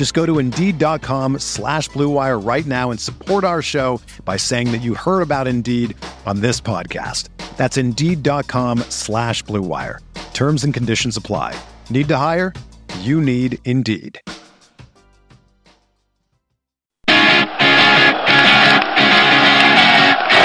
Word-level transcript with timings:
Just 0.00 0.14
go 0.14 0.24
to 0.24 0.38
Indeed.com 0.38 1.40
slash 1.40 1.90
BlueWire 1.90 2.42
right 2.42 2.64
now 2.64 2.90
and 2.90 2.98
support 2.98 3.44
our 3.44 3.60
show 3.60 4.00
by 4.24 4.38
saying 4.38 4.72
that 4.72 4.78
you 4.78 4.94
heard 4.94 5.20
about 5.20 5.46
Indeed 5.46 5.94
on 6.24 6.40
this 6.40 6.58
podcast. 6.58 7.28
That's 7.58 7.76
Indeed.com 7.76 8.78
slash 8.88 9.44
BlueWire. 9.44 9.98
Terms 10.32 10.64
and 10.64 10.72
conditions 10.72 11.18
apply. 11.18 11.54
Need 11.90 12.08
to 12.08 12.16
hire? 12.16 12.54
You 13.00 13.20
need 13.20 13.58
Indeed. 13.66 14.18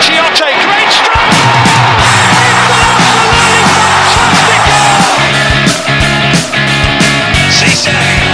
Chiarte, 0.02 0.52
great 0.66 0.92
strike! 0.92 1.32
Cisse! 7.56 8.25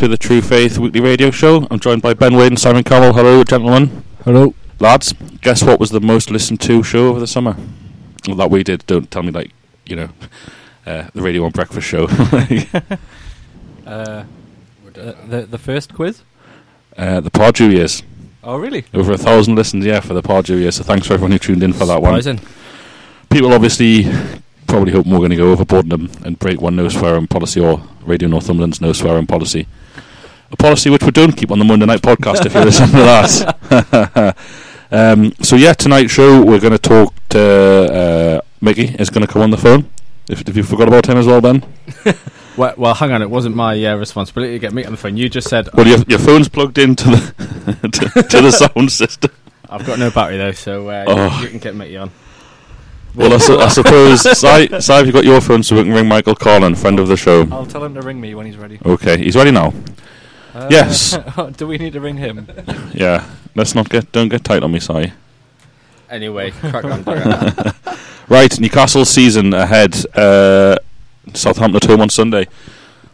To 0.00 0.08
the 0.08 0.16
True 0.16 0.40
Faith 0.40 0.78
Weekly 0.78 1.02
Radio 1.02 1.30
Show. 1.30 1.66
I'm 1.70 1.78
joined 1.78 2.00
by 2.00 2.14
Ben 2.14 2.34
Wade 2.34 2.46
and 2.46 2.58
Simon 2.58 2.82
Cowell. 2.82 3.12
Hello, 3.12 3.44
gentlemen. 3.44 4.02
Hello. 4.24 4.54
Lads, 4.78 5.12
guess 5.42 5.62
what 5.62 5.78
was 5.78 5.90
the 5.90 6.00
most 6.00 6.30
listened 6.30 6.58
to 6.62 6.82
show 6.82 7.08
over 7.08 7.20
the 7.20 7.26
summer? 7.26 7.54
Well, 8.26 8.36
that 8.36 8.50
we 8.50 8.62
did. 8.62 8.86
Don't 8.86 9.10
tell 9.10 9.22
me, 9.22 9.30
like, 9.30 9.50
you 9.84 9.96
know, 9.96 10.08
uh, 10.86 11.08
the 11.12 11.20
Radio 11.20 11.42
1 11.42 11.50
Breakfast 11.50 11.86
Show. 11.86 12.08
Uh, 13.86 14.24
the, 14.92 15.16
the 15.26 15.46
the 15.46 15.58
first 15.58 15.92
quiz. 15.94 16.22
uh, 16.96 17.18
the 17.18 17.30
Pardew 17.30 17.72
years. 17.72 18.04
Oh, 18.44 18.56
really? 18.56 18.84
Over 18.94 19.12
a 19.12 19.18
thousand 19.18 19.56
listens, 19.56 19.84
yeah, 19.84 19.98
for 19.98 20.14
the 20.14 20.22
Pardew 20.22 20.60
years. 20.60 20.76
So 20.76 20.84
thanks 20.84 21.08
for 21.08 21.14
everyone 21.14 21.32
who 21.32 21.38
tuned 21.38 21.64
in 21.64 21.72
for 21.72 21.86
that 21.86 22.00
one. 22.00 22.22
People 23.30 23.52
obviously 23.52 24.04
probably 24.70 24.92
hope 24.92 25.06
we're 25.06 25.18
going 25.18 25.30
to 25.30 25.36
go 25.36 25.50
overboard 25.52 25.90
them 25.90 26.10
and 26.24 26.38
break 26.38 26.60
one 26.60 26.76
no 26.76 26.88
swearing 26.88 27.26
policy 27.26 27.60
or 27.60 27.82
Radio 28.02 28.28
Northumberland's 28.28 28.80
no 28.80 28.92
swearing 28.92 29.26
policy. 29.26 29.66
A 30.52 30.56
policy 30.56 30.90
which 30.90 31.02
we 31.02 31.10
don't 31.10 31.32
keep 31.36 31.50
on 31.50 31.58
the 31.58 31.64
Monday 31.64 31.86
night 31.86 32.02
podcast 32.02 32.44
if 32.46 32.54
you 32.54 32.60
listen 32.60 32.88
to 32.88 32.96
that. 32.96 34.36
um, 34.90 35.32
so 35.42 35.56
yeah, 35.56 35.72
tonight's 35.74 36.12
show 36.12 36.42
we're 36.44 36.60
going 36.60 36.72
to 36.72 36.78
talk 36.78 37.14
to 37.30 37.40
uh, 38.40 38.40
Mickey. 38.60 38.94
is 38.98 39.10
going 39.10 39.26
to 39.26 39.32
come 39.32 39.42
on 39.42 39.50
the 39.50 39.56
phone. 39.58 39.88
If, 40.28 40.48
if 40.48 40.56
you 40.56 40.62
forgot 40.62 40.88
about 40.88 41.06
him 41.06 41.18
as 41.18 41.26
well, 41.26 41.40
Ben. 41.40 41.62
Well, 42.56 42.74
well, 42.76 42.94
hang 42.94 43.12
on. 43.12 43.22
It 43.22 43.30
wasn't 43.30 43.54
my 43.54 43.82
uh, 43.86 43.94
responsibility 43.94 44.52
to 44.54 44.58
get 44.58 44.74
me 44.74 44.84
on 44.84 44.90
the 44.90 44.98
phone. 44.98 45.16
You 45.16 45.28
just 45.30 45.48
said 45.48 45.68
Well, 45.72 45.86
your, 45.86 45.98
your 46.08 46.18
phone's 46.18 46.48
plugged 46.48 46.76
into 46.78 47.04
the 47.04 47.88
to, 48.14 48.22
to 48.24 48.40
the 48.42 48.50
sound 48.50 48.90
system. 48.92 49.30
I've 49.70 49.86
got 49.86 49.98
no 50.00 50.10
battery 50.10 50.36
though, 50.36 50.50
so 50.52 50.88
uh, 50.88 51.04
Oh. 51.06 51.36
you, 51.38 51.44
you 51.44 51.48
can 51.48 51.58
get 51.60 51.74
Mickey 51.76 51.96
on. 51.96 52.10
Well, 53.14 53.32
I, 53.34 53.38
su- 53.38 53.58
I 53.58 53.68
suppose, 53.68 54.22
Si, 54.38 54.80
Si, 54.80 54.92
have 54.92 55.06
you 55.06 55.12
got 55.12 55.24
your 55.24 55.40
phone 55.40 55.62
so 55.62 55.76
we 55.76 55.82
can 55.84 55.92
ring 55.92 56.06
Michael 56.08 56.34
Collin, 56.34 56.74
friend 56.74 56.98
of 57.00 57.08
the 57.08 57.16
show? 57.16 57.46
I'll 57.50 57.66
tell 57.66 57.84
him 57.84 57.94
to 57.94 58.02
ring 58.02 58.20
me 58.20 58.34
when 58.34 58.46
he's 58.46 58.56
ready. 58.56 58.78
Okay, 58.84 59.18
he's 59.18 59.34
ready 59.36 59.50
now. 59.50 59.72
Uh, 60.54 60.68
Yes. 60.70 61.18
do 61.56 61.66
we 61.66 61.78
need 61.78 61.92
to 61.94 62.00
ring 62.00 62.16
him? 62.16 62.46
Yeah, 62.94 63.24
let's 63.54 63.74
not 63.74 63.88
get 63.88 64.10
don't 64.12 64.28
get 64.28 64.44
tight 64.44 64.62
on 64.62 64.72
me, 64.72 64.80
Si. 64.80 65.12
Anyway, 66.08 66.50
crack 66.50 66.84
on. 66.84 67.04
crack 67.04 67.26
on. 67.86 67.96
Right, 68.28 68.58
Newcastle 68.60 69.04
season 69.04 69.52
ahead. 69.54 69.94
Uh, 70.14 70.76
Southampton 71.34 71.76
at 71.76 71.84
home 71.84 72.00
on 72.00 72.08
Sunday. 72.10 72.46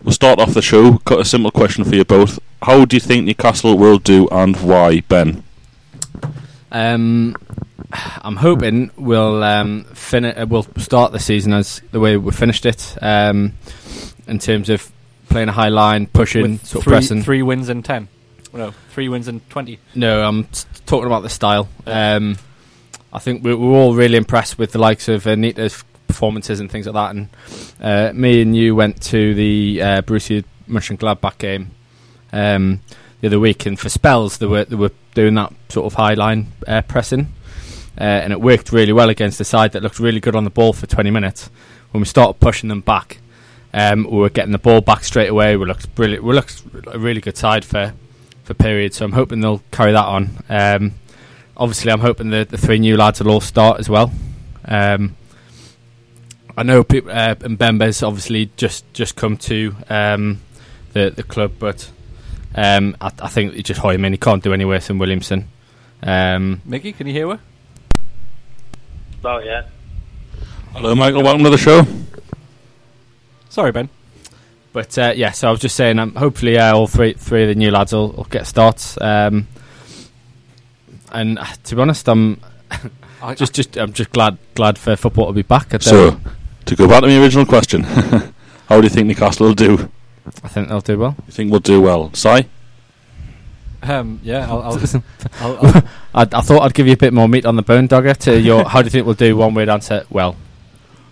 We'll 0.02 0.12
start 0.12 0.38
off 0.38 0.54
the 0.54 0.62
show. 0.62 0.92
Got 1.04 1.20
a 1.20 1.24
simple 1.24 1.50
question 1.50 1.84
for 1.84 1.94
you 1.94 2.04
both. 2.04 2.38
How 2.62 2.84
do 2.84 2.96
you 2.96 3.00
think 3.00 3.24
Newcastle 3.26 3.76
will 3.76 3.98
do, 3.98 4.28
and 4.30 4.56
why, 4.58 5.00
Ben? 5.00 5.42
Um, 6.76 7.34
I'm 8.22 8.36
hoping 8.36 8.90
we'll 8.96 9.42
um, 9.42 9.84
fini- 9.94 10.34
uh, 10.34 10.46
we'll 10.46 10.66
start 10.78 11.12
the 11.12 11.18
season 11.20 11.52
as 11.52 11.80
the 11.92 12.00
way 12.00 12.16
we 12.16 12.32
finished 12.32 12.66
it. 12.66 12.96
Um, 13.00 13.52
in 14.26 14.38
terms 14.38 14.68
of 14.70 14.90
playing 15.28 15.48
a 15.48 15.52
high 15.52 15.68
line, 15.68 16.06
pushing, 16.06 16.42
With 16.42 16.66
sort 16.66 16.80
of 16.80 16.84
three, 16.84 16.90
pressing. 16.92 17.22
three 17.22 17.42
wins 17.42 17.68
in 17.68 17.82
ten. 17.82 18.08
No, 18.52 18.72
three 18.90 19.08
wins 19.08 19.28
in 19.28 19.40
twenty. 19.48 19.78
No, 19.94 20.22
I'm 20.26 20.44
t- 20.44 20.64
talking 20.86 21.06
about 21.06 21.22
the 21.22 21.28
style. 21.28 21.68
Um, 21.86 22.36
I 23.12 23.18
think 23.20 23.44
we 23.44 23.54
we're 23.54 23.76
all 23.76 23.94
really 23.94 24.16
impressed 24.16 24.58
with 24.58 24.72
the 24.72 24.78
likes 24.78 25.08
of 25.08 25.26
Anita's 25.26 25.84
performances 26.08 26.60
and 26.60 26.70
things 26.70 26.86
like 26.86 26.94
that. 26.94 27.14
And 27.14 27.28
uh, 27.80 28.12
me 28.14 28.42
and 28.42 28.56
you 28.56 28.74
went 28.74 29.00
to 29.02 29.34
the 29.34 29.80
uh, 29.82 30.02
Borussia 30.02 30.44
Mönchengladbach 30.68 31.38
game 31.38 31.70
um, 32.32 32.80
the 33.28 33.36
other 33.36 33.40
week, 33.40 33.66
and 33.66 33.78
for 33.78 33.88
spells 33.88 34.38
they 34.38 34.46
were 34.46 34.64
they 34.64 34.76
were 34.76 34.92
doing 35.14 35.34
that 35.34 35.52
sort 35.68 35.86
of 35.86 35.94
high 35.94 36.14
line 36.14 36.52
uh, 36.68 36.82
pressing, 36.82 37.32
uh, 37.98 38.04
and 38.04 38.32
it 38.32 38.40
worked 38.40 38.72
really 38.72 38.92
well 38.92 39.08
against 39.08 39.40
a 39.40 39.44
side 39.44 39.72
that 39.72 39.82
looked 39.82 39.98
really 39.98 40.20
good 40.20 40.36
on 40.36 40.44
the 40.44 40.50
ball 40.50 40.72
for 40.72 40.86
20 40.86 41.10
minutes. 41.10 41.50
When 41.90 42.00
we 42.00 42.06
started 42.06 42.38
pushing 42.40 42.68
them 42.68 42.82
back, 42.82 43.18
um, 43.74 44.04
we 44.04 44.18
were 44.18 44.30
getting 44.30 44.52
the 44.52 44.58
ball 44.58 44.80
back 44.80 45.02
straight 45.02 45.28
away. 45.28 45.56
We 45.56 45.66
looked 45.66 45.92
brilliant. 45.94 46.22
We 46.22 46.34
looked 46.34 46.62
a 46.86 46.98
really 46.98 47.20
good 47.20 47.36
side 47.36 47.64
for 47.64 47.94
for 48.44 48.54
periods. 48.54 48.96
So 48.96 49.04
I'm 49.04 49.12
hoping 49.12 49.40
they'll 49.40 49.62
carry 49.72 49.92
that 49.92 50.04
on. 50.04 50.30
Um, 50.48 50.94
obviously, 51.56 51.90
I'm 51.90 52.00
hoping 52.00 52.30
the, 52.30 52.44
the 52.44 52.58
three 52.58 52.78
new 52.78 52.96
lads 52.96 53.20
will 53.20 53.32
all 53.32 53.40
start 53.40 53.80
as 53.80 53.88
well. 53.88 54.12
Um, 54.64 55.16
I 56.56 56.62
know 56.62 56.84
people, 56.84 57.10
uh, 57.10 57.34
and 57.42 57.58
Bembe's 57.58 58.02
obviously 58.02 58.50
just, 58.56 58.90
just 58.94 59.16
come 59.16 59.36
to 59.38 59.74
um, 59.90 60.40
the 60.92 61.10
the 61.10 61.22
club, 61.22 61.52
but 61.58 61.90
um, 62.56 62.96
I, 63.00 63.10
I 63.20 63.28
think 63.28 63.54
you 63.54 63.62
just 63.62 63.80
hire 63.80 63.94
him 63.94 64.04
in. 64.04 64.12
He 64.12 64.18
can't 64.18 64.42
do 64.42 64.52
any 64.52 64.64
worse 64.64 64.88
than 64.88 64.98
Williamson. 64.98 65.48
Um, 66.02 66.62
Mickey, 66.64 66.92
can 66.92 67.06
you 67.06 67.12
hear 67.12 67.28
her? 67.28 67.40
Oh 69.24 69.38
yeah. 69.38 69.64
Hello, 70.72 70.94
Michael. 70.94 71.22
Welcome 71.22 71.44
to 71.44 71.50
the 71.50 71.58
show. 71.58 71.86
Sorry, 73.48 73.72
Ben. 73.72 73.88
But 74.72 74.96
uh, 74.98 75.12
yeah, 75.16 75.30
so 75.30 75.48
I 75.48 75.50
was 75.50 75.60
just 75.60 75.74
saying, 75.74 75.98
um, 75.98 76.14
hopefully, 76.14 76.58
uh, 76.58 76.74
all 76.76 76.86
three 76.86 77.14
three 77.14 77.44
of 77.44 77.48
the 77.48 77.54
new 77.54 77.70
lads 77.70 77.92
will, 77.92 78.12
will 78.12 78.24
get 78.24 78.46
starts. 78.46 79.00
Um, 79.00 79.48
and 81.10 81.38
uh, 81.38 81.46
to 81.64 81.74
be 81.76 81.80
honest, 81.80 82.06
I'm 82.08 82.40
I, 83.22 83.34
just 83.36 83.54
just 83.54 83.76
I'm 83.76 83.92
just 83.94 84.10
glad 84.10 84.36
glad 84.54 84.76
for 84.78 84.94
football 84.96 85.28
to 85.28 85.32
be 85.32 85.42
back. 85.42 85.74
I, 85.74 85.78
So, 85.78 86.20
to 86.66 86.76
go 86.76 86.86
back 86.86 87.00
to 87.00 87.06
my 87.08 87.16
original 87.18 87.46
question, 87.46 87.82
how 88.68 88.80
do 88.80 88.82
you 88.82 88.90
think 88.90 89.06
Newcastle 89.06 89.46
will 89.46 89.54
do? 89.54 89.90
I 90.42 90.48
think 90.48 90.68
they'll 90.68 90.80
do 90.80 90.98
well. 90.98 91.14
You 91.26 91.32
think 91.32 91.50
we'll 91.50 91.60
do 91.60 91.80
well, 91.80 92.12
Si? 92.14 92.46
um, 93.82 94.20
yeah, 94.22 94.46
I'll. 94.50 94.62
I'll, 94.62 94.78
I'll, 95.40 95.56
I'll 95.66 95.82
I, 96.14 96.22
I 96.22 96.40
thought 96.40 96.62
I'd 96.62 96.74
give 96.74 96.86
you 96.86 96.94
a 96.94 96.96
bit 96.96 97.12
more 97.12 97.28
meat 97.28 97.46
on 97.46 97.56
the 97.56 97.62
bone, 97.62 97.86
Dogger. 97.86 98.14
To 98.14 98.40
your, 98.40 98.64
how 98.68 98.80
do 98.82 98.86
you 98.86 98.90
think 98.90 99.06
we'll 99.06 99.14
do? 99.14 99.36
One 99.36 99.54
word 99.54 99.68
answer. 99.68 100.04
Well, 100.10 100.36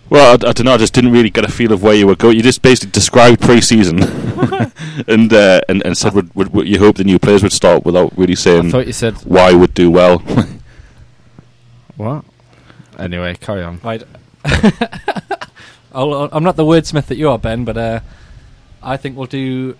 Well, 0.09 0.31
I, 0.31 0.33
I 0.33 0.51
don't 0.51 0.65
know. 0.65 0.73
I 0.73 0.77
just 0.77 0.93
didn't 0.93 1.11
really 1.11 1.29
get 1.29 1.45
a 1.45 1.51
feel 1.51 1.71
of 1.71 1.81
where 1.83 1.93
you 1.93 2.07
were 2.07 2.15
going. 2.15 2.35
You 2.35 2.43
just 2.43 2.61
basically 2.61 2.91
described 2.91 3.41
pre-season 3.41 4.01
and 5.07 5.31
uh, 5.31 5.61
and 5.69 5.85
and 5.85 5.97
said 5.97 6.13
would, 6.13 6.33
would, 6.35 6.53
would 6.53 6.67
you 6.67 6.79
hope 6.79 6.97
the 6.97 7.03
new 7.03 7.19
players 7.19 7.43
would 7.43 7.53
start 7.53 7.85
without 7.85 8.17
really 8.17 8.33
I 8.33 8.35
saying 8.35 8.71
thought 8.71 8.87
you 8.87 8.93
said 8.93 9.13
why 9.25 9.53
would 9.53 9.73
do 9.73 9.89
well. 9.91 10.19
what? 11.95 12.25
Anyway, 12.99 13.35
carry 13.35 13.63
on. 13.63 13.79
right. 13.83 14.03
I'll, 15.93 16.29
I'm 16.31 16.43
not 16.43 16.55
the 16.57 16.65
wordsmith 16.65 17.05
that 17.07 17.17
you 17.17 17.29
are, 17.29 17.37
Ben, 17.39 17.63
but 17.63 17.77
uh, 17.77 17.99
I 18.85 18.97
think 18.97 19.17
we'll 19.17 19.25
do 19.27 19.75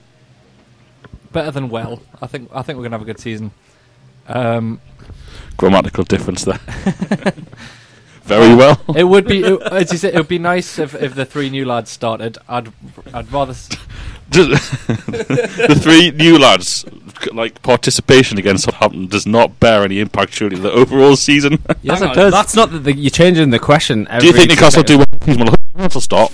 better 1.32 1.52
than 1.52 1.70
well. 1.70 2.02
I 2.22 2.28
think 2.28 2.50
I 2.54 2.62
think 2.64 2.78
we're 2.78 2.84
gonna 2.84 2.96
have 2.98 3.02
a 3.04 3.06
good 3.06 3.20
season. 3.20 3.52
Um, 4.28 4.82
Grammatical 5.58 6.04
difference 6.04 6.44
there. 6.44 6.60
Very 8.24 8.56
well. 8.56 8.82
it 8.96 9.04
would 9.04 9.28
be, 9.28 9.44
it, 9.44 9.62
as 9.72 9.92
you 9.92 10.00
said, 10.00 10.16
it 10.16 10.18
would 10.18 10.28
be 10.28 10.40
nice 10.40 10.80
if, 10.80 10.96
if 10.96 11.14
the 11.14 11.26
three 11.26 11.52
new 11.52 11.64
lads 11.64 11.92
started. 11.92 12.40
I'd 12.50 12.70
I'd 13.14 13.32
rather. 13.32 13.52
s- 13.52 13.70
the 14.32 15.80
three 15.80 16.10
new 16.10 16.40
lads, 16.40 16.84
like 17.32 17.62
participation 17.62 18.40
against 18.40 18.64
Southampton, 18.66 19.06
does 19.08 19.28
not 19.28 19.60
bear 19.60 19.84
any 19.84 20.00
impact 20.00 20.34
surely 20.34 20.56
on 20.56 20.64
the 20.64 20.72
overall 20.72 21.16
season. 21.16 21.60
Yes, 21.84 22.00
Hang 22.00 22.10
it 22.10 22.16
does. 22.16 22.34
That's 22.34 22.56
not 22.56 22.72
the, 22.72 22.80
the, 22.80 22.94
you're 22.96 23.12
changing 23.12 23.52
the 23.52 23.60
question. 23.60 24.06
Do 24.20 24.26
you 24.26 24.34
think 24.34 24.46
every 24.50 24.56
Newcastle 24.56 24.82
do 24.82 24.98
second. 24.98 25.38
well? 25.38 25.46
Well, 25.46 25.56
Newcastle 25.76 26.02
stop. 26.02 26.32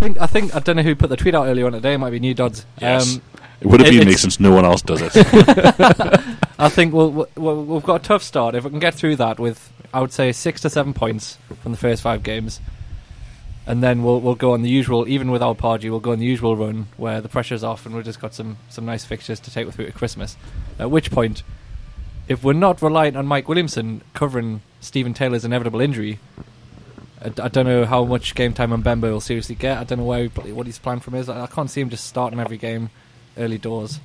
Think 0.00 0.20
I 0.20 0.26
think 0.26 0.54
I 0.56 0.60
don't 0.60 0.76
know 0.76 0.82
who 0.82 0.94
put 0.94 1.10
the 1.10 1.16
tweet 1.16 1.34
out 1.34 1.46
earlier 1.46 1.66
on 1.66 1.72
today. 1.72 1.94
It 1.94 1.98
might 1.98 2.10
be 2.10 2.20
New 2.20 2.34
Dodds. 2.34 2.64
Yes. 2.80 3.16
Um, 3.16 3.22
It 3.60 3.66
would 3.66 3.80
have 3.80 3.92
It- 3.94 3.98
been 3.98 4.08
me 4.08 4.14
since 4.14 4.40
no 4.40 4.50
one 4.52 4.64
else 4.64 4.80
does 4.82 5.02
it. 5.02 5.12
I 6.58 6.68
think 6.70 6.92
we'll, 6.94 7.26
we'll, 7.36 7.64
we've 7.64 7.82
got 7.82 8.00
a 8.00 8.04
tough 8.04 8.22
start. 8.22 8.54
If 8.54 8.64
we 8.64 8.70
can 8.70 8.78
get 8.80 8.94
through 8.94 9.16
that 9.16 9.38
with, 9.38 9.70
I 9.94 10.00
would 10.00 10.12
say, 10.12 10.32
six 10.32 10.62
to 10.62 10.70
seven 10.70 10.94
points 10.94 11.36
from 11.62 11.72
the 11.72 11.78
first 11.78 12.02
five 12.02 12.22
games, 12.22 12.60
and 13.66 13.82
then 13.82 14.02
we'll 14.02 14.20
we'll 14.20 14.34
go 14.34 14.52
on 14.54 14.62
the 14.62 14.70
usual. 14.70 15.06
Even 15.06 15.30
without 15.30 15.58
Pardew, 15.58 15.90
we'll 15.90 16.00
go 16.00 16.12
on 16.12 16.18
the 16.18 16.24
usual 16.26 16.56
run 16.56 16.86
where 16.96 17.20
the 17.20 17.28
pressure's 17.28 17.62
off 17.62 17.84
and 17.84 17.94
we've 17.94 18.04
just 18.04 18.20
got 18.20 18.32
some 18.34 18.56
some 18.70 18.86
nice 18.86 19.04
fixtures 19.04 19.38
to 19.40 19.50
take 19.50 19.66
with 19.66 19.74
through 19.74 19.86
to 19.86 19.92
Christmas. 19.92 20.36
At 20.78 20.90
which 20.90 21.10
point, 21.10 21.42
if 22.28 22.42
we're 22.42 22.54
not 22.54 22.80
reliant 22.80 23.16
on 23.18 23.26
Mike 23.26 23.48
Williamson 23.48 24.00
covering 24.14 24.62
Steven 24.80 25.12
Taylor's 25.12 25.44
inevitable 25.44 25.82
injury. 25.82 26.18
I, 27.22 27.26
I 27.42 27.48
don't 27.48 27.66
know 27.66 27.84
how 27.84 28.04
much 28.04 28.34
game 28.34 28.52
time 28.52 28.70
Mbemba 28.70 29.02
will 29.02 29.20
seriously 29.20 29.54
get. 29.54 29.78
I 29.78 29.84
don't 29.84 29.98
know 29.98 30.04
where 30.04 30.28
he, 30.28 30.52
what 30.52 30.66
his 30.66 30.78
plan 30.78 31.00
from 31.00 31.14
is. 31.14 31.28
I, 31.28 31.42
I 31.42 31.46
can't 31.46 31.70
see 31.70 31.80
him 31.80 31.90
just 31.90 32.04
starting 32.06 32.40
every 32.40 32.56
game 32.56 32.90
early 33.36 33.58
doors 33.58 34.00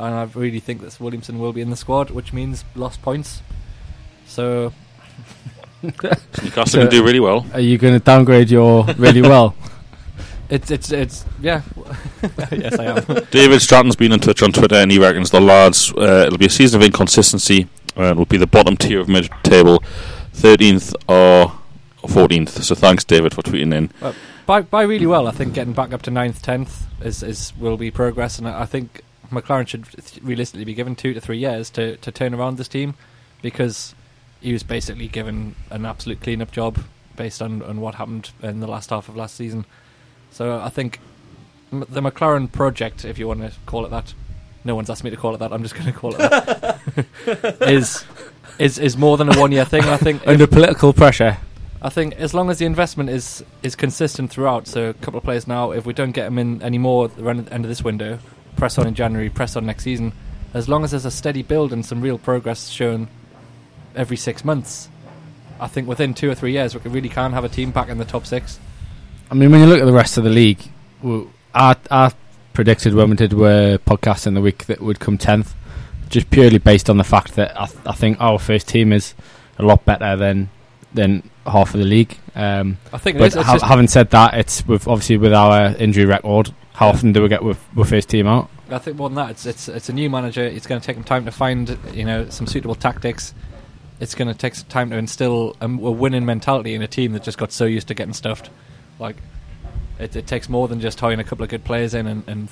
and 0.00 0.14
I 0.14 0.22
really 0.34 0.60
think 0.60 0.80
that 0.80 0.98
Williamson 0.98 1.38
will 1.38 1.52
be 1.52 1.60
in 1.60 1.68
the 1.70 1.76
squad, 1.76 2.10
which 2.10 2.32
means 2.32 2.64
lost 2.74 3.02
points. 3.02 3.42
So 4.26 4.72
Newcastle 5.82 6.66
So- 6.66 6.78
can 6.80 6.88
do 6.88 7.04
really 7.04 7.20
well. 7.20 7.46
Are 7.52 7.60
you 7.60 7.76
going 7.78 7.94
to 7.94 8.00
downgrade 8.00 8.50
your 8.50 8.84
really 8.96 9.22
well? 9.22 9.54
it's 10.48 10.70
it's 10.70 10.90
it's 10.90 11.24
yeah. 11.40 11.62
yes, 12.50 12.78
I 12.78 12.84
am. 12.84 13.24
David 13.30 13.60
Stratton's 13.60 13.96
been 13.96 14.12
in 14.12 14.20
touch 14.20 14.42
on 14.42 14.52
Twitter 14.52 14.76
and 14.76 14.90
he 14.90 14.98
reckons 14.98 15.30
the 15.30 15.40
lads, 15.40 15.92
uh, 15.96 16.24
it'll 16.26 16.38
be 16.38 16.46
a 16.46 16.50
season 16.50 16.80
of 16.80 16.86
inconsistency 16.86 17.68
and 17.94 18.06
it'll 18.06 18.24
be 18.24 18.38
the 18.38 18.46
bottom 18.46 18.76
tier 18.76 19.00
of 19.00 19.08
mid 19.08 19.28
table, 19.42 19.82
13th 20.34 20.94
or, 21.08 21.52
or 22.02 22.08
14th. 22.08 22.48
So 22.62 22.74
thanks, 22.74 23.04
David, 23.04 23.34
for 23.34 23.42
tweeting 23.42 23.74
in. 23.74 23.90
by 24.46 24.62
by 24.62 24.82
really 24.82 25.06
well, 25.06 25.26
I 25.26 25.32
think 25.32 25.54
getting 25.54 25.72
back 25.74 25.92
up 25.92 26.02
to 26.02 26.10
9th, 26.10 26.40
tenth 26.42 26.86
is 27.00 27.22
is 27.22 27.52
will 27.58 27.76
be 27.76 27.90
progress, 27.90 28.38
and 28.38 28.46
I 28.48 28.62
I 28.62 28.66
think 28.66 29.02
McClaren 29.30 29.66
should 29.68 29.84
th- 29.86 30.22
realistically 30.22 30.64
be 30.64 30.74
given 30.74 30.96
two 30.96 31.14
to 31.14 31.20
three 31.20 31.38
years 31.38 31.70
to 31.70 31.96
to 31.98 32.10
turn 32.10 32.34
around 32.34 32.56
this 32.58 32.68
team, 32.68 32.94
because 33.42 33.94
he 34.40 34.52
was 34.52 34.62
basically 34.62 35.06
given 35.08 35.54
an 35.70 35.84
absolute 35.86 36.20
clean 36.20 36.40
up 36.42 36.50
job 36.50 36.78
based 37.16 37.40
on 37.42 37.62
on 37.62 37.80
what 37.80 37.94
happened 37.96 38.30
in 38.42 38.60
the 38.60 38.66
last 38.66 38.90
half 38.90 39.08
of 39.08 39.16
last 39.16 39.36
season. 39.36 39.64
So 40.32 40.58
I 40.60 40.68
think 40.68 40.98
m- 41.72 41.84
the 41.88 42.00
McClaren 42.00 42.50
project, 42.50 43.04
if 43.04 43.18
you 43.18 43.28
want 43.28 43.40
to 43.40 43.52
call 43.66 43.84
it 43.84 43.90
that, 43.90 44.14
no 44.64 44.74
one's 44.74 44.88
asked 44.90 45.04
me 45.04 45.10
to 45.10 45.16
call 45.16 45.34
it 45.34 45.38
that. 45.38 45.52
I'm 45.52 45.62
just 45.62 45.74
going 45.74 45.86
to 45.86 45.92
call 45.92 46.14
it 46.14 46.18
that. 46.18 47.56
is 47.68 48.04
is 48.58 48.78
is 48.78 48.96
more 48.96 49.16
than 49.16 49.28
a 49.34 49.38
one 49.38 49.52
year 49.52 49.64
thing. 49.64 49.84
I 49.84 49.96
think 49.96 50.22
if- 50.22 50.28
Under 50.28 50.46
political 50.46 50.92
pressure. 50.92 51.36
I 51.82 51.88
think 51.88 52.14
as 52.16 52.34
long 52.34 52.50
as 52.50 52.58
the 52.58 52.66
investment 52.66 53.08
is 53.08 53.42
is 53.62 53.74
consistent 53.74 54.30
throughout, 54.30 54.66
so 54.66 54.90
a 54.90 54.94
couple 54.94 55.18
of 55.18 55.24
players 55.24 55.46
now, 55.46 55.70
if 55.70 55.86
we 55.86 55.94
don't 55.94 56.12
get 56.12 56.24
them 56.24 56.38
in 56.38 56.62
any 56.62 56.78
more 56.78 57.06
at 57.06 57.16
the 57.16 57.26
end 57.28 57.64
of 57.64 57.68
this 57.68 57.82
window, 57.82 58.18
press 58.56 58.76
on 58.76 58.86
in 58.86 58.94
January, 58.94 59.30
press 59.30 59.56
on 59.56 59.64
next 59.64 59.84
season, 59.84 60.12
as 60.52 60.68
long 60.68 60.84
as 60.84 60.90
there's 60.90 61.06
a 61.06 61.10
steady 61.10 61.42
build 61.42 61.72
and 61.72 61.84
some 61.86 62.02
real 62.02 62.18
progress 62.18 62.68
shown 62.68 63.08
every 63.96 64.16
six 64.16 64.44
months, 64.44 64.88
I 65.58 65.68
think 65.68 65.88
within 65.88 66.12
two 66.12 66.30
or 66.30 66.34
three 66.34 66.52
years 66.52 66.74
we 66.74 66.90
really 66.90 67.08
can 67.08 67.32
have 67.32 67.44
a 67.44 67.48
team 67.48 67.70
back 67.70 67.88
in 67.88 67.98
the 67.98 68.04
top 68.04 68.26
six. 68.26 68.60
I 69.30 69.34
mean, 69.34 69.50
when 69.50 69.60
you 69.60 69.66
look 69.66 69.80
at 69.80 69.86
the 69.86 69.92
rest 69.92 70.18
of 70.18 70.24
the 70.24 70.30
league, 70.30 70.60
I, 71.54 71.76
I 71.90 72.12
predicted 72.52 72.94
when 72.94 73.10
we 73.10 73.16
did 73.16 73.32
uh, 73.32 73.78
podcast 73.78 74.26
in 74.26 74.34
the 74.34 74.40
week 74.42 74.66
that 74.66 74.80
would 74.80 75.00
come 75.00 75.16
tenth, 75.16 75.54
just 76.10 76.30
purely 76.30 76.58
based 76.58 76.90
on 76.90 76.98
the 76.98 77.04
fact 77.04 77.36
that 77.36 77.58
I, 77.58 77.66
th- 77.66 77.86
I 77.86 77.92
think 77.92 78.20
our 78.20 78.38
first 78.38 78.68
team 78.68 78.92
is 78.92 79.14
a 79.58 79.62
lot 79.62 79.84
better 79.84 80.16
than 80.16 80.50
than 80.94 81.22
half 81.46 81.74
of 81.74 81.80
the 81.80 81.86
league. 81.86 82.18
Um, 82.34 82.78
I 82.92 82.98
think 82.98 83.18
but 83.18 83.32
ha- 83.34 83.58
having 83.62 83.88
said 83.88 84.10
that, 84.10 84.34
it's 84.34 84.66
with 84.66 84.88
obviously 84.88 85.16
with 85.18 85.32
our 85.32 85.74
injury 85.76 86.04
record. 86.04 86.52
How 86.74 86.86
Yeah. 86.86 86.92
often 86.92 87.12
do 87.12 87.22
we 87.22 87.28
get 87.28 87.42
with, 87.44 87.58
with 87.74 87.90
first 87.90 88.08
team 88.08 88.26
out? 88.26 88.48
I 88.70 88.78
think 88.78 88.96
more 88.96 89.08
than 89.08 89.16
that, 89.16 89.30
it's 89.30 89.46
it's 89.46 89.68
it's 89.68 89.88
a 89.88 89.92
new 89.92 90.08
manager. 90.08 90.42
It's 90.44 90.66
going 90.66 90.80
to 90.80 90.86
take 90.86 90.96
him 90.96 91.04
time 91.04 91.24
to 91.24 91.30
find 91.32 91.76
you 91.92 92.04
know 92.04 92.28
some 92.30 92.46
suitable 92.46 92.74
tactics. 92.74 93.34
It's 93.98 94.14
going 94.14 94.28
to 94.28 94.34
take 94.34 94.54
some 94.54 94.68
time 94.68 94.90
to 94.90 94.96
instill 94.96 95.56
a, 95.60 95.66
a 95.66 95.68
winning 95.68 96.24
mentality 96.24 96.74
in 96.74 96.80
a 96.82 96.86
team 96.88 97.12
that 97.12 97.22
just 97.22 97.36
got 97.36 97.52
so 97.52 97.64
used 97.66 97.88
to 97.88 97.94
getting 97.94 98.14
stuffed. 98.14 98.48
Like 98.98 99.16
it, 99.98 100.16
it 100.16 100.26
takes 100.26 100.48
more 100.48 100.68
than 100.68 100.80
just 100.80 100.98
tying 100.98 101.20
a 101.20 101.24
couple 101.24 101.42
of 101.44 101.50
good 101.50 101.64
players 101.64 101.92
in 101.94 102.06
and, 102.06 102.24
and 102.26 102.48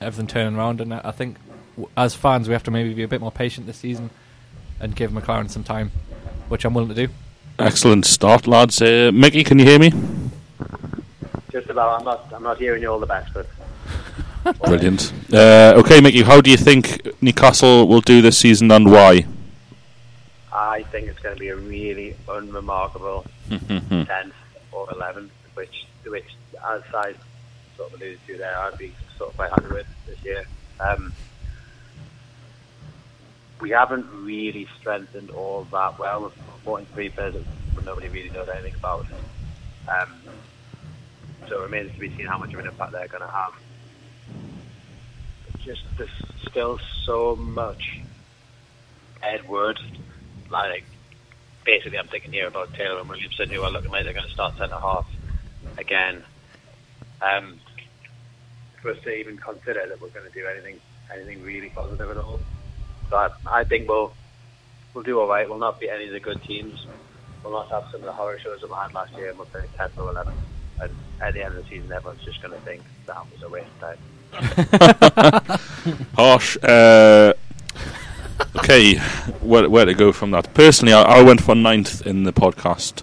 everything 0.00 0.26
turning 0.26 0.56
around. 0.58 0.80
And 0.80 0.92
I 0.92 1.00
I 1.04 1.10
think 1.12 1.36
w- 1.76 1.88
as 1.96 2.14
fans, 2.14 2.48
we 2.48 2.52
have 2.52 2.64
to 2.64 2.70
maybe 2.70 2.92
be 2.92 3.02
a 3.04 3.08
bit 3.08 3.20
more 3.20 3.32
patient 3.32 3.66
this 3.66 3.78
season 3.78 4.10
and 4.80 4.94
give 4.94 5.10
McClaren 5.12 5.48
some 5.50 5.64
time, 5.64 5.90
which 6.48 6.64
I'm 6.64 6.74
willing 6.74 6.90
to 6.90 7.06
do. 7.06 7.12
Excellent 7.60 8.06
start, 8.06 8.46
lads. 8.46 8.80
Uh, 8.80 9.10
Mickey, 9.12 9.44
can 9.44 9.58
you 9.58 9.66
hear 9.66 9.78
me? 9.78 9.92
Just 11.52 11.68
about. 11.68 11.98
I'm 11.98 12.04
not. 12.04 12.32
I'm 12.32 12.42
not 12.42 12.58
hearing 12.58 12.80
you 12.80 12.88
all 12.88 12.98
the 12.98 13.06
best, 13.06 13.34
but 13.34 13.46
Brilliant. 14.64 15.12
Uh, 15.30 15.74
okay, 15.76 16.00
Mickey, 16.00 16.22
how 16.22 16.40
do 16.40 16.50
you 16.50 16.56
think 16.56 17.06
Newcastle 17.20 17.86
will 17.86 18.00
do 18.00 18.22
this 18.22 18.38
season 18.38 18.70
and 18.70 18.90
why? 18.90 19.26
I 20.50 20.84
think 20.84 21.08
it's 21.08 21.18
going 21.18 21.34
to 21.36 21.40
be 21.40 21.48
a 21.48 21.56
really 21.56 22.16
unremarkable 22.28 23.26
tenth 23.50 24.32
or 24.72 24.90
eleventh, 24.92 25.30
which 25.52 25.86
which 26.06 26.24
as 26.66 26.82
I 26.94 27.14
sort 27.76 27.92
of 27.92 28.00
alluded 28.00 28.20
to 28.26 28.38
there, 28.38 28.58
I'd 28.58 28.78
be 28.78 28.94
sort 29.18 29.30
of 29.30 29.36
quite 29.36 29.50
happy 29.50 29.74
with 29.74 29.86
this 30.06 30.24
year. 30.24 30.44
Um, 30.80 31.12
we 33.60 33.70
haven't 33.70 34.06
really 34.24 34.66
strengthened 34.78 35.30
all 35.30 35.64
that 35.64 35.98
well. 35.98 36.32
Supporting 36.56 36.86
three 36.86 37.08
players 37.08 37.34
that 37.34 37.84
nobody 37.84 38.08
really 38.08 38.30
knows 38.30 38.48
anything 38.48 38.74
about. 38.74 39.06
Um, 39.88 40.20
so 41.48 41.60
it 41.60 41.62
remains 41.64 41.92
to 41.92 41.98
be 41.98 42.14
seen 42.16 42.26
how 42.26 42.38
much 42.38 42.52
of 42.52 42.60
an 42.60 42.66
impact 42.66 42.92
they're 42.92 43.08
going 43.08 43.22
to 43.22 43.28
have. 43.28 43.52
Just 45.64 45.82
there's 45.98 46.10
still 46.48 46.78
so 47.04 47.36
much 47.36 48.00
Edward, 49.22 49.78
like 50.50 50.84
basically 51.64 51.98
I'm 51.98 52.08
thinking 52.08 52.32
here 52.32 52.46
about 52.46 52.72
Taylor 52.74 53.00
and 53.00 53.08
Williamson 53.08 53.50
who 53.50 53.62
are 53.62 53.70
looking 53.70 53.90
like 53.90 54.04
they're 54.04 54.14
going 54.14 54.26
to 54.26 54.32
start 54.32 54.56
centre 54.56 54.78
half 54.78 55.06
again. 55.76 56.22
Um, 57.20 57.60
for 58.80 58.92
us 58.92 58.98
to 59.04 59.10
even 59.14 59.36
consider 59.36 59.86
that 59.86 60.00
we're 60.00 60.08
going 60.08 60.26
to 60.26 60.32
do 60.32 60.46
anything 60.46 60.80
anything 61.12 61.42
really 61.42 61.68
positive 61.68 62.10
at 62.10 62.16
all. 62.16 62.40
So 63.10 63.28
I, 63.46 63.64
think 63.64 63.88
we'll 63.88 64.12
we'll 64.94 65.04
do 65.04 65.20
all 65.20 65.28
right. 65.28 65.48
We'll 65.48 65.58
not 65.58 65.80
beat 65.80 65.90
any 65.90 66.06
of 66.06 66.12
the 66.12 66.20
good 66.20 66.42
teams. 66.44 66.86
We'll 67.42 67.52
not 67.52 67.68
have 67.70 67.84
some 67.90 68.00
of 68.00 68.06
the 68.06 68.12
horror 68.12 68.38
shows 68.38 68.60
that 68.60 68.68
we 68.68 68.76
had 68.76 68.94
last 68.94 69.12
year, 69.14 69.32
we'll 69.36 69.46
finish 69.46 69.70
10th 69.78 69.98
or 69.98 70.12
11th. 70.12 70.32
And 70.80 70.90
at 71.20 71.34
the 71.34 71.42
end 71.42 71.56
of 71.56 71.64
the 71.64 71.70
season, 71.70 71.90
everyone's 71.90 72.22
just 72.24 72.40
going 72.42 72.54
to 72.54 72.60
think 72.60 72.82
that 73.06 73.16
was 73.32 73.42
a 73.42 73.48
waste 73.48 73.68
of 73.82 73.98
time. 73.98 73.98
Harsh. 76.14 76.56
Uh, 76.62 77.32
okay, 78.56 78.96
where, 79.40 79.68
where 79.68 79.84
to 79.86 79.94
go 79.94 80.12
from 80.12 80.30
that? 80.32 80.52
Personally, 80.54 80.92
I, 80.92 81.02
I 81.02 81.22
went 81.22 81.42
for 81.42 81.54
ninth 81.54 82.06
in 82.06 82.24
the 82.24 82.32
podcast 82.32 83.02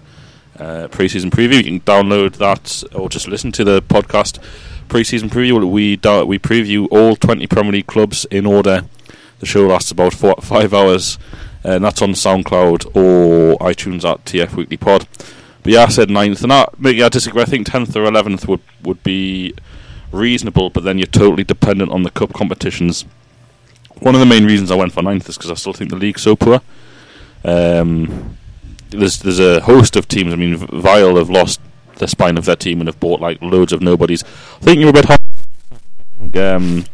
uh, 0.58 0.88
pre-season 0.88 1.30
preview. 1.30 1.56
You 1.56 1.64
can 1.64 1.80
download 1.80 2.36
that 2.36 2.82
or 2.94 3.08
just 3.08 3.28
listen 3.28 3.52
to 3.52 3.64
the 3.64 3.82
podcast 3.82 4.38
pre-season 4.88 5.30
preview. 5.30 5.68
We 5.70 5.96
do, 5.96 6.24
we 6.24 6.38
preview 6.38 6.88
all 6.90 7.16
20 7.16 7.46
Premier 7.46 7.72
League 7.72 7.86
clubs 7.86 8.24
in 8.26 8.46
order. 8.46 8.84
The 9.40 9.46
show 9.46 9.66
lasts 9.66 9.90
about 9.90 10.14
four, 10.14 10.34
five 10.40 10.74
hours, 10.74 11.18
and 11.62 11.84
that's 11.84 12.02
on 12.02 12.10
SoundCloud 12.10 12.96
or 12.96 13.58
iTunes 13.58 14.04
at 14.04 14.24
TF 14.24 14.54
Weekly 14.54 14.76
Pod. 14.76 15.06
But 15.62 15.72
yeah, 15.72 15.82
I 15.84 15.88
said 15.88 16.10
ninth, 16.10 16.42
and 16.42 16.52
I, 16.52 16.66
maybe 16.78 17.02
I 17.02 17.08
disagree. 17.08 17.42
I 17.42 17.44
think 17.44 17.66
tenth 17.66 17.94
or 17.96 18.04
eleventh 18.04 18.48
would 18.48 18.62
would 18.82 19.02
be 19.02 19.54
reasonable, 20.12 20.70
but 20.70 20.84
then 20.84 20.98
you're 20.98 21.06
totally 21.06 21.44
dependent 21.44 21.90
on 21.90 22.02
the 22.02 22.10
cup 22.10 22.32
competitions. 22.32 23.04
One 24.00 24.14
of 24.14 24.20
the 24.20 24.26
main 24.26 24.44
reasons 24.44 24.70
I 24.70 24.76
went 24.76 24.92
for 24.92 25.02
ninth 25.02 25.28
is 25.28 25.36
because 25.36 25.50
I 25.50 25.54
still 25.54 25.72
think 25.72 25.90
the 25.90 25.96
league's 25.96 26.22
so 26.22 26.36
poor. 26.36 26.60
Um, 27.44 28.36
there's 28.90 29.18
there's 29.18 29.40
a 29.40 29.60
host 29.60 29.96
of 29.96 30.08
teams. 30.08 30.32
I 30.32 30.36
mean, 30.36 30.56
Vile 30.56 31.16
have 31.16 31.30
lost 31.30 31.60
the 31.96 32.08
spine 32.08 32.38
of 32.38 32.44
their 32.44 32.56
team 32.56 32.80
and 32.80 32.88
have 32.88 33.00
bought 33.00 33.20
like 33.20 33.40
loads 33.42 33.72
of 33.72 33.82
nobodies. 33.82 34.24
I 34.24 34.64
think 34.64 34.80
you're 34.80 34.90
a 34.90 34.92
bit 34.92 35.06
hard. 35.06 35.20
Um, 36.36 36.84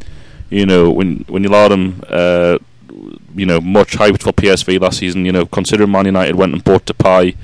you 0.54 0.66
know, 0.66 0.90
when 0.90 1.24
when 1.28 1.42
you 1.42 1.50
allowed 1.50 1.68
them, 1.68 2.02
uh, 2.08 2.58
you 3.34 3.44
know, 3.44 3.60
much 3.60 3.96
hyped 3.96 4.22
for 4.22 4.32
PSV 4.32 4.80
last 4.80 4.98
season. 4.98 5.24
You 5.24 5.32
know, 5.32 5.46
considering 5.46 5.90
Man 5.90 6.06
United 6.06 6.36
went 6.36 6.52
and 6.52 6.62
bought 6.62 6.86
Depay, 6.86 7.36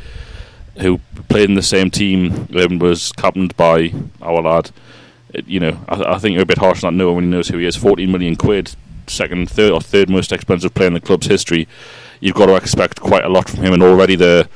who 0.78 1.00
played 1.28 1.48
in 1.48 1.56
the 1.56 1.62
same 1.62 1.90
team 1.90 2.48
and 2.54 2.80
was 2.80 3.10
captained 3.12 3.56
by 3.56 3.92
our 4.22 4.40
lad. 4.40 4.70
It, 5.34 5.46
you 5.48 5.58
know, 5.58 5.84
I, 5.88 6.14
I 6.14 6.18
think 6.18 6.34
you're 6.34 6.42
a 6.42 6.46
bit 6.46 6.58
harsh 6.58 6.84
on 6.84 6.96
that 6.96 7.04
no 7.04 7.12
when 7.12 7.24
he 7.24 7.30
knows 7.30 7.48
who 7.48 7.58
he 7.58 7.66
is. 7.66 7.76
14 7.76 8.10
million 8.10 8.36
quid, 8.36 8.74
second, 9.08 9.50
third, 9.50 9.72
or 9.72 9.80
third 9.80 10.08
most 10.08 10.30
expensive 10.30 10.74
player 10.74 10.88
in 10.88 10.94
the 10.94 11.00
club's 11.00 11.26
history. 11.26 11.66
You've 12.20 12.36
got 12.36 12.46
to 12.46 12.54
expect 12.54 13.00
quite 13.00 13.24
a 13.24 13.28
lot 13.28 13.48
from 13.48 13.64
him, 13.64 13.72
and 13.72 13.82
already 13.82 14.14
the 14.14 14.48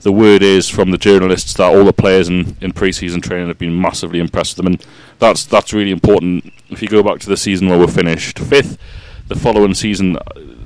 the 0.00 0.12
word 0.12 0.42
is 0.42 0.68
from 0.68 0.90
the 0.90 0.98
journalists 0.98 1.54
that 1.54 1.74
all 1.74 1.84
the 1.84 1.92
players 1.92 2.28
in, 2.28 2.56
in 2.60 2.72
pre-season 2.72 3.20
training 3.20 3.48
have 3.48 3.58
been 3.58 3.80
massively 3.80 4.20
impressed 4.20 4.56
with 4.56 4.64
them, 4.64 4.74
and 4.74 4.86
that's 5.18 5.44
that's 5.44 5.72
really 5.72 5.90
important. 5.90 6.52
If 6.68 6.82
you 6.82 6.88
go 6.88 7.02
back 7.02 7.20
to 7.20 7.28
the 7.28 7.36
season 7.36 7.68
where 7.68 7.78
we're 7.78 7.86
finished 7.86 8.38
fifth, 8.38 8.78
the 9.28 9.34
following 9.34 9.74
season, 9.74 10.18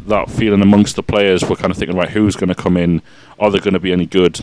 that 0.06 0.30
feeling 0.30 0.62
amongst 0.62 0.96
the 0.96 1.02
players, 1.02 1.42
we're 1.48 1.56
kind 1.56 1.70
of 1.70 1.76
thinking, 1.76 1.96
right, 1.96 2.10
who's 2.10 2.36
going 2.36 2.48
to 2.48 2.54
come 2.54 2.76
in? 2.76 3.02
Are 3.38 3.50
they 3.50 3.58
going 3.58 3.74
to 3.74 3.80
be 3.80 3.92
any 3.92 4.06
good? 4.06 4.40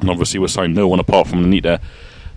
And 0.00 0.10
obviously, 0.10 0.38
we're 0.38 0.48
signed 0.48 0.74
no 0.74 0.86
one 0.86 1.00
apart 1.00 1.28
from 1.28 1.44
Anita. 1.44 1.80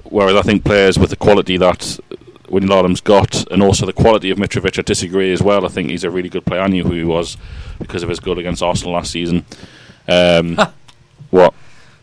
Whereas 0.04 0.36
I 0.36 0.42
think 0.42 0.64
players 0.64 0.98
with 0.98 1.10
the 1.10 1.16
quality 1.16 1.58
that 1.58 2.00
Wijnaldum's 2.48 3.02
got, 3.02 3.50
and 3.52 3.62
also 3.62 3.86
the 3.86 3.94
quality 3.94 4.30
of 4.30 4.38
Mitrovic, 4.38 4.80
I 4.80 4.82
disagree 4.82 5.34
as 5.34 5.42
well. 5.42 5.66
I 5.66 5.70
think 5.70 5.90
he's 5.90 6.04
a 6.04 6.10
really 6.10 6.30
good 6.30 6.46
player. 6.46 6.62
I 6.62 6.68
knew 6.68 6.84
who 6.84 6.94
he 6.94 7.04
was 7.04 7.38
because 7.80 8.04
of 8.04 8.10
his 8.10 8.20
goal 8.20 8.40
against 8.40 8.64
Arsenal 8.64 8.94
last 8.94 9.12
season. 9.12 9.46
Um, 10.08 10.58
what? 11.30 11.54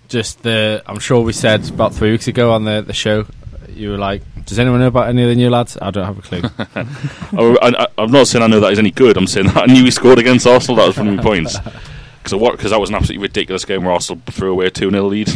Just 0.08 0.42
the, 0.42 0.82
I'm 0.86 0.98
sure 0.98 1.20
we 1.22 1.32
said 1.32 1.68
about 1.70 1.94
three 1.94 2.10
weeks 2.10 2.28
ago 2.28 2.52
on 2.52 2.64
the, 2.64 2.82
the 2.82 2.92
show, 2.92 3.26
you 3.68 3.90
were 3.90 3.98
like, 3.98 4.22
does 4.44 4.58
anyone 4.58 4.80
know 4.80 4.88
about 4.88 5.08
any 5.08 5.22
of 5.22 5.28
the 5.28 5.34
new 5.34 5.50
lads? 5.50 5.78
I 5.80 5.90
don't 5.90 6.04
have 6.04 6.18
a 6.18 6.22
clue. 6.22 6.42
I, 7.62 7.86
am 7.98 8.10
not 8.10 8.26
saying 8.26 8.42
I 8.42 8.46
know 8.46 8.60
that 8.60 8.70
he's 8.70 8.78
any 8.78 8.90
good. 8.90 9.16
I'm 9.16 9.26
saying 9.26 9.46
that 9.48 9.56
I 9.56 9.66
knew 9.66 9.84
he 9.84 9.90
scored 9.90 10.18
against 10.18 10.46
Arsenal. 10.46 10.76
That 10.76 10.88
was 10.88 10.96
one 10.96 11.08
of 11.08 11.16
my 11.16 11.22
points. 11.22 11.56
Because 12.22 12.40
Because 12.52 12.70
that 12.70 12.80
was 12.80 12.88
an 12.88 12.96
absolutely 12.96 13.22
ridiculous 13.22 13.66
game 13.66 13.84
where 13.84 13.92
Arsenal 13.92 14.22
threw 14.24 14.52
away 14.52 14.64
a 14.64 14.70
2 14.70 14.90
0 14.90 15.04
lead. 15.08 15.28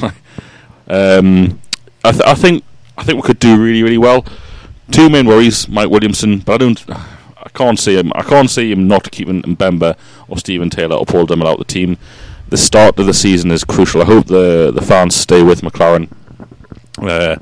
um, 0.88 1.60
I, 2.02 2.12
th- 2.12 2.24
I, 2.24 2.34
think 2.34 2.64
I 2.96 3.04
think 3.04 3.22
we 3.22 3.26
could 3.26 3.38
do 3.38 3.62
really, 3.62 3.82
really 3.82 3.98
well. 3.98 4.24
Two 4.90 5.10
main 5.10 5.26
worries, 5.26 5.68
Mike 5.68 5.90
Williamson, 5.90 6.38
but 6.38 6.54
I 6.54 6.56
don't. 6.56 6.90
I 6.90 7.50
can't 7.52 7.78
see 7.78 7.98
him. 7.98 8.10
I 8.14 8.22
can't 8.22 8.48
see 8.48 8.72
him 8.72 8.88
not 8.88 9.10
keeping 9.10 9.42
Mbemba 9.42 9.98
or 10.28 10.38
Steven 10.38 10.70
Taylor 10.70 10.96
or 10.96 11.04
Paul 11.04 11.26
Dummett 11.26 11.46
out 11.46 11.60
of 11.60 11.66
the 11.66 11.72
team. 11.72 11.98
The 12.48 12.56
start 12.56 12.98
of 12.98 13.06
the 13.06 13.14
season 13.14 13.50
is 13.50 13.62
crucial. 13.62 14.00
I 14.00 14.06
hope 14.06 14.26
the 14.26 14.70
the 14.74 14.82
fans 14.82 15.14
stay 15.14 15.42
with 15.42 15.60
McClaren. 15.60 16.08
Uh, 16.96 17.36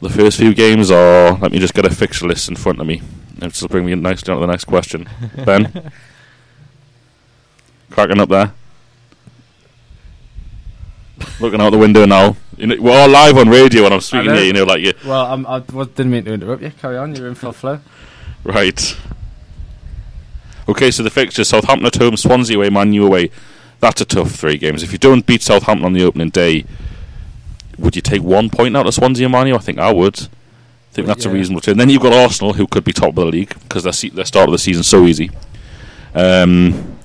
the 0.00 0.10
first 0.10 0.38
few 0.38 0.54
games 0.54 0.90
are. 0.90 1.38
Let 1.38 1.52
me 1.52 1.58
just 1.58 1.74
get 1.74 1.84
a 1.84 1.90
fixture 1.90 2.26
list 2.26 2.48
in 2.48 2.56
front 2.56 2.80
of 2.80 2.86
me. 2.86 3.02
This 3.36 3.60
will 3.60 3.68
bring 3.68 3.84
me 3.86 3.94
nicely 3.94 4.32
on 4.32 4.40
to 4.40 4.46
the 4.46 4.50
next 4.50 4.64
question. 4.64 5.08
Ben, 5.44 5.90
cracking 7.90 8.20
up 8.20 8.28
there. 8.28 8.52
Looking 11.40 11.60
out 11.60 11.70
the 11.70 11.78
window 11.78 12.04
now. 12.06 12.36
You 12.56 12.68
know, 12.68 12.76
we're 12.80 12.98
all 12.98 13.08
live 13.08 13.36
on 13.36 13.48
radio 13.48 13.82
when 13.82 13.92
I'm 13.92 14.00
speaking 14.00 14.32
here. 14.32 14.44
You 14.44 14.52
know, 14.52 14.64
like 14.64 14.80
you. 14.80 14.92
well, 15.06 15.26
I'm, 15.26 15.46
I 15.46 15.60
didn't 15.60 16.10
mean 16.10 16.24
to 16.24 16.32
interrupt 16.32 16.62
you. 16.62 16.70
Carry 16.70 16.96
on. 16.96 17.14
You're 17.14 17.28
in 17.28 17.34
full 17.34 17.52
flow. 17.52 17.80
Right. 18.44 18.96
Okay, 20.68 20.90
so 20.90 21.02
the 21.02 21.10
fixture: 21.10 21.44
Southampton 21.44 21.86
at 21.86 21.96
home, 21.96 22.16
Swansea 22.16 22.56
away, 22.56 22.70
Man 22.70 22.92
U 22.92 23.06
away. 23.06 23.30
That's 23.82 24.00
a 24.00 24.04
tough 24.04 24.30
three 24.30 24.56
games. 24.56 24.82
If 24.82 24.92
you 24.92 24.98
don't 24.98 25.26
beat 25.26 25.42
Southampton 25.42 25.84
on 25.84 25.92
the 25.92 26.04
opening 26.04 26.30
day, 26.30 26.64
would 27.78 27.96
you 27.96 28.00
take 28.02 28.22
one 28.22 28.48
point 28.48 28.76
out 28.76 28.86
of 28.86 28.94
Swansea 28.94 29.26
and 29.26 29.32
Man 29.32 29.48
U? 29.48 29.56
I 29.56 29.58
think 29.58 29.78
I 29.78 29.92
would. 29.92 30.18
I 30.20 30.94
think 30.94 31.06
that's 31.08 31.24
Yeah. 31.24 31.32
a 31.32 31.34
reasonable 31.34 31.60
trade. 31.62 31.78
Then 31.78 31.88
you've 31.90 32.00
got 32.02 32.12
Arsenal, 32.12 32.52
who 32.52 32.66
could 32.68 32.84
be 32.84 32.92
top 32.92 33.08
of 33.10 33.14
the 33.16 33.24
league 33.26 33.54
because 33.64 33.82
their, 33.82 33.92
se- 33.92 34.10
their 34.10 34.24
start 34.24 34.48
of 34.48 34.52
the 34.52 34.58
season 34.58 34.84
so 34.84 35.04
easy. 35.04 35.30
Um, 36.14 36.96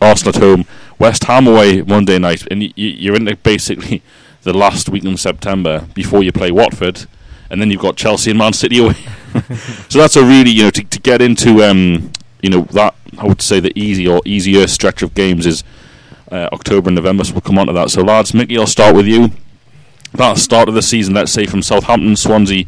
Arsenal 0.00 0.36
at 0.36 0.42
home, 0.42 0.64
West 0.98 1.24
Ham 1.24 1.46
away 1.46 1.80
Monday 1.82 2.18
night, 2.18 2.46
and 2.50 2.60
y- 2.60 2.72
you're 2.76 3.14
into 3.16 3.34
basically 3.36 4.02
the 4.42 4.52
last 4.52 4.88
week 4.90 5.04
in 5.04 5.16
September 5.16 5.86
before 5.94 6.22
you 6.22 6.32
play 6.32 6.50
Watford, 6.50 7.06
and 7.48 7.60
then 7.62 7.70
you've 7.70 7.80
got 7.80 7.96
Chelsea 7.96 8.30
and 8.30 8.38
Man 8.38 8.52
City 8.52 8.78
away. 8.78 8.94
so 9.88 9.98
that's 9.98 10.16
a 10.16 10.22
really 10.24 10.50
you 10.50 10.64
know 10.64 10.70
to, 10.70 10.82
to 10.84 11.00
get 11.00 11.22
into 11.22 11.62
um, 11.62 12.10
you 12.42 12.50
know 12.50 12.62
that 12.72 12.94
I 13.18 13.26
would 13.26 13.40
say 13.40 13.58
the 13.60 13.72
easy 13.78 14.06
or 14.06 14.20
easier 14.26 14.66
stretch 14.66 15.00
of 15.02 15.14
games 15.14 15.46
is 15.46 15.64
uh, 16.30 16.48
October 16.52 16.88
and 16.88 16.96
November. 16.96 17.24
So 17.24 17.34
we'll 17.34 17.40
come 17.40 17.58
on 17.58 17.66
to 17.66 17.72
that. 17.72 17.90
So 17.90 18.02
lads, 18.02 18.34
Mickey, 18.34 18.58
I'll 18.58 18.66
start 18.66 18.94
with 18.96 19.06
you. 19.06 19.30
That 20.12 20.38
start 20.38 20.68
of 20.68 20.74
the 20.74 20.82
season, 20.82 21.14
let's 21.14 21.32
say 21.32 21.46
from 21.46 21.62
Southampton, 21.62 22.16
Swansea, 22.16 22.64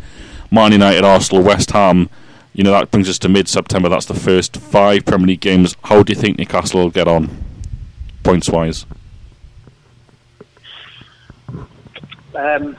Man 0.51 0.73
United, 0.73 1.05
Arsenal, 1.05 1.43
West 1.43 1.71
Ham. 1.71 2.11
You 2.53 2.65
know 2.65 2.73
that 2.73 2.91
brings 2.91 3.09
us 3.09 3.19
to 3.21 3.29
mid-September. 3.29 3.89
That's 3.89 4.07
the 4.07 4.15
first 4.15 4.57
five 4.57 5.05
Premier 5.05 5.29
League 5.29 5.41
games. 5.41 5.77
How 5.85 6.03
do 6.03 6.13
you 6.13 6.19
think 6.19 6.39
Newcastle 6.39 6.81
will 6.81 6.91
get 6.91 7.07
on, 7.07 7.31
points 8.25 8.51
wise? 8.51 8.85
Um, 12.35 12.77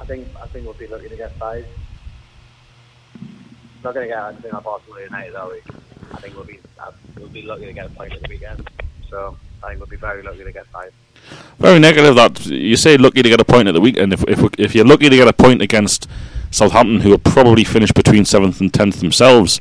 I 0.00 0.04
think 0.04 0.28
I 0.40 0.46
think 0.46 0.64
we'll 0.64 0.74
be 0.74 0.86
lucky 0.86 1.08
to 1.08 1.16
get 1.16 1.36
five. 1.36 1.66
Not 3.84 3.94
going 3.94 4.08
to 4.08 4.14
get 4.14 4.24
anything 4.24 4.52
off 4.52 4.66
Arsenal 4.66 5.00
United, 5.00 5.34
are 5.34 5.50
we? 5.50 5.60
I 6.12 6.16
think 6.16 6.34
we'll 6.34 6.44
be 6.44 6.58
we'll 7.16 7.28
be 7.28 7.42
lucky 7.42 7.66
to 7.66 7.72
get 7.72 7.86
a 7.86 7.90
point 7.90 8.12
at 8.12 8.22
the 8.22 8.28
weekend. 8.28 8.68
So 9.10 9.36
I 9.62 9.68
think 9.68 9.80
we'll 9.80 9.86
be 9.88 9.96
very 9.96 10.22
lucky 10.22 10.44
to 10.44 10.52
get 10.52 10.66
five. 10.66 10.92
Very 11.58 11.78
negative. 11.78 12.14
That 12.14 12.46
you 12.46 12.76
say 12.76 12.96
lucky 12.96 13.22
to 13.22 13.28
get 13.28 13.40
a 13.40 13.44
point 13.44 13.68
at 13.68 13.72
the 13.72 13.80
weekend. 13.80 14.12
If 14.12 14.24
if 14.28 14.40
if 14.58 14.74
you're 14.74 14.84
lucky 14.84 15.08
to 15.08 15.16
get 15.16 15.28
a 15.28 15.32
point 15.32 15.62
against 15.62 16.08
Southampton, 16.50 17.00
who 17.00 17.10
will 17.10 17.18
probably 17.18 17.64
finish 17.64 17.92
between 17.92 18.24
seventh 18.24 18.60
and 18.60 18.72
tenth 18.72 19.00
themselves, 19.00 19.60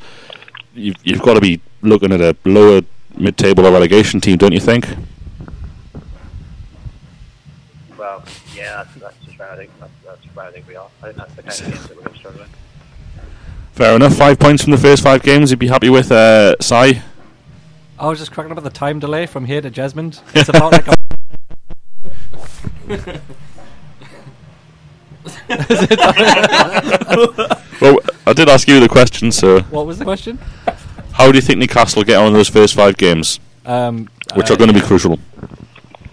you've 0.74 0.98
you've 1.04 1.22
got 1.22 1.34
to 1.34 1.42
be 1.42 1.62
looking 1.82 2.12
at 2.12 2.22
a 2.22 2.36
lower 2.46 2.82
mid-table 3.16 3.66
or 3.66 3.72
relegation 3.72 4.22
team, 4.22 4.38
don't 4.38 4.54
you 4.54 4.60
think? 4.60 4.88
Well, 7.98 8.24
yeah, 8.56 8.84
that's, 8.84 8.96
that's 8.96 9.18
just 9.26 9.40
where 9.40 9.52
I 9.52 9.56
think 9.56 9.72
that's, 9.80 9.92
that's 10.06 10.26
where 10.36 10.46
I 10.46 10.52
think 10.52 10.68
we 10.68 10.76
are. 10.76 10.88
I 11.02 11.12
think 11.12 11.18
that's 11.18 11.34
the 11.34 11.44
kind 11.44 11.60
of 11.60 11.66
games 11.66 11.88
that 11.88 11.96
we're 11.98 12.04
going 12.04 12.14
to 12.14 12.20
struggle 12.20 12.42
in. 12.42 12.48
Fair 13.78 13.96
enough. 13.96 14.16
Five 14.16 14.40
points 14.40 14.64
from 14.64 14.72
the 14.72 14.78
first 14.80 15.04
five 15.04 15.22
games. 15.22 15.52
You'd 15.52 15.60
be 15.60 15.68
happy 15.68 15.92
with, 15.92 16.12
uh, 16.12 16.56
Sai. 16.60 17.04
I 18.00 18.08
was 18.08 18.18
just 18.18 18.32
cracking 18.32 18.52
up 18.52 18.58
at 18.58 18.64
the 18.64 18.72
time 18.72 18.98
delay 18.98 19.28
from 19.28 19.46
here 19.46 19.62
to 19.62 19.70
Jesmond. 19.70 20.20
It's 20.34 20.50
about 20.50 20.72
like 20.72 20.88
a 20.88 20.94
Well, 27.80 28.00
I 28.26 28.34
did 28.34 28.50
ask 28.50 28.68
you 28.68 28.80
the 28.80 28.90
question, 28.90 29.32
so 29.32 29.60
what 29.70 29.86
was 29.86 30.00
the 30.00 30.06
question? 30.06 30.40
how 31.14 31.32
do 31.32 31.38
you 31.38 31.42
think 31.42 31.60
Newcastle 31.60 32.04
get 32.04 32.18
on 32.18 32.28
in 32.28 32.34
those 32.34 32.50
first 32.50 32.74
five 32.74 32.98
games, 32.98 33.40
Um, 33.64 34.08
which 34.34 34.50
uh, 34.50 34.56
are 34.56 34.58
going 34.58 34.70
to 34.70 34.74
be 34.74 34.82
crucial? 34.82 35.20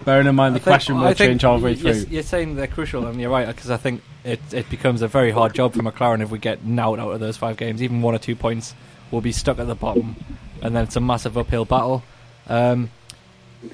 Bearing 0.05 0.27
in 0.27 0.35
mind 0.35 0.55
the 0.55 0.59
think- 0.59 0.65
question 0.65 0.99
will 0.99 1.13
change 1.13 1.41
halfway 1.41 1.73
y- 1.73 1.79
you're, 1.81 1.93
through. 1.93 2.13
you're 2.13 2.23
saying 2.23 2.55
they're 2.55 2.67
crucial, 2.67 3.07
and 3.07 3.19
you're 3.19 3.31
right 3.31 3.47
because 3.47 3.71
I 3.71 3.77
think 3.77 4.01
it 4.23 4.39
it 4.53 4.69
becomes 4.69 5.01
a 5.01 5.07
very 5.07 5.31
hard 5.31 5.53
job 5.55 5.73
for 5.73 5.79
McClaren 5.81 6.21
if 6.21 6.29
we 6.29 6.37
get 6.39 6.63
knocked 6.63 6.99
out 6.99 7.09
of 7.11 7.19
those 7.19 7.37
five 7.37 7.57
games. 7.57 7.81
Even 7.81 8.01
one 8.03 8.13
or 8.15 8.19
two 8.19 8.35
points, 8.35 8.75
we'll 9.11 9.21
be 9.21 9.31
stuck 9.31 9.57
at 9.59 9.65
the 9.67 9.75
bottom, 9.75 10.15
and 10.61 10.75
then 10.75 10.83
it's 10.83 10.95
a 10.95 11.01
massive 11.01 11.37
uphill 11.37 11.65
battle. 11.65 12.03
Um, 12.47 12.91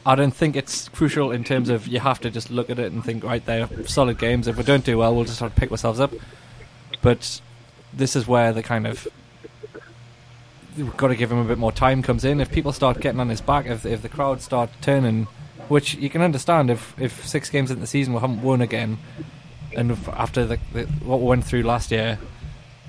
I 0.06 0.16
don't 0.16 0.32
think 0.34 0.56
it's 0.56 0.88
crucial 0.88 1.32
in 1.32 1.44
terms 1.44 1.68
of 1.70 1.86
you 1.86 2.00
have 2.00 2.22
to 2.22 2.30
just 2.32 2.50
look 2.50 2.70
at 2.70 2.80
it 2.80 2.94
and 2.94 3.04
think, 3.04 3.26
right, 3.26 3.46
they're 3.46 3.68
solid 3.86 4.18
games. 4.18 4.48
If 4.48 4.56
we 4.56 4.64
don't 4.64 4.86
do 4.86 4.98
well, 5.00 5.14
we'll 5.14 5.26
just 5.26 5.42
have 5.42 5.54
to 5.54 5.60
pick 5.60 5.70
ourselves 5.70 6.00
up. 6.00 6.14
But 7.02 7.42
this 7.92 8.16
is 8.16 8.26
where 8.26 8.54
the 8.54 8.64
kind 8.64 8.88
of 8.88 9.06
we've 10.78 10.96
got 10.96 11.10
to 11.10 11.16
give 11.18 11.30
him 11.30 11.40
a 11.40 11.44
bit 11.44 11.58
more 11.58 11.74
time 11.74 12.02
comes 12.02 12.24
in. 12.24 12.40
If 12.40 12.52
people 12.52 12.72
start 12.72 13.02
getting 13.02 13.20
on 13.20 13.28
his 13.28 13.42
back, 13.42 13.66
if 13.66 13.86
if 13.86 14.02
the 14.02 14.08
crowd 14.08 14.42
start 14.42 14.70
turning, 14.80 15.28
which 15.68 15.96
you 15.96 16.10
can 16.10 16.22
understand 16.22 16.70
if 16.70 17.00
if 17.00 17.26
six 17.26 17.50
games 17.50 17.72
into 17.72 17.82
the 17.82 17.88
season 17.88 18.14
we 18.14 18.20
haven't 18.20 18.42
won 18.42 18.62
again, 18.62 18.98
and 19.76 19.92
after 20.14 20.46
the, 20.46 20.60
the 20.74 20.84
what 21.04 21.20
we 21.20 21.28
went 21.28 21.46
through 21.46 21.64
last 21.64 21.92
year, 21.92 22.20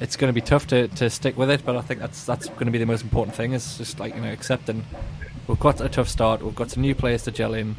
it's 0.00 0.16
going 0.16 0.28
to 0.28 0.34
be 0.34 0.40
tough 0.40 0.66
to, 0.68 0.88
to 0.88 1.08
stick 1.10 1.36
with 1.36 1.50
it. 1.50 1.64
But 1.64 1.76
I 1.76 1.80
think 1.82 2.00
that's 2.00 2.24
that's 2.24 2.48
going 2.48 2.66
to 2.66 2.72
be 2.72 2.78
the 2.78 2.86
most 2.86 3.02
important 3.02 3.36
thing 3.36 3.52
is 3.52 3.78
just 3.78 4.00
like 4.00 4.14
you 4.14 4.20
know 4.20 4.32
accepting 4.32 4.84
we've 5.46 5.60
got 5.60 5.80
a 5.80 5.88
tough 5.88 6.08
start, 6.08 6.42
we've 6.42 6.54
got 6.54 6.70
some 6.70 6.82
new 6.82 6.94
players 6.94 7.24
to 7.24 7.30
gel 7.30 7.54
in, 7.54 7.76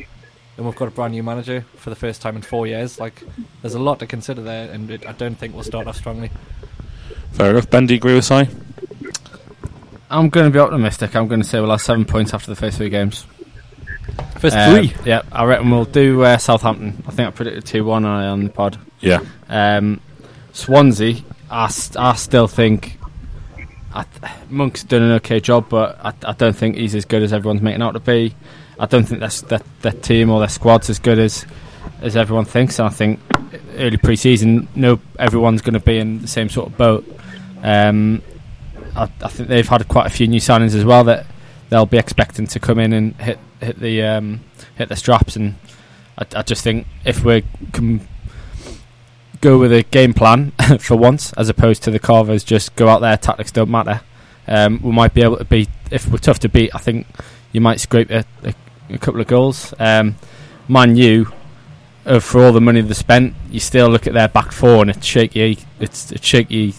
and 0.57 0.65
we've 0.65 0.75
got 0.75 0.87
a 0.87 0.91
brand 0.91 1.13
new 1.13 1.23
manager 1.23 1.65
for 1.75 1.89
the 1.89 1.95
first 1.95 2.21
time 2.21 2.35
in 2.35 2.41
four 2.41 2.67
years. 2.67 2.99
Like 2.99 3.23
there's 3.61 3.75
a 3.75 3.79
lot 3.79 3.99
to 3.99 4.07
consider 4.07 4.41
there, 4.41 4.71
and 4.71 4.89
it, 4.91 5.07
I 5.07 5.11
don't 5.13 5.35
think 5.35 5.53
we'll 5.53 5.63
start 5.63 5.87
off 5.87 5.97
strongly. 5.97 6.31
Fair 7.31 7.51
enough. 7.51 7.69
Ben, 7.69 7.87
do 7.87 7.93
you 7.93 7.97
agree 7.97 8.13
with 8.13 8.25
Sai? 8.25 8.47
I'm 10.09 10.29
going 10.29 10.45
to 10.45 10.51
be 10.51 10.59
optimistic. 10.59 11.15
I'm 11.15 11.27
going 11.27 11.41
to 11.41 11.47
say 11.47 11.59
we'll 11.59 11.71
have 11.71 11.81
seven 11.81 12.05
points 12.05 12.33
after 12.33 12.51
the 12.51 12.55
first 12.55 12.77
three 12.77 12.89
games. 12.89 13.25
First 14.39 14.55
Um, 14.57 14.75
three. 14.75 14.93
Yeah, 15.05 15.21
I 15.31 15.45
reckon 15.45 15.69
we'll 15.71 15.85
do 15.85 16.23
uh, 16.23 16.37
Southampton. 16.37 17.03
I 17.07 17.11
think 17.11 17.27
I 17.27 17.31
predicted 17.31 17.65
2 17.65 17.85
1 17.85 18.05
on 18.05 18.43
the 18.43 18.49
pod. 18.49 18.77
Yeah. 18.99 19.21
Um, 19.49 20.01
Swansea, 20.51 21.15
I, 21.49 21.67
st- 21.69 21.97
I 21.97 22.13
still 22.15 22.47
think 22.47 22.99
I 23.93 24.03
th- 24.03 24.33
Monk's 24.49 24.83
done 24.83 25.01
an 25.03 25.11
okay 25.13 25.39
job, 25.39 25.67
but 25.69 25.99
I, 26.03 26.13
I 26.25 26.33
don't 26.33 26.55
think 26.55 26.75
he's 26.77 26.95
as 26.95 27.05
good 27.05 27.23
as 27.23 27.31
everyone's 27.33 27.61
making 27.61 27.81
out 27.81 27.91
to 27.91 27.99
be. 27.99 28.35
I 28.79 28.85
don't 28.85 29.03
think 29.05 29.19
that's, 29.19 29.41
that 29.43 29.63
their 29.81 29.91
team 29.91 30.29
or 30.29 30.39
their 30.39 30.49
squad's 30.49 30.89
as 30.89 30.99
good 30.99 31.19
as 31.19 31.45
as 32.01 32.15
everyone 32.17 32.45
thinks. 32.45 32.79
And 32.79 32.87
I 32.87 32.91
think 32.91 33.19
early 33.77 33.97
pre-season, 33.97 34.67
no, 34.75 34.99
everyone's 35.19 35.61
going 35.61 35.73
to 35.75 35.79
be 35.79 35.97
in 35.99 36.21
the 36.21 36.27
same 36.27 36.49
sort 36.49 36.67
of 36.69 36.77
boat. 36.77 37.05
Um, 37.61 38.21
I, 38.95 39.03
I 39.21 39.27
think 39.29 39.47
they've 39.49 39.67
had 39.67 39.87
quite 39.87 40.07
a 40.07 40.09
few 40.09 40.27
new 40.27 40.39
signings 40.39 40.75
as 40.75 40.83
well 40.83 41.03
that 41.05 41.25
they'll 41.69 41.85
be 41.85 41.97
expecting 41.97 42.45
to 42.47 42.59
come 42.59 42.79
in 42.79 42.93
and 42.93 43.15
hit 43.15 43.39
hit 43.63 43.79
the 43.79 44.03
um, 44.03 44.41
hit 44.75 44.89
the 44.89 44.95
straps 44.95 45.35
and 45.35 45.55
I, 46.17 46.25
I 46.35 46.41
just 46.43 46.63
think 46.63 46.87
if 47.05 47.23
we 47.23 47.43
can 47.71 48.07
go 49.41 49.57
with 49.57 49.73
a 49.73 49.83
game 49.83 50.13
plan 50.13 50.51
for 50.79 50.95
once, 50.95 51.33
as 51.33 51.49
opposed 51.49 51.83
to 51.83 51.91
the 51.91 51.99
Carvers 51.99 52.45
just 52.45 52.75
go 52.75 52.87
out 52.87 53.01
there, 53.01 53.17
tactics 53.17 53.51
don't 53.51 53.69
matter. 53.69 54.01
Um, 54.47 54.81
we 54.81 54.91
might 54.91 55.13
be 55.13 55.21
able 55.21 55.37
to 55.37 55.45
beat. 55.45 55.69
If 55.91 56.07
we're 56.07 56.17
tough 56.17 56.39
to 56.39 56.49
beat, 56.49 56.71
I 56.73 56.79
think 56.79 57.07
you 57.51 57.61
might 57.61 57.79
scrape 57.79 58.09
a, 58.09 58.25
a, 58.43 58.53
a 58.89 58.97
couple 58.97 59.21
of 59.21 59.27
goals. 59.27 59.73
Um, 59.79 60.15
Man 60.67 60.95
U, 60.95 61.31
uh, 62.05 62.19
for 62.19 62.43
all 62.43 62.51
the 62.51 62.61
money 62.61 62.81
they 62.81 62.93
spent, 62.93 63.35
you 63.49 63.59
still 63.59 63.89
look 63.89 64.07
at 64.07 64.13
their 64.13 64.27
back 64.29 64.51
four 64.51 64.81
and 64.81 64.89
it's 64.89 65.05
shaky. 65.05 65.59
It's, 65.79 66.11
it's 66.11 66.25
shaky 66.25 66.73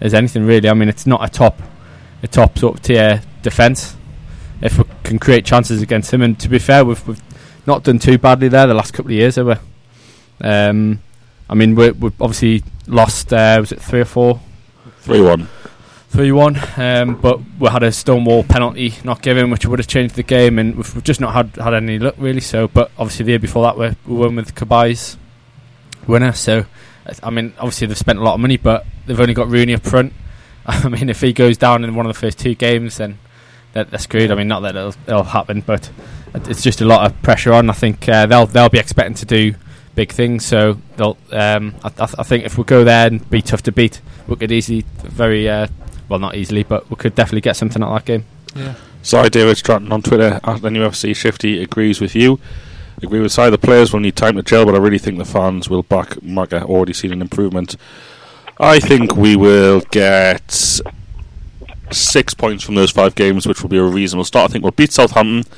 as 0.00 0.14
anything 0.14 0.44
really. 0.46 0.68
I 0.68 0.74
mean, 0.74 0.88
it's 0.88 1.06
not 1.06 1.24
a 1.24 1.28
top, 1.28 1.60
a 2.22 2.28
top 2.28 2.58
sort 2.58 2.76
of 2.76 2.82
tier 2.82 3.22
defence. 3.42 3.95
If 4.62 4.78
we 4.78 4.84
can 5.04 5.18
create 5.18 5.44
chances 5.44 5.82
against 5.82 6.12
him, 6.12 6.22
and 6.22 6.38
to 6.40 6.48
be 6.48 6.58
fair, 6.58 6.84
we've, 6.84 7.06
we've 7.06 7.22
not 7.66 7.82
done 7.82 7.98
too 7.98 8.18
badly 8.18 8.48
there 8.48 8.66
the 8.66 8.74
last 8.74 8.94
couple 8.94 9.10
of 9.10 9.16
years, 9.16 9.36
have 9.36 9.46
we? 9.46 9.54
Um, 10.40 11.02
I 11.48 11.54
mean, 11.54 11.74
we 11.74 11.90
we've 11.92 12.20
obviously 12.20 12.62
lost. 12.86 13.32
Uh, 13.32 13.58
was 13.60 13.72
it 13.72 13.80
three 13.80 14.00
or 14.00 14.04
four? 14.06 14.40
Three 15.00 15.20
one. 15.20 15.48
Three 16.08 16.32
one, 16.32 16.58
um, 16.76 17.16
but 17.20 17.40
we 17.58 17.68
had 17.68 17.82
a 17.82 17.92
Stonewall 17.92 18.42
penalty 18.44 18.94
not 19.04 19.22
given, 19.22 19.50
which 19.50 19.66
would 19.66 19.78
have 19.78 19.88
changed 19.88 20.14
the 20.14 20.22
game, 20.22 20.58
and 20.58 20.76
we've, 20.76 20.94
we've 20.94 21.04
just 21.04 21.20
not 21.20 21.34
had 21.34 21.62
had 21.62 21.74
any 21.74 21.98
luck 21.98 22.14
really. 22.16 22.40
So, 22.40 22.68
but 22.68 22.90
obviously 22.98 23.24
the 23.26 23.32
year 23.32 23.38
before 23.38 23.64
that, 23.64 23.76
we, 23.76 23.94
we 24.06 24.20
won 24.20 24.36
with 24.36 24.54
Cabaye's 24.54 25.18
winner. 26.06 26.32
So, 26.32 26.64
I 27.22 27.30
mean, 27.30 27.52
obviously 27.58 27.88
they've 27.88 27.98
spent 27.98 28.18
a 28.18 28.22
lot 28.22 28.34
of 28.34 28.40
money, 28.40 28.56
but 28.56 28.86
they've 29.04 29.20
only 29.20 29.34
got 29.34 29.48
Rooney 29.48 29.74
up 29.74 29.82
front. 29.82 30.12
I 30.66 30.88
mean, 30.88 31.10
if 31.10 31.20
he 31.20 31.32
goes 31.32 31.58
down 31.58 31.84
in 31.84 31.94
one 31.94 32.06
of 32.06 32.14
the 32.14 32.18
first 32.18 32.38
two 32.38 32.54
games, 32.54 32.96
then 32.96 33.18
they're, 33.76 33.84
they're 33.84 33.98
screwed. 33.98 34.30
I 34.30 34.34
mean, 34.34 34.48
not 34.48 34.60
that 34.60 34.74
it'll, 34.74 34.94
it'll 35.06 35.22
happen, 35.22 35.60
but 35.60 35.90
it's 36.34 36.62
just 36.62 36.80
a 36.80 36.84
lot 36.84 37.04
of 37.04 37.22
pressure 37.22 37.52
on. 37.52 37.68
I 37.68 37.74
think 37.74 38.08
uh, 38.08 38.26
they'll 38.26 38.46
they'll 38.46 38.68
be 38.68 38.78
expecting 38.78 39.14
to 39.14 39.26
do 39.26 39.54
big 39.94 40.12
things. 40.12 40.44
So 40.44 40.78
they'll. 40.96 41.18
Um, 41.30 41.74
I, 41.84 41.88
I, 41.98 42.08
I 42.18 42.22
think 42.22 42.44
if 42.44 42.56
we 42.56 42.64
go 42.64 42.84
there 42.84 43.06
and 43.06 43.28
be 43.28 43.42
tough 43.42 43.62
to 43.64 43.72
beat, 43.72 44.00
we 44.26 44.36
could 44.36 44.50
easily, 44.50 44.84
very 45.02 45.48
uh, 45.48 45.68
well, 46.08 46.18
not 46.18 46.36
easily, 46.36 46.62
but 46.62 46.88
we 46.88 46.96
could 46.96 47.14
definitely 47.14 47.42
get 47.42 47.56
something 47.56 47.82
out 47.82 47.92
of 47.92 48.04
that 48.04 48.06
game. 48.06 48.24
Sorry, 49.02 49.28
David 49.28 49.58
Stratton 49.58 49.92
on 49.92 50.02
Twitter 50.02 50.40
at 50.42 50.62
the 50.62 50.70
UFC 50.70 51.14
Shifty 51.14 51.62
agrees 51.62 52.00
with 52.00 52.16
you. 52.16 52.40
Agree 53.02 53.20
with 53.20 53.30
side. 53.30 53.50
The 53.50 53.58
players 53.58 53.92
will 53.92 54.00
need 54.00 54.16
time 54.16 54.36
to 54.36 54.42
gel, 54.42 54.64
but 54.64 54.74
I 54.74 54.78
really 54.78 54.98
think 54.98 55.18
the 55.18 55.26
fans 55.26 55.68
will 55.68 55.82
back 55.82 56.22
Maga. 56.22 56.64
Already 56.64 56.94
seen 56.94 57.12
an 57.12 57.20
improvement. 57.20 57.76
I 58.58 58.80
think 58.80 59.14
we 59.14 59.36
will 59.36 59.82
get 59.90 60.80
six 61.90 62.34
points 62.34 62.64
from 62.64 62.74
those 62.74 62.90
five 62.90 63.14
games, 63.14 63.46
which 63.46 63.62
will 63.62 63.68
be 63.68 63.78
a 63.78 63.82
reasonable 63.82 64.24
start. 64.24 64.50
I 64.50 64.52
think 64.52 64.62
we'll 64.62 64.72
beat 64.72 64.92
Southampton. 64.92 65.50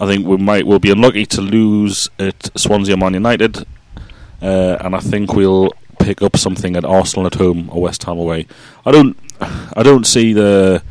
I 0.00 0.06
think 0.06 0.26
we 0.26 0.36
might 0.36 0.66
we'll 0.66 0.78
be 0.78 0.90
unlucky 0.90 1.26
to 1.26 1.40
lose 1.40 2.10
at 2.18 2.50
Swansea 2.58 2.94
or 2.94 2.98
Man 2.98 3.14
United, 3.14 3.58
uh, 4.42 4.76
and 4.80 4.94
I 4.94 5.00
think 5.00 5.34
we'll 5.34 5.70
pick 5.98 6.20
up 6.22 6.36
something 6.36 6.76
at 6.76 6.84
Arsenal 6.84 7.26
at 7.26 7.34
home 7.34 7.70
or 7.70 7.82
West 7.82 8.04
Ham 8.04 8.18
away. 8.18 8.46
I 8.84 8.90
don't, 8.90 9.16
I 9.40 9.82
don't 9.82 10.06
see 10.06 10.32
the 10.32 10.82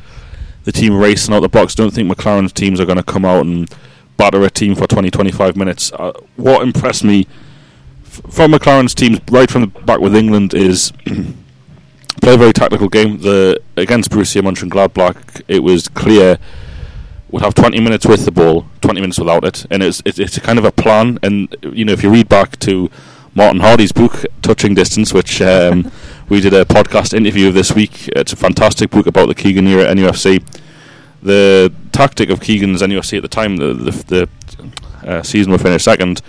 the 0.64 0.72
team 0.72 0.96
racing 0.96 1.34
out 1.34 1.42
the 1.42 1.50
blocks. 1.50 1.76
Don't 1.76 1.92
think 1.92 2.12
McClaren's 2.12 2.54
teams 2.54 2.80
are 2.80 2.86
going 2.86 2.98
to 2.98 3.04
come 3.04 3.26
out 3.26 3.46
and 3.46 3.70
batter 4.16 4.44
a 4.44 4.50
team 4.50 4.76
for 4.76 4.88
20, 4.88 5.12
25 5.12 5.58
minutes. 5.58 5.92
Uh, 5.92 6.14
what 6.38 6.62
impressed 6.62 7.04
me 7.04 7.28
f- 8.06 8.22
from 8.30 8.54
McClaren's 8.54 8.96
teams 8.96 9.20
right 9.30 9.52
from 9.52 9.62
the 9.62 9.68
back 9.82 10.00
with 10.00 10.16
England 10.16 10.54
is 10.54 10.94
play 12.24 12.36
a 12.36 12.38
very 12.38 12.54
tactical 12.54 12.88
game. 12.88 13.20
The 13.20 13.62
against 13.76 14.10
Borussia 14.10 14.42
Mönchengladbach, 14.42 15.42
it 15.48 15.60
was 15.60 15.90
clear 15.90 16.38
would 17.30 17.42
have 17.42 17.56
20 17.56 17.80
minutes 17.80 18.06
with 18.06 18.26
the 18.26 18.32
ball, 18.32 18.68
20 18.82 19.02
minutes 19.02 19.20
without 19.20 19.44
it, 19.44 19.66
and 19.70 19.84
it's 19.84 20.02
it's, 20.06 20.20
it's 20.20 20.38
a 20.38 20.42
kind 20.42 20.58
of 20.58 20.66
a 20.66 20.72
plan. 20.72 21.20
And 21.22 21.54
you 21.62 21.84
know, 21.84 21.92
if 21.92 22.02
you 22.02 22.10
read 22.10 22.30
back 22.30 22.58
to 22.60 22.90
Martin 23.36 23.60
Hardy's 23.60 23.92
book, 23.92 24.24
Touching 24.42 24.74
Distance, 24.74 25.14
which 25.14 25.42
um, 25.42 25.92
we 26.30 26.40
did 26.40 26.54
a 26.54 26.64
podcast 26.64 27.14
interview 27.14 27.50
of 27.50 27.56
this 27.56 27.74
week. 27.74 28.08
It's 28.10 28.32
a 28.32 28.38
fantastic 28.38 28.90
book 28.92 29.06
about 29.06 29.28
the 29.28 29.36
Keegan 29.36 29.68
era 29.68 29.90
at 29.90 29.98
NUFC. 29.98 30.46
The 31.22 31.74
tactic 31.92 32.30
of 32.30 32.40
Keegan's 32.40 32.82
NUFC 32.82 33.18
at 33.18 33.24
the 33.24 33.28
time, 33.28 33.58
the 33.58 33.74
the, 33.74 33.92
the 33.92 35.10
uh, 35.10 35.24
season 35.24 35.52
we 35.52 35.58
finished 35.58 35.86
second, 35.86 36.22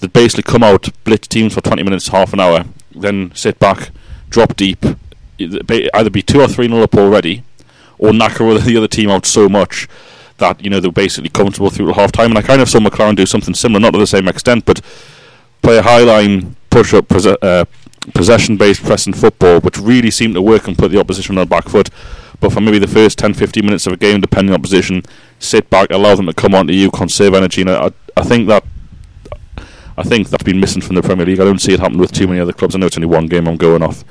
they'd 0.00 0.12
basically 0.12 0.44
come 0.44 0.62
out, 0.62 0.88
blitz 1.04 1.28
teams 1.28 1.52
for 1.52 1.60
20 1.60 1.82
minutes, 1.82 2.08
half 2.08 2.32
an 2.32 2.40
hour, 2.40 2.64
then 2.94 3.30
sit 3.34 3.58
back, 3.58 3.90
drop 4.30 4.56
deep, 4.56 4.84
either 5.38 6.10
be 6.10 6.22
two 6.22 6.40
or 6.40 6.48
three 6.48 6.68
nil 6.68 6.82
up 6.82 6.94
already, 6.94 7.42
or 7.98 8.10
knacker 8.10 8.62
the 8.62 8.76
other 8.76 8.88
team 8.88 9.10
out 9.10 9.26
so 9.26 9.48
much 9.48 9.88
that 10.38 10.62
you 10.62 10.70
know 10.70 10.80
they're 10.80 10.90
basically 10.90 11.30
comfortable 11.30 11.70
through 11.70 11.92
half 11.92 12.12
time. 12.12 12.30
And 12.30 12.38
I 12.38 12.42
kind 12.42 12.60
of 12.60 12.68
saw 12.68 12.78
McClaren 12.78 13.16
do 13.16 13.26
something 13.26 13.54
similar, 13.54 13.80
not 13.80 13.92
to 13.92 13.98
the 13.98 14.06
same 14.06 14.28
extent, 14.28 14.64
but 14.64 14.80
play 15.62 15.78
a 15.78 15.82
high 15.82 16.02
line 16.02 16.56
push 16.70 16.92
up 16.92 17.06
uh, 17.12 17.64
possession 18.14 18.56
based 18.56 18.82
pressing 18.82 19.12
football, 19.12 19.60
which 19.60 19.78
really 19.78 20.10
seemed 20.10 20.34
to 20.34 20.42
work 20.42 20.66
and 20.66 20.76
put 20.76 20.90
the 20.90 20.98
opposition 21.00 21.38
on 21.38 21.42
the 21.42 21.48
back 21.48 21.68
foot. 21.68 21.88
But 22.40 22.52
for 22.52 22.60
maybe 22.60 22.78
the 22.78 22.88
first 22.88 23.18
10 23.18 23.34
15 23.34 23.64
minutes 23.64 23.86
of 23.86 23.92
a 23.92 23.96
game, 23.96 24.20
depending 24.20 24.54
on 24.54 24.60
position, 24.60 25.02
sit 25.38 25.70
back, 25.70 25.90
allow 25.90 26.14
them 26.14 26.26
to 26.26 26.34
come 26.34 26.54
onto 26.54 26.72
you, 26.72 26.90
conserve 26.90 27.34
energy. 27.34 27.62
And 27.62 27.70
I, 27.70 27.90
I 28.16 28.22
think 28.22 28.48
that. 28.48 28.64
I 29.96 30.02
think 30.02 30.28
that's 30.28 30.42
been 30.42 30.58
missing 30.58 30.82
from 30.82 30.96
the 30.96 31.02
Premier 31.02 31.24
League. 31.24 31.38
I 31.38 31.44
don't 31.44 31.60
see 31.60 31.72
it 31.72 31.78
happen 31.78 31.98
with 31.98 32.10
too 32.10 32.26
many 32.26 32.40
other 32.40 32.52
clubs. 32.52 32.74
I 32.74 32.78
know 32.80 32.86
it's 32.86 32.96
only 32.96 33.06
one 33.06 33.28
game 33.28 33.46
I'm 33.46 33.56
going 33.56 33.80
off, 33.80 34.04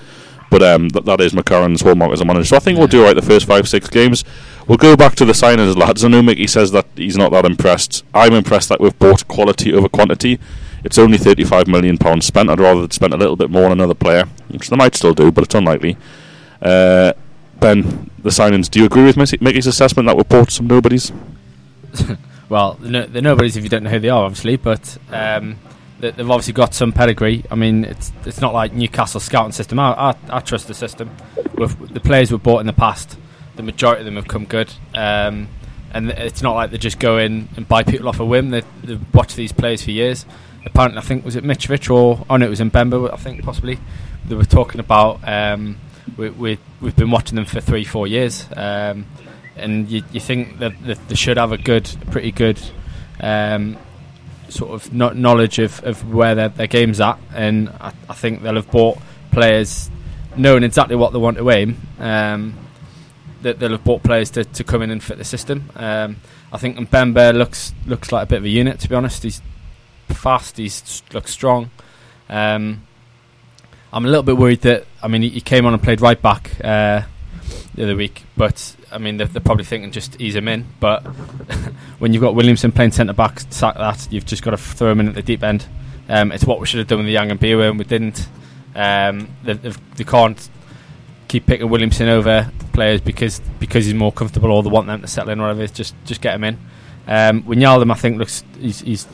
but 0.53 0.61
um, 0.61 0.89
that, 0.89 1.03
that 1.05 1.19
is 1.19 1.33
McClaren's 1.33 1.81
hallmark 1.81 2.13
as 2.13 2.21
a 2.21 2.25
manager. 2.25 2.45
So 2.45 2.57
I 2.57 2.59
think 2.59 2.77
we'll 2.77 2.85
do 2.85 3.03
right 3.03 3.15
the 3.15 3.23
first 3.23 3.47
five, 3.47 3.67
six 3.67 3.89
games. 3.89 4.23
We'll 4.67 4.77
go 4.77 4.95
back 4.95 5.15
to 5.15 5.25
the 5.25 5.33
signings, 5.33 5.75
lads. 5.75 6.05
I 6.05 6.09
know 6.09 6.21
Mickey 6.21 6.45
says 6.45 6.71
that 6.73 6.85
he's 6.95 7.17
not 7.17 7.31
that 7.31 7.43
impressed. 7.43 8.05
I'm 8.13 8.33
impressed 8.33 8.69
that 8.69 8.79
we've 8.79 8.97
bought 8.99 9.27
quality 9.27 9.73
over 9.73 9.89
quantity. 9.89 10.39
It's 10.83 10.99
only 10.99 11.17
£35 11.17 11.65
million 11.67 11.97
spent. 12.21 12.51
I'd 12.51 12.59
rather 12.59 12.87
spent 12.93 13.15
a 13.15 13.17
little 13.17 13.35
bit 13.35 13.49
more 13.49 13.65
on 13.65 13.71
another 13.71 13.95
player, 13.95 14.25
which 14.49 14.69
they 14.69 14.75
might 14.75 14.93
still 14.93 15.15
do, 15.15 15.31
but 15.31 15.43
it's 15.43 15.55
unlikely. 15.55 15.97
Uh, 16.61 17.13
ben, 17.59 18.11
the 18.19 18.29
signings, 18.29 18.69
do 18.69 18.77
you 18.77 18.85
agree 18.85 19.05
with 19.05 19.17
Mickey's 19.17 19.65
assessment 19.65 20.05
that 20.05 20.15
we've 20.15 20.29
bought 20.29 20.51
some 20.51 20.67
nobodies? 20.67 21.11
well, 22.49 22.77
no, 22.79 23.07
they're 23.07 23.23
nobodies 23.23 23.57
if 23.57 23.63
you 23.63 23.69
don't 23.69 23.81
know 23.81 23.89
who 23.89 23.99
they 23.99 24.09
are, 24.09 24.25
obviously, 24.25 24.57
but 24.57 24.99
um, 25.09 25.57
they, 26.03 26.11
they've 26.11 26.29
obviously 26.29 26.53
got 26.53 26.73
some 26.73 26.91
pedigree. 26.91 27.43
I 27.49 27.55
mean, 27.55 27.85
it's 27.85 28.11
it's 28.25 28.41
not 28.41 28.53
like 28.53 28.73
Newcastle 28.73 29.19
scouting 29.19 29.53
system. 29.53 29.79
I, 29.79 29.93
I, 29.93 30.15
I 30.29 30.39
trust 30.41 30.67
the 30.67 30.73
system. 30.73 31.09
With 31.55 31.93
the 31.93 31.99
players 31.99 32.31
we've 32.31 32.43
bought 32.43 32.59
in 32.59 32.67
the 32.67 32.73
past, 32.73 33.17
the 33.55 33.63
majority 33.63 34.01
of 34.01 34.05
them 34.05 34.15
have 34.15 34.27
come 34.27 34.45
good. 34.45 34.71
Um, 34.93 35.47
and 35.93 36.09
it's 36.09 36.41
not 36.41 36.53
like 36.55 36.71
they 36.71 36.77
just 36.77 36.99
go 36.99 37.17
in 37.17 37.47
and 37.55 37.67
buy 37.67 37.83
people 37.83 38.09
off 38.09 38.19
a 38.19 38.25
whim. 38.25 38.49
They, 38.49 38.63
they've 38.83 39.13
watched 39.13 39.35
these 39.35 39.51
players 39.51 39.83
for 39.83 39.91
years. 39.91 40.25
Apparently, 40.65 40.97
I 40.97 41.01
think 41.01 41.23
was 41.23 41.35
it 41.35 41.43
Mitrovic 41.43 41.89
or 41.89 42.25
oh 42.29 42.37
no, 42.37 42.45
it 42.45 42.49
was 42.49 42.59
Mbemba. 42.59 43.13
I 43.13 43.17
think 43.17 43.43
possibly 43.43 43.79
they 44.25 44.35
were 44.35 44.45
talking 44.45 44.79
about. 44.79 45.25
Um, 45.27 45.77
we, 46.17 46.29
we 46.29 46.59
we've 46.81 46.95
been 46.95 47.11
watching 47.11 47.35
them 47.35 47.45
for 47.45 47.61
three, 47.61 47.85
four 47.85 48.07
years, 48.07 48.45
um, 48.57 49.05
and 49.55 49.89
you, 49.89 50.03
you 50.11 50.19
think 50.19 50.59
that, 50.59 50.73
that 50.85 51.07
they 51.07 51.15
should 51.15 51.37
have 51.37 51.53
a 51.53 51.57
good, 51.57 51.89
pretty 52.11 52.31
good 52.31 52.59
um, 53.21 53.77
sort 54.53 54.71
of 54.71 54.93
no- 54.93 55.13
knowledge 55.13 55.59
of, 55.59 55.83
of 55.83 56.13
where 56.13 56.35
their, 56.35 56.49
their 56.49 56.67
game's 56.67 57.01
at, 57.01 57.17
and 57.33 57.69
I, 57.69 57.93
I 58.09 58.13
think 58.13 58.41
they'll 58.41 58.55
have 58.55 58.71
bought 58.71 58.99
players 59.31 59.89
knowing 60.35 60.63
exactly 60.63 60.95
what 60.95 61.13
they 61.13 61.19
want 61.19 61.37
to 61.37 61.49
aim. 61.49 61.77
Um, 61.99 62.55
that 63.41 63.59
they'll 63.59 63.71
have 63.71 63.83
bought 63.83 64.03
players 64.03 64.29
to, 64.31 64.45
to 64.45 64.63
come 64.63 64.81
in 64.81 64.89
and 64.89 65.03
fit 65.03 65.17
the 65.17 65.25
system. 65.25 65.69
Um, 65.75 66.17
I 66.51 66.57
think 66.57 66.77
Mbemba 66.77 67.35
looks 67.35 67.73
looks 67.85 68.11
like 68.11 68.23
a 68.23 68.25
bit 68.27 68.37
of 68.37 68.45
a 68.45 68.49
unit. 68.49 68.79
To 68.79 68.89
be 68.89 68.95
honest, 68.95 69.23
he's 69.23 69.41
fast. 70.07 70.57
He 70.57 70.71
looks 71.13 71.31
strong. 71.31 71.69
Um, 72.29 72.83
I'm 73.91 74.05
a 74.05 74.07
little 74.07 74.23
bit 74.23 74.37
worried 74.37 74.61
that 74.61 74.85
I 75.01 75.07
mean 75.07 75.21
he, 75.21 75.29
he 75.29 75.41
came 75.41 75.65
on 75.65 75.73
and 75.73 75.83
played 75.83 75.99
right 75.99 76.21
back 76.21 76.51
uh, 76.63 77.01
the 77.75 77.83
other 77.83 77.95
week, 77.95 78.23
but 78.37 78.75
I 78.91 78.97
mean 78.97 79.17
they're, 79.17 79.27
they're, 79.27 79.41
probably 79.41 79.65
thinking 79.65 79.91
just 79.91 80.19
ease 80.21 80.35
him 80.35 80.47
in. 80.47 80.65
But 80.79 81.01
when 81.99 82.13
you've 82.13 82.21
got 82.21 82.35
Williamson 82.35 82.71
playing 82.71 82.91
centre 82.91 83.13
back, 83.13 83.39
sack 83.49 83.75
that 83.75 84.07
you've 84.11 84.25
just 84.25 84.43
got 84.43 84.51
to 84.51 84.57
throw 84.57 84.91
him 84.91 84.99
in 84.99 85.07
at 85.09 85.15
the 85.15 85.23
deep 85.23 85.43
end. 85.43 85.65
Um, 86.09 86.31
it's 86.31 86.45
what 86.45 86.59
we 86.59 86.65
should 86.65 86.79
have 86.79 86.87
done 86.87 86.99
with 86.99 87.07
the 87.07 87.13
Young 87.13 87.31
and 87.31 87.39
Beer 87.39 87.61
and 87.61 87.79
we 87.79 87.85
didn't. 87.85 88.27
Um, 88.75 89.29
they, 89.43 89.53
they 89.53 90.03
can't 90.03 90.49
keep 91.27 91.45
picking 91.45 91.69
Williamson 91.69 92.09
over 92.09 92.51
players 92.73 93.01
because 93.01 93.39
because 93.59 93.85
he's 93.85 93.95
more 93.95 94.11
comfortable 94.11 94.51
or 94.51 94.61
they 94.61 94.69
want 94.69 94.87
them 94.87 95.01
to 95.01 95.07
settle 95.07 95.31
in 95.31 95.39
or 95.39 95.47
whatever. 95.47 95.67
Just 95.67 95.95
just 96.05 96.21
get 96.21 96.35
him 96.35 96.43
in. 96.43 96.59
Um, 97.07 97.43
Wijnaldum, 97.43 97.91
I 97.91 97.95
think, 97.95 98.17
looks 98.17 98.43
he's, 98.59 98.79
he's 98.81 99.07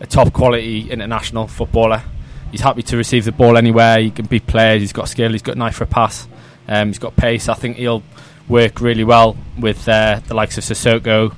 a 0.00 0.06
top 0.06 0.32
quality 0.32 0.90
international 0.90 1.46
footballer. 1.46 2.02
He's 2.50 2.60
happy 2.60 2.82
to 2.84 2.96
receive 2.96 3.24
the 3.24 3.32
ball 3.32 3.56
anywhere. 3.56 3.98
He 4.00 4.10
can 4.10 4.26
beat 4.26 4.46
players. 4.46 4.80
He's 4.80 4.92
got 4.92 5.08
skill. 5.08 5.32
He's 5.32 5.42
got 5.42 5.56
knife 5.56 5.76
for 5.76 5.84
a 5.84 5.88
pass. 5.88 6.28
Um, 6.68 6.88
he's 6.88 6.98
got 6.98 7.16
pace. 7.16 7.48
I 7.48 7.54
think 7.54 7.76
he'll 7.76 8.02
work 8.48 8.80
really 8.80 9.04
well 9.04 9.36
with 9.58 9.88
uh, 9.88 10.20
the 10.26 10.34
likes 10.34 10.58
of 10.58 10.64
Sissoko, 10.64 11.34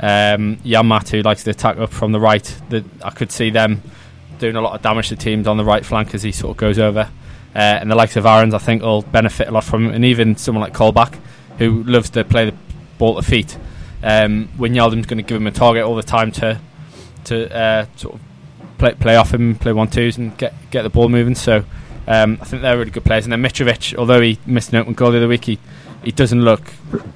um, 0.00 0.56
who 0.62 1.22
likes 1.22 1.44
to 1.44 1.50
attack 1.50 1.78
up 1.78 1.90
from 1.90 2.12
the 2.12 2.20
right. 2.20 2.44
The, 2.68 2.84
I 3.04 3.10
could 3.10 3.32
see 3.32 3.50
them 3.50 3.82
doing 4.38 4.56
a 4.56 4.60
lot 4.60 4.74
of 4.74 4.82
damage 4.82 5.08
to 5.08 5.16
teams 5.16 5.46
on 5.46 5.56
the 5.56 5.64
right 5.64 5.84
flank 5.84 6.14
as 6.14 6.22
he 6.22 6.32
sort 6.32 6.52
of 6.52 6.56
goes 6.56 6.78
over. 6.78 7.10
Uh, 7.54 7.58
and 7.58 7.90
the 7.90 7.96
likes 7.96 8.16
of 8.16 8.26
Aarons, 8.26 8.54
I 8.54 8.58
think, 8.58 8.82
will 8.82 9.02
benefit 9.02 9.48
a 9.48 9.50
lot 9.50 9.64
from 9.64 9.86
him. 9.86 9.94
And 9.94 10.04
even 10.04 10.36
someone 10.36 10.62
like 10.62 10.74
Colback, 10.74 11.18
who 11.58 11.82
loves 11.84 12.10
to 12.10 12.24
play 12.24 12.50
the 12.50 12.56
ball 12.98 13.18
at 13.18 13.24
feet. 13.24 13.58
Um, 14.02 14.48
Wijnaldum's 14.58 15.06
going 15.06 15.18
to 15.18 15.22
give 15.22 15.36
him 15.36 15.46
a 15.46 15.50
target 15.50 15.84
all 15.84 15.96
the 15.96 16.02
time 16.02 16.30
to 16.32 16.60
to 17.24 17.54
uh, 17.54 17.86
sort 17.96 18.14
of 18.14 18.20
play 18.78 18.94
play 18.94 19.16
off 19.16 19.34
him, 19.34 19.56
play 19.56 19.72
one 19.72 19.88
twos, 19.88 20.16
and 20.16 20.36
get 20.38 20.54
get 20.70 20.82
the 20.82 20.90
ball 20.90 21.08
moving. 21.08 21.34
So 21.34 21.64
um, 22.08 22.38
I 22.40 22.44
think 22.46 22.62
they're 22.62 22.76
really 22.76 22.90
good 22.90 23.04
players. 23.04 23.24
And 23.26 23.32
then 23.32 23.42
Mitrovic, 23.42 23.94
although 23.96 24.20
he 24.20 24.38
missed 24.46 24.70
an 24.72 24.76
open 24.80 24.94
goal 24.94 25.12
the 25.12 25.18
other 25.18 25.28
week, 25.28 25.44
he, 25.44 25.58
he 26.02 26.10
doesn't 26.10 26.42
look 26.42 26.62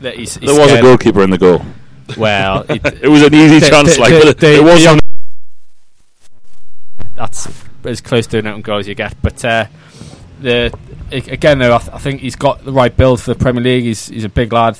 that 0.03 0.17
he's. 0.17 0.37
he's 0.37 0.49
there 0.51 0.61
was 0.61 0.71
a 0.73 0.81
goalkeeper 0.83 1.23
in 1.23 1.31
the 1.31 1.39
goal. 1.39 1.63
Well, 2.17 2.65
it, 2.69 2.85
It 3.03 3.09
was 3.09 3.23
an 3.23 3.35
easy 3.35 3.59
The- 3.59 3.69
chance, 3.71 3.95
the- 3.97 4.01
like 4.03 4.13
but 4.13 4.43
it, 4.45 4.63
was 4.63 4.87
that's 7.15 7.49
as 7.85 8.01
close 8.01 8.27
to 8.29 8.39
an 8.39 8.47
open 8.47 8.63
goal 8.63 8.79
as 8.79 8.89
you 8.89 8.95
get. 8.95 9.15
But 9.23 9.45
uh, 9.45 9.67
the 10.41 10.73
again, 11.11 11.59
though, 11.59 11.75
I, 11.75 11.79
th- 11.79 11.91
I 11.93 11.99
think 11.99 12.21
he's 12.21 12.37
got 12.37 12.65
the 12.65 12.73
right 12.73 12.95
build 12.97 13.21
for 13.21 13.33
the 13.35 13.39
Premier 13.39 13.63
League. 13.63 13.85
He's 13.85 14.09
he's 14.09 14.25
a 14.25 14.29
big 14.29 14.53
lad, 14.53 14.79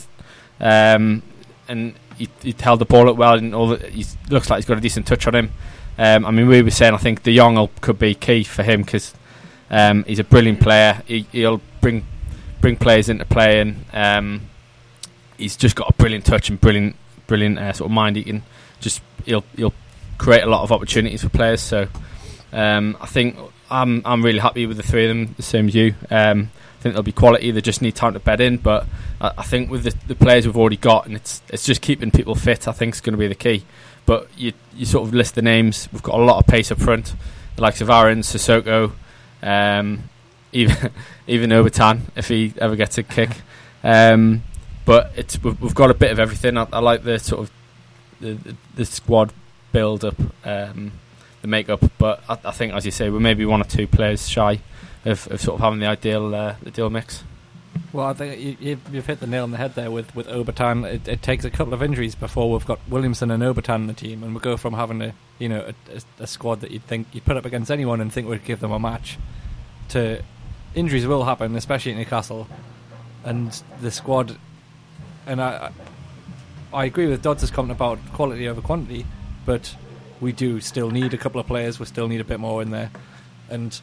um, 0.61 1.23
and 1.69 1.95
he, 2.17 2.29
he 2.43 2.55
held 2.59 2.79
the 2.81 2.85
ball 2.85 3.09
up 3.09 3.17
well, 3.17 3.35
and 3.35 3.55
all 3.55 3.69
the, 3.69 3.87
he 3.89 4.05
looks 4.31 4.51
like 4.51 4.59
he's 4.59 4.67
got 4.67 4.79
a 4.79 4.81
decent 4.81 5.07
touch 5.07 5.27
on 5.27 5.35
him. 5.35 5.53
Um, 5.99 6.25
I 6.25 6.31
mean, 6.31 6.49
we 6.49 6.63
were 6.63 6.71
saying 6.71 6.95
I 6.95 6.99
think 6.99 7.23
De 7.23 7.37
Jong 7.37 7.69
could 7.81 7.99
be 7.99 8.15
key 8.15 8.45
for 8.45 8.63
him 8.63 8.83
because 8.83 9.15
um, 9.73 10.05
he's 10.05 10.19
a 10.19 10.25
brilliant 10.25 10.61
player. 10.61 11.03
He, 11.07 11.27
he'll 11.33 11.61
bring 11.81 12.07
bring 12.61 12.77
players 12.77 13.09
into 13.09 13.25
play, 13.25 13.61
and 13.61 13.85
um, 13.93 14.43
he's 15.39 15.57
just 15.57 15.75
got 15.75 15.91
a 15.91 15.93
brilliant 15.95 16.25
touch 16.25 16.51
and 16.51 16.61
brilliant 16.61 16.95
brilliant 17.27 17.59
uh, 17.59 17.73
sort 17.73 17.91
of 17.91 17.93
mind. 17.93 18.17
He 18.17 18.25
can 18.25 18.43
just 18.81 19.01
he'll 19.25 19.45
he'll 19.57 19.75
create 20.19 20.43
a 20.43 20.47
lot 20.47 20.63
of 20.63 20.71
opportunities 20.71 21.23
for 21.23 21.31
players. 21.31 21.63
So 21.63 21.89
um, 22.53 22.97
I 23.01 23.07
think 23.07 23.37
I'm 23.71 24.03
I'm 24.05 24.23
really 24.23 24.39
happy 24.39 24.67
with 24.67 24.77
the 24.77 24.83
three 24.83 25.05
of 25.05 25.09
them, 25.09 25.35
the 25.37 25.43
same 25.43 25.69
as 25.69 25.75
you. 25.75 25.95
Um, 26.11 26.51
I 26.79 26.83
think 26.83 26.95
there'll 26.95 27.03
be 27.03 27.13
quality. 27.13 27.51
They 27.51 27.61
just 27.61 27.81
need 27.81 27.95
time 27.95 28.13
to 28.13 28.21
bed 28.21 28.41
in. 28.41 28.59
But 28.59 28.87
I, 29.21 29.33
I 29.39 29.43
think 29.43 29.71
with 29.71 29.85
the, 29.85 29.95
the 30.07 30.15
players 30.15 30.47
we've 30.47 30.57
already 30.57 30.77
got, 30.77 31.07
and 31.07 31.17
it's 31.17 31.41
it's 31.49 31.65
just 31.65 31.81
keeping 31.81 32.11
people 32.11 32.35
fit. 32.35 32.69
I 32.69 32.73
think 32.73 32.95
is 32.95 33.01
going 33.01 33.15
to 33.15 33.19
be 33.19 33.29
the 33.29 33.35
key. 33.35 33.65
But 34.05 34.29
you 34.37 34.53
you 34.75 34.85
sort 34.85 35.09
of 35.09 35.15
list 35.15 35.35
the 35.35 35.43
names. 35.43 35.89
We've 35.93 36.03
got 36.03 36.17
a 36.17 36.23
lot 36.23 36.39
of 36.39 36.47
pace 36.47 36.71
up 36.71 36.79
front, 36.79 37.15
the 37.57 37.63
likes 37.63 37.81
of 37.81 37.89
Aaron, 37.89 38.21
Sissoko, 38.21 38.93
um, 39.43 40.05
even 40.53 40.91
even 41.27 41.51
Obertan 41.51 42.03
if 42.17 42.29
he 42.29 42.53
ever 42.59 42.77
gets 42.77 42.99
a 42.99 43.03
kick. 43.03 43.31
Um, 43.85 44.43
but 44.85 45.13
it's 45.17 45.43
we've, 45.43 45.61
we've 45.61 45.75
got 45.75 45.91
a 45.91 45.95
bit 45.95 46.11
of 46.13 46.19
everything. 46.19 46.57
I, 46.57 46.67
I 46.73 46.79
like 46.81 47.05
the 47.05 47.19
sort 47.19 47.43
of 47.43 47.51
the, 48.21 48.35
the, 48.35 48.57
the 48.77 48.85
squad 48.85 49.33
build 49.73 50.05
up, 50.05 50.17
um, 50.45 50.93
the 51.41 51.49
makeup. 51.49 51.83
But 51.99 52.23
I, 52.29 52.39
I 52.45 52.51
think, 52.53 52.73
as 52.73 52.85
you 52.85 52.91
say, 52.91 53.11
we're 53.11 53.21
maybe 53.21 53.45
one 53.45 53.61
or 53.61 53.65
two 53.65 53.87
players 53.87 54.29
shy 54.29 54.61
of, 55.05 55.31
of 55.31 55.41
sort 55.41 55.55
of 55.57 55.61
having 55.61 55.81
the 55.81 55.87
ideal 55.87 56.35
uh, 56.35 56.57
the 56.63 56.69
ideal 56.69 56.91
mix. 56.91 57.25
Well, 57.93 58.07
I 58.07 58.15
think 58.15 58.61
you, 58.61 58.79
you've 58.91 59.07
hit 59.07 59.21
the 59.21 59.27
nail 59.27 59.43
on 59.43 59.51
the 59.51 59.59
head 59.59 59.75
there 59.75 59.91
with 59.91 60.15
with 60.15 60.27
Obertan. 60.27 60.85
It, 60.85 61.09
it 61.09 61.23
takes 61.23 61.45
a 61.45 61.51
couple 61.51 61.75
of 61.75 61.83
injuries 61.83 62.15
before 62.15 62.51
we've 62.51 62.65
got 62.65 62.81
Williamson 62.89 63.31
and 63.31 63.43
Obertan 63.43 63.77
in 63.77 63.87
the 63.87 63.93
team, 63.93 64.23
and 64.23 64.35
we 64.35 64.41
go 64.41 64.57
from 64.57 64.75
having 64.75 65.03
a 65.03 65.15
you 65.39 65.49
know 65.49 65.73
a, 65.91 66.23
a, 66.23 66.27
squad 66.27 66.61
that 66.61 66.71
you'd 66.71 66.85
think 66.85 67.07
you'd 67.13 67.25
put 67.25 67.37
up 67.37 67.45
against 67.45 67.71
anyone 67.71 68.01
and 68.01 68.13
think 68.13 68.29
would 68.29 68.45
give 68.45 68.61
them 68.61 68.73
a 68.73 68.79
match, 68.79 69.19
to 69.91 70.23
injuries 70.75 71.07
will 71.07 71.25
happen, 71.25 71.55
especially 71.55 71.93
at 71.93 71.99
Newcastle, 71.99 72.49
and 73.25 73.63
the 73.81 73.91
squad. 73.91 74.37
And 75.27 75.41
I 75.41 75.71
I 76.73 76.87
agree 76.87 77.07
with 77.07 77.21
Dodds' 77.21 77.51
comment 77.51 77.73
about 77.73 77.99
quality 78.15 78.49
over 78.49 78.63
quantity, 78.63 79.05
but 79.45 79.77
we 80.21 80.33
do 80.33 80.61
still 80.61 80.91
need 80.91 81.13
a 81.13 81.19
couple 81.19 81.41
of 81.41 81.47
players. 81.47 81.79
We 81.79 81.87
still 81.87 82.09
need 82.09 82.23
a 82.23 82.25
bit 82.25 82.41
more 82.41 82.63
in 82.63 82.71
there, 82.71 82.91
and 83.51 83.79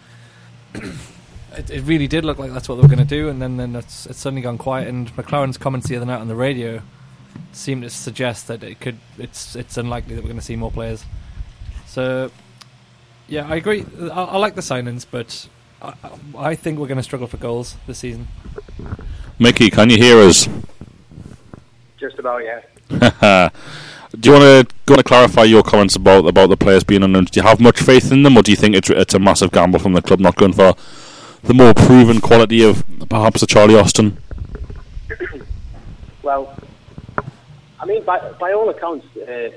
it, 1.58 1.70
it 1.70 1.82
really 1.82 2.08
did 2.08 2.26
look 2.26 2.38
like 2.38 2.52
that's 2.52 2.70
what 2.70 2.76
they 2.76 2.82
were 2.82 2.88
going 2.88 3.00
to 3.00 3.06
do, 3.06 3.30
and 3.30 3.42
then 3.42 3.58
then 3.58 3.76
it's, 3.76 4.06
it's 4.06 4.20
suddenly 4.20 4.42
gone 4.42 4.58
quiet. 4.58 4.88
And 4.88 5.14
McClaren's 5.16 5.58
comments 5.58 5.88
the 5.88 5.96
other 5.96 6.06
night 6.06 6.20
on 6.20 6.28
the 6.28 6.36
radio 6.36 6.82
seemed 7.52 7.84
to 7.84 7.90
suggest 7.90 8.48
that 8.48 8.64
it 8.64 8.80
could 8.80 8.98
it's 9.18 9.56
it's 9.56 9.78
unlikely 9.78 10.16
that 10.16 10.22
we're 10.22 10.30
going 10.30 10.40
to 10.40 10.46
see 10.46 10.56
more 10.56 10.72
players. 10.72 11.06
So 11.86 12.32
yeah, 13.28 13.48
I 13.48 13.56
agree. 13.56 13.86
I, 14.02 14.24
I 14.24 14.38
like 14.38 14.56
the 14.56 14.62
signings, 14.62 15.06
but 15.10 15.48
I, 15.82 15.94
I 16.38 16.56
think 16.56 16.80
we're 16.80 16.88
going 16.88 16.98
to 16.98 17.04
struggle 17.04 17.28
for 17.28 17.38
goals 17.38 17.78
this 17.88 18.00
season. 18.00 18.28
Mickey, 19.38 19.70
can 19.70 19.90
you 19.90 19.98
hear 19.98 20.18
us? 20.18 20.50
Just 21.98 22.20
about, 22.20 22.44
yeah. 22.44 22.62
do 24.20 24.30
you 24.30 24.34
want 24.34 24.70
to 24.70 24.76
go 24.86 24.96
to 24.96 25.04
clarify 25.04 25.44
your 25.44 25.64
comments 25.64 25.96
about 25.96 26.26
about 26.26 26.50
the 26.50 26.58
players 26.58 26.84
being 26.84 27.04
unknown? 27.04 27.26
Do 27.26 27.40
you 27.40 27.46
have 27.46 27.60
much 27.60 27.80
faith 27.80 28.12
in 28.12 28.24
them, 28.24 28.36
or 28.38 28.42
do 28.42 28.52
you 28.52 28.58
think 28.58 28.76
it's 28.76 28.90
it's 28.90 29.14
a 29.14 29.20
massive 29.20 29.52
gamble 29.52 29.80
from 29.80 29.94
the 29.94 30.02
club 30.02 30.20
not 30.20 30.36
going 30.36 30.54
for 30.54 30.76
the 31.44 31.54
more 31.54 31.74
proven 31.74 32.22
quality 32.22 32.64
of 32.64 32.84
perhaps 33.10 33.42
a 33.42 33.48
Charlie 33.48 33.76
Austin? 33.76 34.18
Well, 36.22 36.54
I 37.80 37.86
mean, 37.86 38.04
by, 38.04 38.20
by 38.34 38.52
all 38.52 38.70
accounts, 38.70 39.08
uh, 39.18 39.50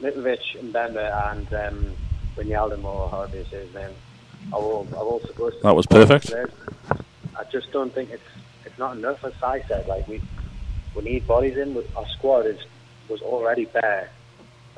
Mitrovic 0.00 0.58
and 0.58 0.74
Bemba 0.74 1.32
and 1.32 1.54
um, 1.54 1.96
Wijnaldum, 2.36 2.84
or 2.84 3.08
however 3.08 3.36
you 3.36 3.44
say 3.44 3.64
his 3.64 3.74
name, 3.74 3.90
are 4.52 4.60
all, 4.60 4.86
are 4.92 5.04
all 5.04 5.20
supposed 5.20 5.56
to 5.58 5.62
That 5.62 5.76
was 5.76 5.86
perfect. 5.86 6.34
I 7.36 7.44
just 7.52 7.70
don't 7.72 7.94
think 7.94 8.10
it's 8.10 8.22
it's 8.64 8.78
not 8.78 8.96
enough, 8.96 9.24
as 9.24 9.32
I 9.42 9.62
said. 9.62 9.86
Like, 9.86 10.06
we 10.08 10.20
we 10.94 11.02
need 11.02 11.26
bodies 11.26 11.56
in. 11.56 11.76
Our 11.96 12.06
squad 12.08 12.46
is 12.46 12.58
was 13.08 13.22
already 13.22 13.66
bare, 13.66 14.10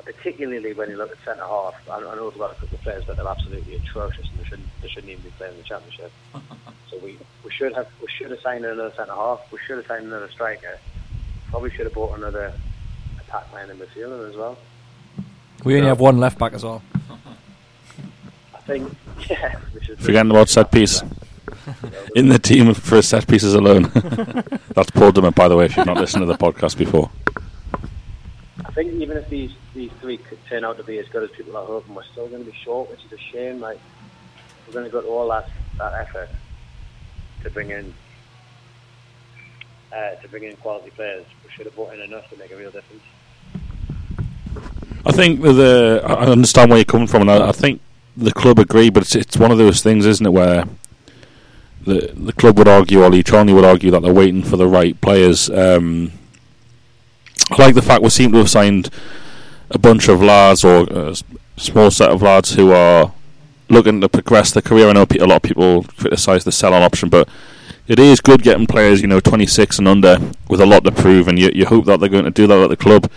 particularly 0.05 0.73
when 0.73 0.89
you 0.89 0.97
look 0.97 1.11
at 1.11 1.17
centre 1.23 1.45
half. 1.45 1.75
I, 1.89 1.97
I 1.97 2.15
know 2.15 2.29
there's 2.29 2.51
a 2.51 2.55
couple 2.55 2.77
of 2.77 2.81
players 2.81 3.05
that 3.07 3.19
are 3.19 3.27
absolutely 3.27 3.75
atrocious 3.75 4.27
and 4.29 4.39
they 4.39 4.43
shouldn't, 4.43 4.67
they 4.81 4.87
shouldn't 4.87 5.11
even 5.11 5.23
be 5.23 5.29
playing 5.37 5.53
in 5.53 5.59
the 5.59 5.63
championship. 5.63 6.11
so 6.89 6.97
we, 6.99 7.17
we 7.43 7.51
should 7.51 7.73
have 7.73 7.87
we 8.01 8.07
should 8.07 8.31
have 8.31 8.39
signed 8.41 8.65
another 8.65 8.93
centre 8.95 9.13
half. 9.13 9.39
We 9.51 9.59
should 9.65 9.77
have 9.77 9.87
signed 9.87 10.05
another 10.05 10.29
striker. 10.29 10.77
Probably 11.49 11.71
should 11.71 11.85
have 11.85 11.93
bought 11.93 12.17
another 12.17 12.53
attack 13.19 13.53
man 13.53 13.69
in 13.69 13.77
midfielder 13.77 14.29
as 14.29 14.35
well. 14.35 14.57
We 15.63 15.75
only 15.75 15.87
have 15.87 15.99
one 15.99 16.17
left 16.19 16.39
back 16.39 16.53
as 16.53 16.63
well. 16.63 16.81
I 18.55 18.59
think 18.59 18.95
yeah. 19.29 19.59
We 19.73 19.83
should 19.83 19.99
Forgetting 19.99 20.31
about 20.31 20.49
set 20.49 20.71
piece 20.71 21.01
in 22.15 22.29
the 22.29 22.39
team 22.39 22.73
for 22.73 23.01
set 23.01 23.27
pieces 23.27 23.53
alone. 23.53 23.83
That's 24.73 24.91
Paul 24.91 25.11
Dummett, 25.11 25.35
by 25.35 25.47
the 25.47 25.55
way. 25.55 25.65
If 25.65 25.77
you've 25.77 25.85
not 25.85 25.97
listened 25.97 26.21
to 26.21 26.25
the 26.25 26.37
podcast 26.37 26.77
before, 26.77 27.09
I 28.71 28.73
think 28.73 28.93
even 28.93 29.17
if 29.17 29.27
these 29.27 29.51
these 29.73 29.91
three 29.99 30.17
turn 30.47 30.63
out 30.63 30.77
to 30.77 30.83
be 30.83 30.97
as 30.97 31.07
good 31.09 31.23
as 31.23 31.31
people 31.31 31.57
are 31.57 31.65
hoping, 31.65 31.93
we're 31.93 32.05
still 32.05 32.29
going 32.29 32.45
to 32.45 32.49
be 32.49 32.55
short, 32.63 32.89
which 32.89 33.03
is 33.03 33.11
a 33.11 33.17
shame. 33.17 33.59
Like 33.59 33.77
we're 34.65 34.73
going 34.73 34.85
to 34.85 34.91
go 34.91 35.01
to 35.01 35.07
all 35.07 35.27
that 35.27 35.49
that 35.77 35.93
effort 35.93 36.29
to 37.43 37.49
bring 37.49 37.71
in 37.71 37.93
uh, 39.91 40.11
to 40.15 40.27
bring 40.29 40.43
in 40.43 40.55
quality 40.55 40.89
players. 40.91 41.25
We 41.43 41.51
should 41.51 41.65
have 41.65 41.75
brought 41.75 41.93
in 41.95 41.99
enough 41.99 42.29
to 42.29 42.37
make 42.37 42.51
a 42.51 42.55
real 42.55 42.71
difference. 42.71 43.03
I 45.05 45.11
think 45.11 45.41
the 45.41 46.01
I 46.05 46.27
understand 46.27 46.69
where 46.69 46.77
you're 46.77 46.85
coming 46.85 47.07
from, 47.07 47.23
and 47.23 47.31
I, 47.31 47.49
I 47.49 47.51
think 47.51 47.81
the 48.15 48.31
club 48.31 48.57
agree. 48.57 48.89
But 48.89 49.03
it's 49.03 49.15
it's 49.15 49.35
one 49.35 49.51
of 49.51 49.57
those 49.57 49.83
things, 49.83 50.05
isn't 50.05 50.25
it, 50.25 50.31
where 50.31 50.63
the 51.83 52.13
the 52.15 52.31
club 52.31 52.57
would 52.57 52.69
argue, 52.69 53.03
or 53.03 53.09
Lee 53.09 53.23
would 53.27 53.65
argue 53.65 53.91
that 53.91 54.01
they're 54.01 54.13
waiting 54.13 54.43
for 54.43 54.55
the 54.55 54.67
right 54.67 54.99
players. 55.01 55.49
Um, 55.49 56.13
like 57.57 57.75
the 57.75 57.81
fact 57.81 58.03
we 58.03 58.09
seem 58.09 58.31
to 58.31 58.39
have 58.39 58.49
signed 58.49 58.89
a 59.69 59.79
bunch 59.79 60.07
of 60.07 60.21
lads 60.21 60.63
or 60.63 60.83
a 60.89 61.15
small 61.57 61.91
set 61.91 62.11
of 62.11 62.21
lads 62.21 62.55
who 62.55 62.71
are 62.71 63.13
looking 63.69 64.01
to 64.01 64.09
progress 64.09 64.51
their 64.51 64.61
career. 64.61 64.89
I 64.89 64.93
know 64.93 65.05
a 65.09 65.25
lot 65.25 65.37
of 65.37 65.41
people 65.41 65.83
criticise 65.83 66.43
the 66.43 66.51
sell-on 66.51 66.83
option, 66.83 67.09
but 67.09 67.27
it 67.87 67.99
is 67.99 68.21
good 68.21 68.43
getting 68.43 68.67
players, 68.67 69.01
you 69.01 69.07
know, 69.07 69.19
26 69.19 69.79
and 69.79 69.87
under 69.87 70.17
with 70.49 70.61
a 70.61 70.65
lot 70.65 70.83
to 70.83 70.91
prove, 70.91 71.27
and 71.27 71.39
you, 71.39 71.51
you 71.53 71.65
hope 71.65 71.85
that 71.85 71.99
they're 71.99 72.09
going 72.09 72.25
to 72.25 72.31
do 72.31 72.47
that 72.47 72.59
at 72.59 72.69
the 72.69 72.77
club. 72.77 73.09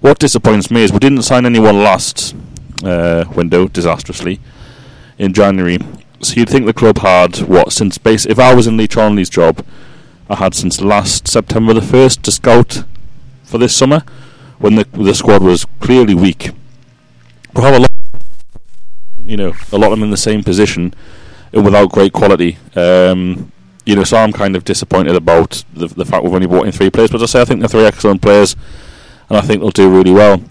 What 0.00 0.18
disappoints 0.18 0.70
me 0.70 0.82
is 0.82 0.92
we 0.92 0.98
didn't 0.98 1.22
sign 1.22 1.46
anyone 1.46 1.82
last 1.82 2.34
uh, 2.84 3.24
window 3.34 3.68
disastrously 3.68 4.40
in 5.18 5.32
January. 5.32 5.78
So 6.20 6.34
you'd 6.34 6.48
think 6.48 6.66
the 6.66 6.72
club 6.72 6.98
had 6.98 7.38
what 7.42 7.72
since 7.72 7.98
base. 7.98 8.26
If 8.26 8.38
I 8.38 8.54
was 8.54 8.66
in 8.66 8.76
Lee 8.76 8.88
Charnley's 8.88 9.30
job, 9.30 9.64
I 10.28 10.36
had 10.36 10.54
since 10.54 10.80
last 10.80 11.28
September 11.28 11.72
the 11.72 11.82
first 11.82 12.22
to 12.24 12.32
scout 12.32 12.84
for 13.56 13.60
this 13.60 13.74
summer 13.74 14.02
when 14.58 14.74
the 14.74 14.84
the 14.92 15.14
squad 15.14 15.42
was 15.42 15.64
clearly 15.80 16.14
weak. 16.14 16.50
We 17.54 17.62
have 17.62 17.74
a 17.74 17.78
lot, 17.78 17.90
you 19.24 19.36
know, 19.36 19.54
a 19.72 19.78
lot 19.78 19.86
of 19.86 19.92
them 19.92 20.02
in 20.02 20.10
the 20.10 20.16
same 20.28 20.42
position 20.42 20.92
and 21.52 21.64
without 21.64 21.90
great 21.90 22.12
quality. 22.12 22.58
Um, 22.74 23.50
you 23.86 23.96
know, 23.96 24.04
so 24.04 24.18
I'm 24.18 24.32
kind 24.32 24.56
of 24.56 24.64
disappointed 24.64 25.14
about 25.14 25.64
the, 25.72 25.86
the 25.86 26.04
fact 26.04 26.22
we've 26.22 26.34
only 26.34 26.46
brought 26.46 26.66
in 26.66 26.72
three 26.72 26.90
players. 26.90 27.10
But 27.10 27.22
as 27.22 27.30
I 27.30 27.38
say, 27.38 27.40
I 27.42 27.44
think 27.46 27.60
they're 27.60 27.68
three 27.68 27.86
excellent 27.86 28.20
players, 28.20 28.56
and 29.30 29.38
I 29.38 29.40
think 29.40 29.60
they'll 29.60 29.70
do 29.70 29.88
really 29.88 30.12
well. 30.12 30.42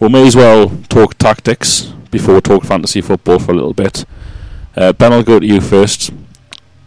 We 0.00 0.08
may 0.08 0.26
as 0.26 0.34
well 0.34 0.70
talk 0.88 1.14
tactics 1.18 1.92
before 2.10 2.34
we 2.34 2.40
talk 2.40 2.64
fantasy 2.64 3.02
football 3.02 3.38
for 3.38 3.52
a 3.52 3.54
little 3.54 3.74
bit. 3.74 4.04
Uh, 4.74 4.92
ben, 4.92 5.12
I'll 5.12 5.22
go 5.22 5.38
to 5.38 5.46
you 5.46 5.60
first. 5.60 6.10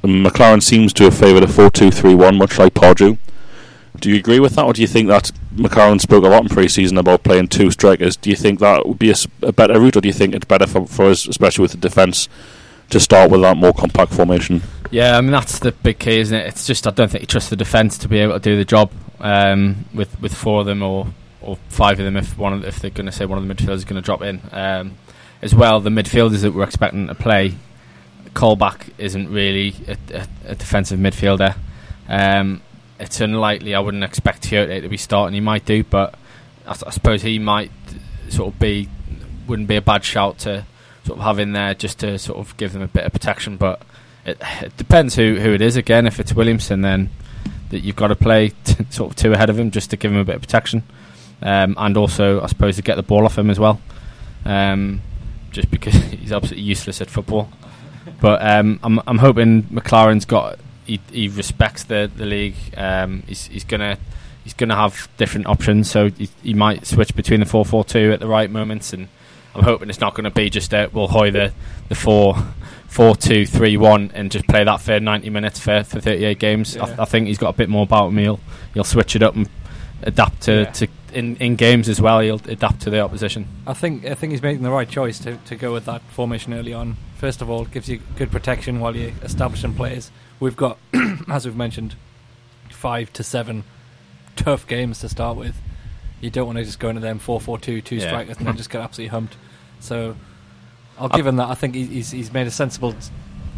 McClaren 0.04 0.62
seems 0.62 0.91
to 0.94 1.06
have 1.06 1.18
favoured 1.18 1.44
a 1.44 1.48
4-2-3-1, 1.48 2.38
much 2.38 2.60
like 2.60 2.74
Pardew. 2.74 3.18
Do 3.99 4.10
you 4.10 4.17
agree 4.17 4.39
with 4.39 4.55
that, 4.55 4.65
or 4.65 4.73
do 4.73 4.81
you 4.81 4.88
think 4.88 5.08
that 5.08 5.31
McClaren 5.55 5.99
spoke 5.99 6.23
a 6.23 6.27
lot 6.27 6.43
in 6.43 6.49
pre-season 6.49 6.97
about 6.97 7.23
playing 7.23 7.47
two 7.47 7.71
strikers? 7.71 8.15
Do 8.15 8.29
you 8.29 8.36
think 8.36 8.60
that 8.60 8.88
would 8.88 8.99
be 8.99 9.13
a 9.41 9.51
better 9.51 9.79
route, 9.79 9.97
or 9.97 10.01
do 10.01 10.08
you 10.08 10.13
think 10.13 10.36
it's 10.36 10.45
better 10.45 10.67
for, 10.67 10.86
for 10.86 11.05
us, 11.05 11.27
especially 11.27 11.63
with 11.63 11.71
the 11.71 11.77
defence, 11.77 12.29
to 12.89 12.99
start 12.99 13.31
with 13.31 13.41
that 13.41 13.58
more 13.58 13.73
compact 13.73 14.13
formation? 14.13 14.62
Yeah, 14.91 15.17
I 15.17 15.21
mean 15.21 15.31
that's 15.31 15.60
the 15.60 15.71
big 15.71 15.99
key, 15.99 16.19
isn't 16.19 16.38
it? 16.38 16.47
It's 16.47 16.67
just 16.67 16.88
I 16.88 16.91
don't 16.91 17.10
think 17.10 17.21
you 17.21 17.27
trust 17.27 17.49
the 17.49 17.55
defence 17.55 17.97
to 17.99 18.08
be 18.08 18.19
able 18.19 18.34
to 18.34 18.39
do 18.39 18.55
the 18.55 18.65
job 18.65 18.91
um, 19.19 19.86
with 19.93 20.19
with 20.21 20.34
four 20.34 20.62
of 20.62 20.65
them 20.65 20.84
or 20.84 21.08
or 21.41 21.58
five 21.69 21.99
of 21.99 22.05
them 22.05 22.17
if 22.17 22.38
one 22.38 22.53
of, 22.53 22.65
if 22.65 22.79
they're 22.79 22.91
going 22.91 23.05
to 23.05 23.12
say 23.12 23.25
one 23.25 23.38
of 23.38 23.47
the 23.47 23.53
midfielders 23.53 23.75
is 23.75 23.86
going 23.86 24.01
to 24.01 24.05
drop 24.05 24.21
in. 24.21 24.41
Um, 24.51 24.97
as 25.41 25.53
well, 25.53 25.79
the 25.79 25.89
midfielders 25.89 26.41
that 26.41 26.53
we're 26.53 26.63
expecting 26.63 27.08
to 27.08 27.15
play, 27.15 27.55
Colback 28.34 28.89
isn't 28.97 29.29
really 29.29 29.75
a, 29.88 29.97
a, 30.15 30.27
a 30.51 30.55
defensive 30.55 30.99
midfielder. 30.99 31.55
Um, 32.08 32.62
it's 32.99 33.21
unlikely. 33.21 33.75
I 33.75 33.79
wouldn't 33.79 34.03
expect 34.03 34.43
Tiote 34.43 34.81
to 34.81 34.89
be 34.89 34.97
starting. 34.97 35.34
He 35.34 35.41
might 35.41 35.65
do, 35.65 35.84
but 35.84 36.15
I 36.65 36.73
suppose 36.73 37.21
he 37.21 37.39
might 37.39 37.71
sort 38.29 38.53
of 38.53 38.60
be 38.60 38.89
wouldn't 39.47 39.67
be 39.67 39.75
a 39.75 39.81
bad 39.81 40.03
shout 40.03 40.39
to 40.39 40.65
sort 41.05 41.19
of 41.19 41.25
have 41.25 41.38
in 41.39 41.53
there 41.53 41.75
just 41.75 41.99
to 41.99 42.17
sort 42.17 42.39
of 42.39 42.58
give 42.58 42.73
them 42.73 42.81
a 42.81 42.88
bit 42.88 43.05
of 43.05 43.13
protection. 43.13 43.58
But 43.58 43.81
it, 44.25 44.38
it 44.62 44.75
depends 44.77 45.15
who 45.15 45.36
who 45.36 45.53
it 45.53 45.62
is. 45.62 45.75
Again, 45.75 46.08
if 46.08 46.19
it's 46.19 46.34
Williamson, 46.34 46.81
then 46.81 47.10
that 47.69 47.79
you've 47.79 47.95
got 47.95 48.08
to 48.08 48.15
play 48.15 48.49
t- 48.63 48.86
sort 48.89 49.12
of 49.12 49.15
two 49.15 49.34
ahead 49.34 49.49
of 49.49 49.60
him 49.60 49.71
just 49.71 49.89
to 49.91 49.97
give 49.97 50.12
him 50.12 50.17
a 50.17 50.25
bit 50.25 50.36
of 50.36 50.41
protection, 50.41 50.84
um, 51.41 51.75
and 51.77 51.97
also 51.97 52.41
I 52.41 52.47
suppose 52.47 52.77
to 52.77 52.81
get 52.81 52.95
the 52.95 53.03
ball 53.03 53.25
off 53.25 53.38
him 53.38 53.49
as 53.49 53.60
well. 53.60 53.81
Um, 54.45 55.01
just 55.51 55.71
because 55.71 55.93
he's 56.12 56.31
absolutely 56.31 56.63
useless 56.63 57.01
at 57.01 57.10
football. 57.10 57.49
But 58.21 58.41
um, 58.41 58.79
I'm 58.84 58.99
I'm 59.05 59.17
hoping 59.17 59.63
McClaren's 59.63 60.25
got 60.25 60.60
he, 60.86 61.00
he 61.12 61.28
respects 61.28 61.84
the 61.84 62.10
the 62.15 62.26
league. 62.26 62.56
Um, 62.78 63.24
he's 63.28 63.45
he's 63.48 63.63
gonna 63.63 63.98
he's 64.43 64.54
gonna 64.54 64.76
have 64.76 65.08
different 65.17 65.48
options, 65.48 65.89
so 65.89 66.10
he, 66.10 66.30
he 66.43 66.54
might 66.54 66.86
switch 66.86 67.15
between 67.15 67.39
the 67.39 67.45
four 67.45 67.65
four 67.65 67.84
two 67.84 68.12
at 68.12 68.19
the 68.19 68.28
right 68.28 68.50
moments, 68.50 68.93
and 68.93 69.08
I'm 69.54 69.63
hoping 69.63 69.89
it's 69.89 70.02
not 70.02 70.13
going 70.13 70.26
to 70.26 70.32
be 70.32 70.50
just 70.50 70.74
uh, 70.74 70.89
we'll 70.91 71.08
hoy 71.08 71.32
the 71.32 71.54
the 71.89 71.95
four 71.95 72.36
four 72.88 73.15
two 73.15 73.45
three 73.45 73.78
one 73.78 74.12
and 74.13 74.32
just 74.32 74.48
play 74.48 74.63
that 74.63 74.80
for 74.82 75.00
90 75.00 75.30
minutes 75.30 75.60
for 75.60 75.84
for 75.84 76.00
38 76.00 76.39
games. 76.39 76.78
I, 76.78 77.04
I 77.04 77.06
think 77.06 77.28
he's 77.28 77.38
got 77.38 77.50
a 77.50 77.58
bit 77.58 77.69
more 77.69 77.84
about 77.84 78.10
him. 78.10 78.17
He'll 78.17 78.39
he'll 78.74 78.84
switch 78.84 79.15
it 79.15 79.24
up 79.24 79.36
and 79.36 79.50
adapt 80.04 80.41
to, 80.43 80.52
Yeah. 80.62 80.71
to 80.71 80.88
in, 81.13 81.38
in 81.38 81.56
games 81.56 81.88
as 81.88 82.02
well. 82.02 82.19
He'll 82.19 82.41
adapt 82.48 82.82
to 82.82 82.89
the 82.89 83.00
opposition. 83.00 83.48
I 83.65 83.74
think 83.74 84.06
I 84.06 84.13
think 84.13 84.32
he's 84.32 84.41
making 84.41 84.63
the 84.63 84.71
right 84.71 84.89
choice 84.89 85.19
to, 85.19 85.38
to 85.38 85.56
go 85.56 85.71
with 85.74 85.86
that 85.86 86.02
formation 86.10 86.54
early 86.54 86.74
on. 86.74 86.98
First 87.17 87.41
of 87.41 87.50
all, 87.50 87.63
it 87.63 87.71
gives 87.71 87.88
you 87.88 88.02
good 88.17 88.30
protection 88.32 88.82
while 88.82 88.95
you're 88.95 89.13
establishing 89.24 89.74
players. 89.74 90.12
We've 90.39 90.56
got, 90.56 90.78
as 91.30 91.45
we've 91.45 91.56
mentioned, 91.56 91.95
five 92.69 93.12
to 93.13 93.24
seven 93.24 93.63
tough 94.36 94.67
games 94.67 95.00
to 95.00 95.10
start 95.10 95.38
with. 95.38 95.56
You 96.21 96.30
don't 96.30 96.45
want 96.45 96.58
to 96.58 96.63
just 96.65 96.80
go 96.80 96.89
into 96.89 97.02
them 97.02 97.19
4-4-2, 97.19 97.84
two 97.84 97.95
Yeah. 97.95 98.08
strikers, 98.08 98.38
and 98.38 98.48
then 98.48 98.58
just 98.58 98.69
get 98.69 98.82
absolutely 98.82 99.10
humped. 99.10 99.36
So 99.80 100.15
I'll 101.00 101.10
give 101.10 101.28
him 101.28 101.36
that. 101.38 101.50
I 101.50 101.56
think 101.56 101.76
he's 101.76 102.12
he's 102.12 102.32
made 102.34 102.48
a 102.48 102.52
sensible 102.52 102.95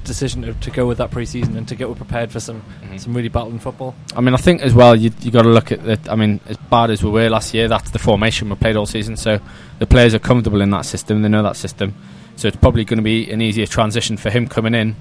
decision 0.03 0.41
to, 0.41 0.53
to 0.53 0.71
go 0.71 0.85
with 0.87 0.97
that 0.99 1.11
pre-season 1.11 1.57
and 1.57 1.67
to 1.67 1.75
get 1.75 1.93
prepared 1.95 2.31
for 2.31 2.39
some 2.39 2.63
Mhm. 2.83 2.99
some 2.99 3.13
really 3.13 3.27
battling 3.29 3.59
football. 3.59 3.93
I 4.15 4.21
mean, 4.21 4.33
I 4.33 4.37
think 4.37 4.61
as 4.61 4.73
well 4.73 4.95
you 4.95 5.11
you 5.21 5.31
got 5.31 5.43
to 5.43 5.49
look 5.49 5.71
at 5.71 5.83
that. 5.85 6.09
I 6.09 6.15
mean, 6.15 6.39
as 6.47 6.57
bad 6.57 6.89
as 6.89 7.03
we 7.03 7.09
were 7.09 7.29
last 7.29 7.53
year, 7.53 7.67
that's 7.67 7.91
the 7.91 7.99
formation 7.99 8.49
we 8.49 8.55
played 8.55 8.75
all 8.75 8.85
season. 8.85 9.17
So 9.17 9.39
the 9.79 9.85
players 9.87 10.13
are 10.13 10.19
comfortable 10.19 10.61
in 10.61 10.69
that 10.71 10.85
system. 10.85 11.21
They 11.21 11.29
know 11.29 11.43
that 11.43 11.55
system. 11.57 11.93
So 12.35 12.47
it's 12.47 12.57
probably 12.57 12.85
going 12.85 12.97
to 12.97 13.03
be 13.03 13.29
an 13.31 13.41
easier 13.41 13.65
transition 13.67 14.17
for 14.17 14.29
him 14.29 14.47
coming 14.47 14.73
in 14.75 14.95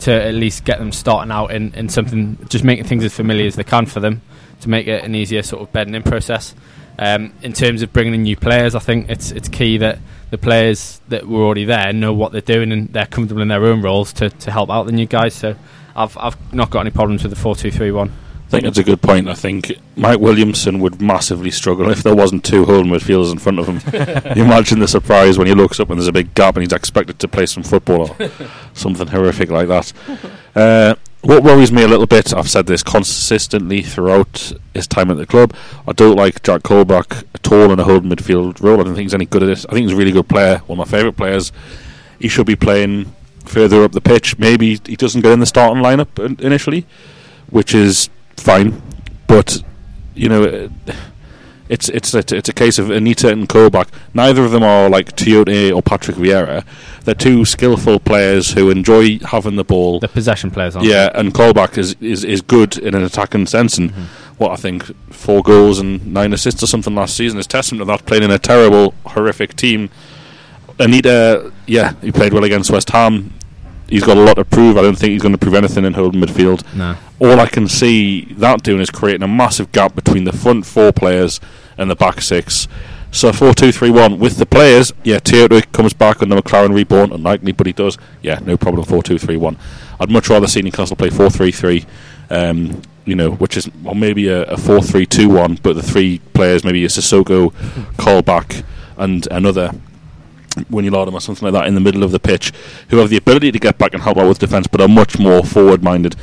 to 0.00 0.12
at 0.12 0.34
least 0.34 0.64
get 0.64 0.78
them 0.78 0.92
starting 0.92 1.30
out 1.30 1.52
in, 1.52 1.72
in 1.74 1.88
something, 1.88 2.38
just 2.48 2.64
making 2.64 2.84
things 2.84 3.04
as 3.04 3.14
familiar 3.14 3.46
as 3.46 3.56
they 3.56 3.64
can 3.64 3.86
for 3.86 4.00
them 4.00 4.22
to 4.60 4.68
make 4.68 4.86
it 4.86 5.04
an 5.04 5.14
easier 5.14 5.42
sort 5.42 5.62
of 5.62 5.72
bedding 5.72 5.94
in 5.94 6.02
process. 6.02 6.54
Um, 6.98 7.32
in 7.42 7.52
terms 7.52 7.82
of 7.82 7.92
bringing 7.92 8.14
in 8.14 8.22
new 8.24 8.36
players, 8.36 8.74
I 8.74 8.78
think 8.78 9.08
it's 9.08 9.30
it's 9.30 9.48
key 9.48 9.78
that 9.78 9.98
the 10.30 10.38
players 10.38 11.00
that 11.08 11.26
were 11.26 11.42
already 11.42 11.64
there 11.64 11.92
know 11.92 12.12
what 12.12 12.32
they're 12.32 12.40
doing 12.40 12.72
and 12.72 12.92
they're 12.92 13.06
comfortable 13.06 13.42
in 13.42 13.48
their 13.48 13.64
own 13.64 13.80
roles 13.80 14.12
to, 14.14 14.28
to 14.28 14.50
help 14.50 14.70
out 14.70 14.84
the 14.84 14.92
new 14.92 15.06
guys. 15.06 15.34
So 15.34 15.56
I've 15.96 16.16
I've 16.18 16.52
not 16.52 16.70
got 16.70 16.80
any 16.80 16.90
problems 16.90 17.22
with 17.22 17.30
the 17.30 17.40
four 17.40 17.54
two 17.54 17.70
three 17.70 17.90
one. 17.90 18.12
I 18.50 18.54
think 18.54 18.64
that's 18.64 18.78
a 18.78 18.82
good 18.82 19.00
point. 19.00 19.28
I 19.28 19.34
think 19.34 19.78
Mike 19.94 20.18
Williamson 20.18 20.80
would 20.80 21.00
massively 21.00 21.52
struggle 21.52 21.88
if 21.88 22.02
there 22.02 22.16
wasn't 22.16 22.44
two 22.44 22.64
home 22.64 22.88
midfielders 22.88 23.30
in 23.30 23.38
front 23.38 23.60
of 23.60 23.68
him. 23.68 23.76
you 24.36 24.42
imagine 24.42 24.80
the 24.80 24.88
surprise 24.88 25.38
when 25.38 25.46
he 25.46 25.54
looks 25.54 25.78
up 25.78 25.88
and 25.88 26.00
there's 26.00 26.08
a 26.08 26.12
big 26.12 26.34
gap 26.34 26.56
and 26.56 26.64
he's 26.64 26.72
expected 26.72 27.20
to 27.20 27.28
play 27.28 27.46
some 27.46 27.62
football 27.62 28.10
or 28.10 28.30
something 28.74 29.06
horrific 29.06 29.50
like 29.50 29.68
that. 29.68 29.92
Uh, 30.56 30.96
what 31.20 31.44
worries 31.44 31.70
me 31.70 31.84
a 31.84 31.88
little 31.88 32.06
bit, 32.06 32.34
I've 32.34 32.50
said 32.50 32.66
this 32.66 32.82
consistently 32.82 33.82
throughout 33.82 34.52
his 34.74 34.88
time 34.88 35.12
at 35.12 35.16
the 35.16 35.26
club. 35.26 35.54
I 35.86 35.92
don't 35.92 36.16
like 36.16 36.42
Jack 36.42 36.62
Colback 36.62 37.24
at 37.32 37.52
all 37.52 37.70
in 37.70 37.78
a 37.78 37.84
holding 37.84 38.10
midfield 38.10 38.60
role. 38.60 38.80
I 38.80 38.82
don't 38.82 38.96
think 38.96 39.04
he's 39.04 39.14
any 39.14 39.26
good 39.26 39.44
at 39.44 39.50
it. 39.50 39.64
I 39.68 39.74
think 39.74 39.84
he's 39.84 39.92
a 39.92 39.96
really 39.96 40.10
good 40.10 40.28
player, 40.28 40.58
one 40.66 40.80
of 40.80 40.88
my 40.88 40.90
favourite 40.90 41.16
players. 41.16 41.52
He 42.18 42.26
should 42.26 42.46
be 42.46 42.56
playing 42.56 43.14
further 43.44 43.84
up 43.84 43.92
the 43.92 44.00
pitch. 44.00 44.38
Maybe 44.38 44.80
he 44.86 44.96
doesn't 44.96 45.20
get 45.20 45.30
in 45.30 45.38
the 45.38 45.46
starting 45.46 45.84
lineup 45.84 46.40
initially, 46.42 46.84
which 47.50 47.76
is 47.76 48.10
fine. 48.40 48.80
But 49.26 49.62
you 50.14 50.28
know, 50.28 50.70
it's 51.68 51.88
it's 51.88 52.12
a, 52.14 52.18
it's 52.18 52.48
a 52.48 52.52
case 52.52 52.78
of 52.78 52.90
Anita 52.90 53.30
and 53.30 53.48
Colback. 53.48 53.88
Neither 54.12 54.44
of 54.44 54.50
them 54.50 54.62
are 54.62 54.88
like 54.90 55.14
Tiote 55.16 55.74
or 55.74 55.82
Patrick 55.82 56.16
Vieira. 56.16 56.64
They're 57.04 57.14
two 57.14 57.44
skillful 57.44 58.00
players 58.00 58.52
who 58.52 58.70
enjoy 58.70 59.18
having 59.20 59.56
the 59.56 59.64
ball. 59.64 60.00
The 60.00 60.08
possession 60.08 60.50
players, 60.50 60.74
aren't 60.76 60.88
Yeah, 60.88 61.10
and 61.14 61.32
Colback 61.32 61.78
is, 61.78 61.94
is, 62.00 62.24
is 62.24 62.42
good 62.42 62.76
in 62.76 62.94
an 62.94 63.02
attacking 63.04 63.46
sense, 63.46 63.78
and 63.78 63.90
Mm-hmm. 63.92 64.34
what 64.38 64.50
I 64.52 64.56
think 64.56 64.84
four 65.12 65.42
goals 65.42 65.78
and 65.78 66.12
nine 66.12 66.32
assists 66.32 66.62
or 66.62 66.66
something 66.66 66.94
last 66.94 67.16
season 67.16 67.38
is 67.38 67.46
testament 67.46 67.80
to 67.80 67.84
that. 67.86 68.04
Playing 68.04 68.24
in 68.24 68.30
a 68.30 68.38
terrible, 68.38 68.92
horrific 69.06 69.54
team. 69.56 69.90
Anita, 70.78 71.52
yeah, 71.66 71.94
he 72.00 72.10
played 72.12 72.32
well 72.32 72.44
against 72.44 72.70
West 72.70 72.90
Ham. 72.90 73.32
He's 73.88 74.04
got 74.04 74.16
a 74.16 74.20
lot 74.20 74.34
to 74.34 74.44
prove. 74.44 74.76
I 74.78 74.82
don't 74.82 74.96
think 74.96 75.12
he's 75.12 75.22
going 75.22 75.32
to 75.32 75.38
prove 75.38 75.54
anything 75.54 75.84
in 75.84 75.94
holding 75.94 76.20
midfield. 76.20 76.64
No. 76.74 76.96
All 77.20 77.38
I 77.38 77.46
can 77.46 77.68
see 77.68 78.24
that 78.34 78.62
doing 78.62 78.80
is 78.80 78.90
creating 78.90 79.22
a 79.22 79.28
massive 79.28 79.70
gap 79.72 79.94
between 79.94 80.24
the 80.24 80.32
front 80.32 80.66
four 80.66 80.90
players 80.90 81.38
and 81.76 81.90
the 81.90 81.94
back 81.94 82.22
six. 82.22 82.66
So 83.12 83.32
four 83.32 83.54
two 83.54 83.72
three 83.72 83.90
one 83.90 84.18
with 84.18 84.38
the 84.38 84.46
players. 84.46 84.92
Yeah, 85.04 85.18
Teodoric 85.18 85.72
comes 85.72 85.92
back 85.92 86.22
and 86.22 86.32
the 86.32 86.36
McLaren 86.36 86.74
reborn. 86.74 87.12
Unlikely, 87.12 87.52
but 87.52 87.66
he 87.66 87.72
does. 87.72 87.98
Yeah, 88.22 88.38
no 88.42 88.56
problem. 88.56 88.84
Four 88.86 89.02
two 89.02 89.18
three 89.18 89.36
one. 89.36 89.58
I'd 89.98 90.10
much 90.10 90.30
rather 90.30 90.46
see 90.46 90.62
Newcastle 90.62 90.96
play 90.96 91.10
four 91.10 91.28
three 91.28 91.52
three. 91.52 91.86
Um, 92.30 92.82
you 93.04 93.16
know, 93.16 93.32
which 93.32 93.56
is 93.56 93.68
well, 93.82 93.94
maybe 93.94 94.28
a, 94.28 94.44
a 94.44 94.56
four 94.56 94.80
three 94.80 95.06
two 95.06 95.28
one, 95.28 95.58
but 95.62 95.74
the 95.74 95.82
three 95.82 96.20
players 96.34 96.64
maybe 96.64 96.84
a 96.84 96.88
Sissoko, 96.88 97.52
Colback, 97.96 98.64
and 98.96 99.26
another 99.30 99.72
Winnie 100.68 100.90
or 100.90 101.20
something 101.20 101.46
like 101.46 101.52
that 101.52 101.68
in 101.68 101.74
the 101.74 101.80
middle 101.80 102.02
of 102.02 102.12
the 102.12 102.18
pitch, 102.18 102.52
who 102.88 102.98
have 102.98 103.08
the 103.10 103.16
ability 103.16 103.52
to 103.52 103.58
get 103.58 103.78
back 103.78 103.94
and 103.94 104.02
help 104.02 104.18
out 104.18 104.28
with 104.28 104.38
defence, 104.38 104.66
but 104.66 104.80
are 104.80 104.88
much 104.88 105.18
more 105.18 105.44
forward-minded. 105.44 106.12
W- 106.12 106.20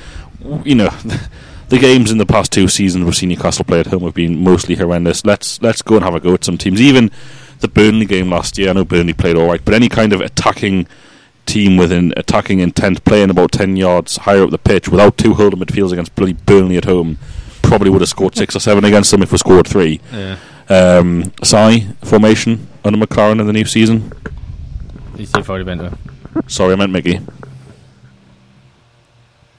You 0.63 0.75
know, 0.75 0.89
the 1.69 1.79
games 1.79 2.11
in 2.11 2.17
the 2.17 2.25
past 2.25 2.51
two 2.51 2.67
seasons 2.67 3.03
we've 3.05 3.15
seen 3.15 3.29
Newcastle 3.29 3.65
play 3.65 3.79
at 3.79 3.87
home 3.87 4.03
have 4.03 4.13
been 4.13 4.43
mostly 4.43 4.75
horrendous. 4.75 5.25
Let's 5.25 5.61
let's 5.61 5.81
go 5.81 5.95
and 5.95 6.03
have 6.03 6.15
a 6.15 6.19
go 6.19 6.33
at 6.33 6.43
some 6.43 6.57
teams. 6.57 6.81
Even 6.81 7.11
the 7.59 7.67
Burnley 7.67 8.05
game 8.05 8.29
last 8.29 8.57
year, 8.57 8.69
I 8.69 8.73
know 8.73 8.85
Burnley 8.85 9.13
played 9.13 9.35
all 9.35 9.47
right, 9.47 9.63
but 9.63 9.73
any 9.73 9.89
kind 9.89 10.13
of 10.13 10.21
attacking 10.21 10.87
team 11.45 11.77
with 11.77 11.91
an 11.91 12.13
attacking 12.17 12.59
intent, 12.59 13.03
playing 13.03 13.29
about 13.29 13.51
ten 13.51 13.75
yards 13.75 14.17
higher 14.17 14.43
up 14.43 14.51
the 14.51 14.57
pitch 14.57 14.89
without 14.89 15.17
two 15.17 15.33
holding 15.33 15.59
midfields 15.59 15.91
against 15.91 16.15
bloody 16.15 16.33
Burnley 16.33 16.77
at 16.77 16.85
home, 16.85 17.17
probably 17.61 17.89
would 17.89 18.01
have 18.01 18.09
scored 18.09 18.35
six 18.35 18.55
or 18.55 18.59
seven 18.59 18.85
against 18.85 19.11
them 19.11 19.21
if 19.21 19.31
we 19.31 19.37
scored 19.37 19.67
three. 19.67 19.99
Yeah. 20.11 20.37
Um, 20.69 21.31
Sai 21.43 21.87
formation 22.03 22.67
under 22.83 22.99
McClaren 22.99 23.39
in 23.39 23.47
the 23.47 23.53
new 23.53 23.65
season. 23.65 24.11
Already 25.35 25.63
been 25.63 25.79
to. 25.79 25.97
Sorry, 26.47 26.73
I 26.73 26.75
meant 26.75 26.91
Mickey. 26.91 27.19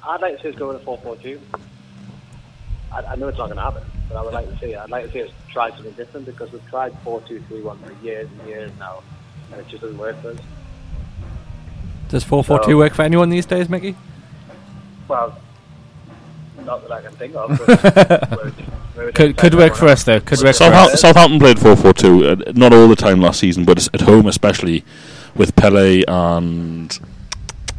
I'd 0.09 0.21
like 0.23 0.37
to 0.37 0.43
see 0.43 0.49
us 0.49 0.55
go 0.55 0.69
with 0.69 0.77
a 0.77 0.85
4 0.85 0.99
4 0.99 1.17
2. 1.17 1.41
I, 2.91 3.01
I 3.03 3.17
know 3.17 3.29
it's 3.29 3.37
not 3.39 3.47
going 3.47 3.57
to 3.57 3.63
happen, 3.63 3.83
but 4.09 4.17
I 4.17 4.23
would 4.23 4.33
like 4.33 4.49
to 4.51 4.59
see 4.59 4.73
it. 4.73 4.79
I'd 4.79 4.91
like 4.91 5.05
to 5.07 5.13
see 5.13 5.23
us 5.23 5.31
try 5.51 5.71
something 5.71 5.93
different 5.93 6.25
because 6.27 6.51
we've 6.51 6.67
tried 6.69 6.97
4 7.05 7.21
2 7.23 7.41
3 7.49 7.63
1 7.63 7.79
for 7.79 7.93
years 8.05 8.29
and 8.39 8.49
years 8.49 8.71
now, 8.79 9.03
and 9.53 9.61
it 9.61 9.69
just 9.69 9.83
doesn't 9.83 9.99
work 9.99 10.21
for 10.23 10.31
us. 10.31 10.39
Does 12.09 12.25
four 12.25 12.43
four 12.43 12.59
two 12.61 12.71
No. 12.71 12.79
work 12.79 12.95
for 12.95 13.03
anyone 13.03 13.29
these 13.29 13.45
days, 13.45 13.69
Mickey? 13.69 13.95
Well, 15.09 15.39
not 16.65 16.81
that 16.89 16.91
I 16.93 17.03
can 17.03 17.13
think 17.13 17.35
of. 17.37 17.51
But 17.67 18.31
we're- 18.31 18.53
we're 18.97 19.13
Could 19.13 19.37
could 19.37 19.55
work 19.55 19.75
for 19.75 19.89
us 19.89 20.05
though. 20.05 20.19
Could 20.21 20.39
work 20.39 20.47
for 20.57 20.65
Southampton, 20.65 20.95
us. 20.95 21.01
Southampton 21.03 21.39
played 21.39 21.59
4 21.59 21.77
4 21.77 21.93
2, 21.93 22.25
uh, 22.27 22.37
not 22.55 22.73
all 22.73 22.89
the 22.89 22.97
time 22.97 23.21
last 23.21 23.41
season, 23.41 23.67
but 23.67 23.87
at 23.93 24.01
home 24.01 24.27
especially 24.27 24.85
with 25.37 25.55
Pele 25.55 26.03
and 26.09 26.99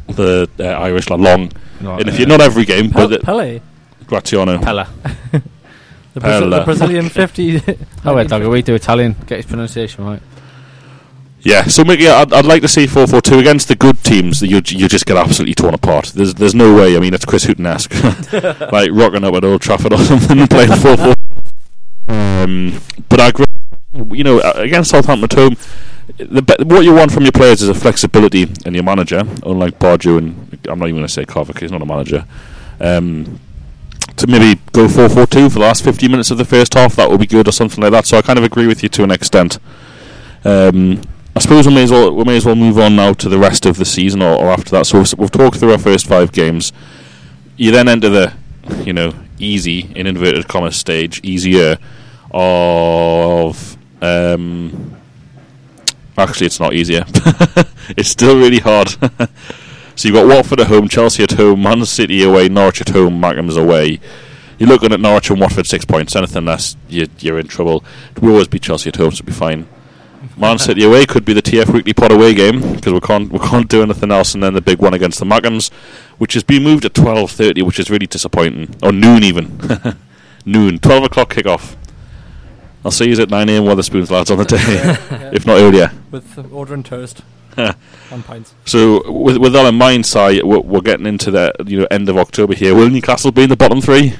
the 0.06 0.48
uh, 0.60 0.62
Irish 0.62 1.10
lad 1.10 1.18
Long. 1.20 1.50
No, 1.80 1.96
and 1.96 2.08
if 2.08 2.14
uh, 2.14 2.18
you're 2.18 2.28
not 2.28 2.40
every 2.40 2.64
game, 2.64 2.90
Pel- 2.90 3.08
but 3.08 3.22
Pele, 3.22 3.60
Graziano. 4.06 4.58
Pella. 4.58 4.88
the, 6.14 6.20
Brazil- 6.20 6.50
the 6.50 6.62
Brazilian 6.64 7.08
fifty. 7.20 7.60
Oh 8.04 8.14
wait, 8.14 8.28
dog. 8.28 8.42
We 8.44 8.62
do 8.62 8.74
Italian. 8.74 9.16
Get 9.26 9.36
his 9.38 9.46
pronunciation 9.46 10.04
right. 10.04 10.22
Yeah, 11.42 11.64
so 11.64 11.84
Mickey, 11.84 12.06
I'd, 12.06 12.32
I'd 12.34 12.44
like 12.44 12.60
to 12.62 12.68
see 12.68 12.86
4 12.86 13.06
4 13.06 13.22
2 13.22 13.38
against 13.38 13.68
the 13.68 13.74
good 13.74 14.04
teams 14.04 14.40
that 14.40 14.48
you 14.48 14.56
you 14.66 14.88
just 14.88 15.06
get 15.06 15.16
absolutely 15.16 15.54
torn 15.54 15.72
apart. 15.72 16.12
There's 16.14 16.34
there's 16.34 16.54
no 16.54 16.74
way. 16.74 16.96
I 16.96 17.00
mean, 17.00 17.14
it's 17.14 17.24
Chris 17.24 17.44
Hughton 17.44 17.64
esque. 17.66 17.94
like 18.72 18.90
rocking 18.92 19.24
up 19.24 19.34
at 19.34 19.44
Old 19.44 19.62
Trafford 19.62 19.94
or 19.94 19.98
something 19.98 20.38
and 20.38 20.50
playing 20.50 20.70
4 20.72 20.96
4. 20.98 21.14
Um, 22.08 22.80
but 23.08 23.20
I 23.20 23.28
agree, 23.28 23.46
you 24.12 24.24
know, 24.24 24.40
uh, 24.40 24.52
against 24.56 24.90
Southampton 24.90 25.24
at 25.24 25.32
home, 25.32 25.56
the, 26.18 26.64
what 26.66 26.84
you 26.84 26.94
want 26.94 27.12
from 27.12 27.24
your 27.24 27.32
players 27.32 27.62
is 27.62 27.68
a 27.68 27.74
flexibility 27.74 28.48
in 28.64 28.74
your 28.74 28.82
manager, 28.82 29.22
unlike 29.44 29.78
Barju 29.78 30.18
and 30.18 30.58
I'm 30.68 30.78
not 30.78 30.86
even 30.86 30.96
going 30.96 31.06
to 31.06 31.12
say 31.12 31.24
Kovac, 31.24 31.60
he's 31.60 31.72
not 31.72 31.82
a 31.82 31.86
manager. 31.86 32.24
Um, 32.80 33.40
to 34.16 34.26
maybe 34.26 34.60
go 34.72 34.88
4 34.88 35.08
4 35.08 35.26
2 35.26 35.50
for 35.50 35.54
the 35.54 35.64
last 35.64 35.84
50 35.84 36.08
minutes 36.08 36.30
of 36.30 36.38
the 36.38 36.44
first 36.44 36.74
half, 36.74 36.96
that 36.96 37.10
would 37.10 37.20
be 37.20 37.26
good 37.26 37.48
or 37.48 37.52
something 37.52 37.82
like 37.82 37.92
that. 37.92 38.06
So 38.06 38.18
I 38.18 38.22
kind 38.22 38.38
of 38.38 38.44
agree 38.44 38.66
with 38.66 38.82
you 38.82 38.88
to 38.90 39.02
an 39.02 39.10
extent. 39.10 39.58
Um, 40.44 41.02
I 41.34 41.40
suppose 41.40 41.66
we 41.66 41.74
may 41.74 41.84
as 41.84 41.90
well 41.90 42.14
we 42.14 42.24
may 42.24 42.36
as 42.36 42.44
well 42.44 42.56
move 42.56 42.78
on 42.78 42.96
now 42.96 43.12
to 43.14 43.28
the 43.28 43.38
rest 43.38 43.66
of 43.66 43.76
the 43.76 43.84
season 43.84 44.20
or, 44.22 44.36
or 44.36 44.50
after 44.50 44.70
that. 44.72 44.86
So 44.86 44.98
we've, 44.98 45.14
we've 45.18 45.30
talked 45.30 45.58
through 45.58 45.72
our 45.72 45.78
first 45.78 46.06
five 46.06 46.32
games. 46.32 46.72
You 47.56 47.70
then 47.70 47.88
enter 47.88 48.08
the, 48.08 48.34
you 48.84 48.92
know, 48.92 49.14
easy 49.38 49.92
in 49.94 50.06
inverted 50.06 50.48
commas 50.48 50.76
stage, 50.76 51.20
easier 51.22 51.78
of. 52.32 53.76
Um, 54.02 54.99
actually, 56.16 56.46
it's 56.46 56.60
not 56.60 56.74
easier. 56.74 57.04
it's 57.96 58.08
still 58.08 58.36
really 58.36 58.58
hard. 58.58 58.88
so 59.96 60.08
you've 60.08 60.14
got 60.14 60.26
Watford 60.26 60.60
at 60.60 60.66
home, 60.68 60.88
Chelsea 60.88 61.22
at 61.22 61.32
home, 61.32 61.62
Man 61.62 61.84
City 61.84 62.22
away, 62.22 62.48
Norwich 62.48 62.80
at 62.80 62.90
home, 62.90 63.20
Mackems 63.20 63.56
away. 63.56 64.00
You're 64.58 64.68
looking 64.68 64.92
at 64.92 65.00
Norwich 65.00 65.30
and 65.30 65.40
Watford 65.40 65.66
six 65.66 65.86
points. 65.86 66.14
Anything 66.14 66.44
less, 66.44 66.76
you're, 66.88 67.06
you're 67.18 67.38
in 67.38 67.48
trouble. 67.48 67.82
We 68.20 68.30
always 68.30 68.46
beat 68.46 68.62
Chelsea 68.62 68.88
at 68.90 68.96
home, 68.96 69.10
so 69.10 69.22
it'll 69.22 69.26
be 69.26 69.32
fine. 69.32 69.66
Man 70.36 70.58
City 70.58 70.84
away 70.84 71.06
could 71.06 71.24
be 71.24 71.32
the 71.32 71.40
TF 71.40 71.72
Weekly 71.72 71.94
Pod 71.94 72.12
away 72.12 72.34
game 72.34 72.74
because 72.74 72.92
we 72.92 73.00
can't 73.00 73.32
we 73.32 73.38
can't 73.38 73.70
do 73.70 73.82
anything 73.82 74.10
else, 74.10 74.34
and 74.34 74.42
then 74.42 74.52
the 74.52 74.60
big 74.60 74.78
one 74.78 74.92
against 74.92 75.18
the 75.18 75.24
Mackems, 75.24 75.72
which 76.18 76.34
has 76.34 76.42
been 76.42 76.62
moved 76.62 76.84
at 76.84 76.92
twelve 76.92 77.30
thirty, 77.30 77.62
which 77.62 77.78
is 77.80 77.90
really 77.90 78.06
disappointing. 78.06 78.76
Or 78.82 78.92
noon 78.92 79.22
even, 79.24 79.58
noon, 80.44 80.78
twelve 80.78 81.04
o'clock 81.04 81.32
kickoff. 81.32 81.76
I'll 82.84 82.90
see 82.90 83.10
you 83.10 83.20
at 83.20 83.30
nine 83.30 83.48
a.m. 83.48 83.64
Wetherspoons 83.64 84.10
lads 84.10 84.30
on 84.30 84.38
the 84.38 84.44
day, 84.44 84.56
if 85.34 85.46
not 85.46 85.58
earlier. 85.58 85.90
with 86.10 86.38
uh, 86.38 86.42
ordering 86.50 86.82
toast 86.82 87.22
and 87.56 88.24
pints. 88.24 88.54
So 88.64 89.10
with 89.10 89.36
with 89.38 89.52
that 89.52 89.66
in 89.66 89.74
mind, 89.74 90.06
Si, 90.06 90.42
we're, 90.42 90.60
we're 90.60 90.80
getting 90.80 91.06
into 91.06 91.30
the 91.30 91.52
you 91.66 91.80
know 91.80 91.86
end 91.90 92.08
of 92.08 92.16
October 92.16 92.54
here. 92.54 92.74
Will 92.74 92.88
Newcastle 92.88 93.32
be 93.32 93.42
in 93.42 93.48
the 93.50 93.56
bottom 93.56 93.80
three? 93.80 94.14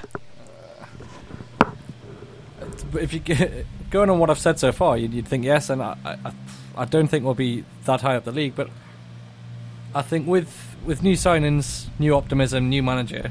But 2.92 3.02
if 3.02 3.12
you 3.12 3.20
get, 3.20 3.66
going 3.90 4.10
on 4.10 4.18
what 4.18 4.30
I've 4.30 4.38
said 4.38 4.58
so 4.58 4.72
far, 4.72 4.96
you'd, 4.98 5.14
you'd 5.14 5.28
think 5.28 5.44
yes, 5.44 5.70
and 5.70 5.80
I, 5.80 5.96
I, 6.04 6.32
I 6.76 6.84
don't 6.84 7.06
think 7.08 7.24
we'll 7.24 7.34
be 7.34 7.64
that 7.84 8.00
high 8.00 8.16
up 8.16 8.24
the 8.24 8.32
league. 8.32 8.56
But 8.56 8.68
I 9.94 10.02
think 10.02 10.26
with 10.26 10.76
with 10.84 11.02
new 11.02 11.14
signings, 11.14 11.86
new 11.98 12.14
optimism, 12.16 12.68
new 12.68 12.82
manager, 12.82 13.30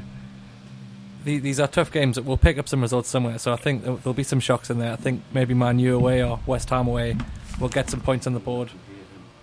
these 1.24 1.60
are 1.60 1.68
tough 1.68 1.92
games 1.92 2.18
will 2.20 2.36
pick 2.36 2.58
up 2.58 2.68
some 2.68 2.80
results 2.80 3.08
somewhere. 3.08 3.38
So 3.38 3.52
I 3.52 3.56
think 3.56 3.84
there'll, 3.84 4.14
be 4.14 4.22
some 4.22 4.40
shocks 4.40 4.70
in 4.70 4.78
there. 4.78 4.92
I 4.92 4.96
think 4.96 5.22
maybe 5.32 5.54
Man 5.54 5.78
U 5.78 5.96
away 5.96 6.22
or 6.22 6.40
West 6.46 6.70
Ham 6.70 6.88
away 6.88 7.16
will 7.60 7.68
get 7.68 7.90
some 7.90 8.00
points 8.00 8.26
on 8.26 8.32
the 8.32 8.40
board. 8.40 8.70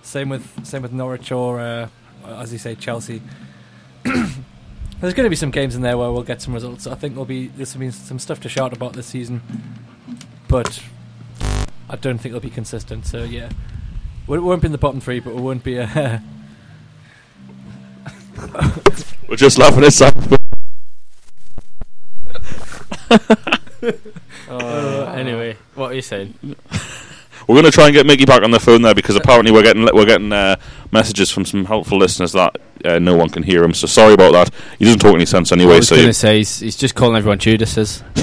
Same 0.01 0.29
with 0.29 0.65
same 0.65 0.81
with 0.81 0.91
Norwich 0.91 1.31
or 1.31 1.59
uh, 1.59 1.89
as 2.25 2.51
you 2.51 2.59
say 2.59 2.75
Chelsea. 2.75 3.21
There's 4.03 5.13
going 5.13 5.25
to 5.25 5.29
be 5.29 5.35
some 5.35 5.51
games 5.51 5.75
in 5.75 5.83
there 5.83 5.97
where 5.97 6.11
we'll 6.11 6.23
get 6.23 6.41
some 6.41 6.53
results. 6.53 6.87
I 6.87 6.95
think 6.95 7.13
there'll 7.13 7.25
be 7.25 7.47
there's 7.47 7.69
some 7.69 7.91
some 7.91 8.19
stuff 8.19 8.39
to 8.41 8.49
shout 8.49 8.73
about 8.73 8.93
this 8.93 9.05
season, 9.05 9.41
but 10.47 10.81
I 11.89 11.97
don't 11.97 12.17
think 12.17 12.31
it'll 12.33 12.39
be 12.39 12.49
consistent. 12.49 13.05
So 13.05 13.23
yeah, 13.23 13.49
we 14.25 14.39
won't 14.39 14.61
be 14.61 14.67
in 14.67 14.71
the 14.71 14.79
bottom 14.79 14.99
three, 14.99 15.19
but 15.19 15.35
we 15.35 15.41
won't 15.41 15.63
be. 15.63 15.79
Uh, 15.79 16.19
We're 19.29 19.35
just 19.35 19.57
laughing 19.59 19.83
at 19.83 19.93
Si. 19.93 20.37
Uh, 24.49 25.13
anyway, 25.15 25.55
what 25.75 25.91
are 25.91 25.93
you 25.93 26.01
saying? 26.01 26.33
We're 27.47 27.55
going 27.55 27.65
to 27.65 27.71
try 27.71 27.85
and 27.85 27.93
get 27.93 28.05
Mickey 28.05 28.25
back 28.25 28.43
on 28.43 28.51
the 28.51 28.59
phone 28.59 28.81
there 28.81 28.95
because 28.95 29.15
apparently 29.15 29.51
we're 29.51 29.61
getting 29.61 29.83
we're 29.93 30.05
getting 30.05 30.31
uh, 30.31 30.55
messages 30.91 31.29
from 31.29 31.45
some 31.45 31.65
helpful 31.65 31.97
listeners 31.97 32.31
that 32.31 32.57
uh, 32.85 32.97
no 32.99 33.15
one 33.15 33.29
can 33.29 33.43
hear 33.43 33.63
him. 33.63 33.73
So 33.73 33.87
sorry 33.87 34.13
about 34.13 34.31
that. 34.33 34.49
He 34.79 34.85
doesn't 34.85 34.99
talk 34.99 35.15
any 35.15 35.25
sense 35.25 35.51
I 35.51 35.55
anyway. 35.55 35.77
was 35.77 35.89
So 35.89 35.95
going 35.95 36.07
to 36.07 36.13
say 36.13 36.37
he's, 36.37 36.59
he's 36.59 36.75
just 36.77 36.95
calling 36.95 37.17
everyone 37.17 37.39
Judases. 37.39 38.03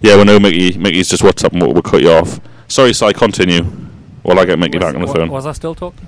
yeah, 0.00 0.16
we 0.16 0.24
know 0.24 0.38
Mickey. 0.38 0.78
Mickey's 0.78 1.08
just 1.08 1.22
WhatsApp 1.22 1.52
and 1.52 1.62
we'll, 1.62 1.72
we'll 1.72 1.82
cut 1.82 2.00
you 2.00 2.10
off. 2.12 2.40
Sorry, 2.68 2.92
Si. 2.92 3.12
Continue. 3.12 3.62
While 4.22 4.38
I 4.40 4.44
get 4.44 4.58
Mickey 4.58 4.78
back 4.78 4.94
on 4.94 5.00
the 5.02 5.06
wa- 5.06 5.12
phone. 5.14 5.30
Was 5.30 5.46
I 5.46 5.52
still 5.52 5.74
talking? 5.74 6.06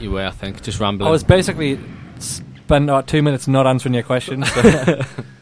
You 0.00 0.12
were, 0.12 0.26
I 0.26 0.30
think, 0.30 0.62
just 0.62 0.80
rambling. 0.80 1.08
I 1.08 1.10
was 1.10 1.24
basically 1.24 1.78
spent 2.18 2.84
about 2.84 3.06
two 3.06 3.22
minutes 3.22 3.48
not 3.48 3.66
answering 3.66 3.94
your 3.94 4.02
question. 4.04 4.44
So 4.44 5.00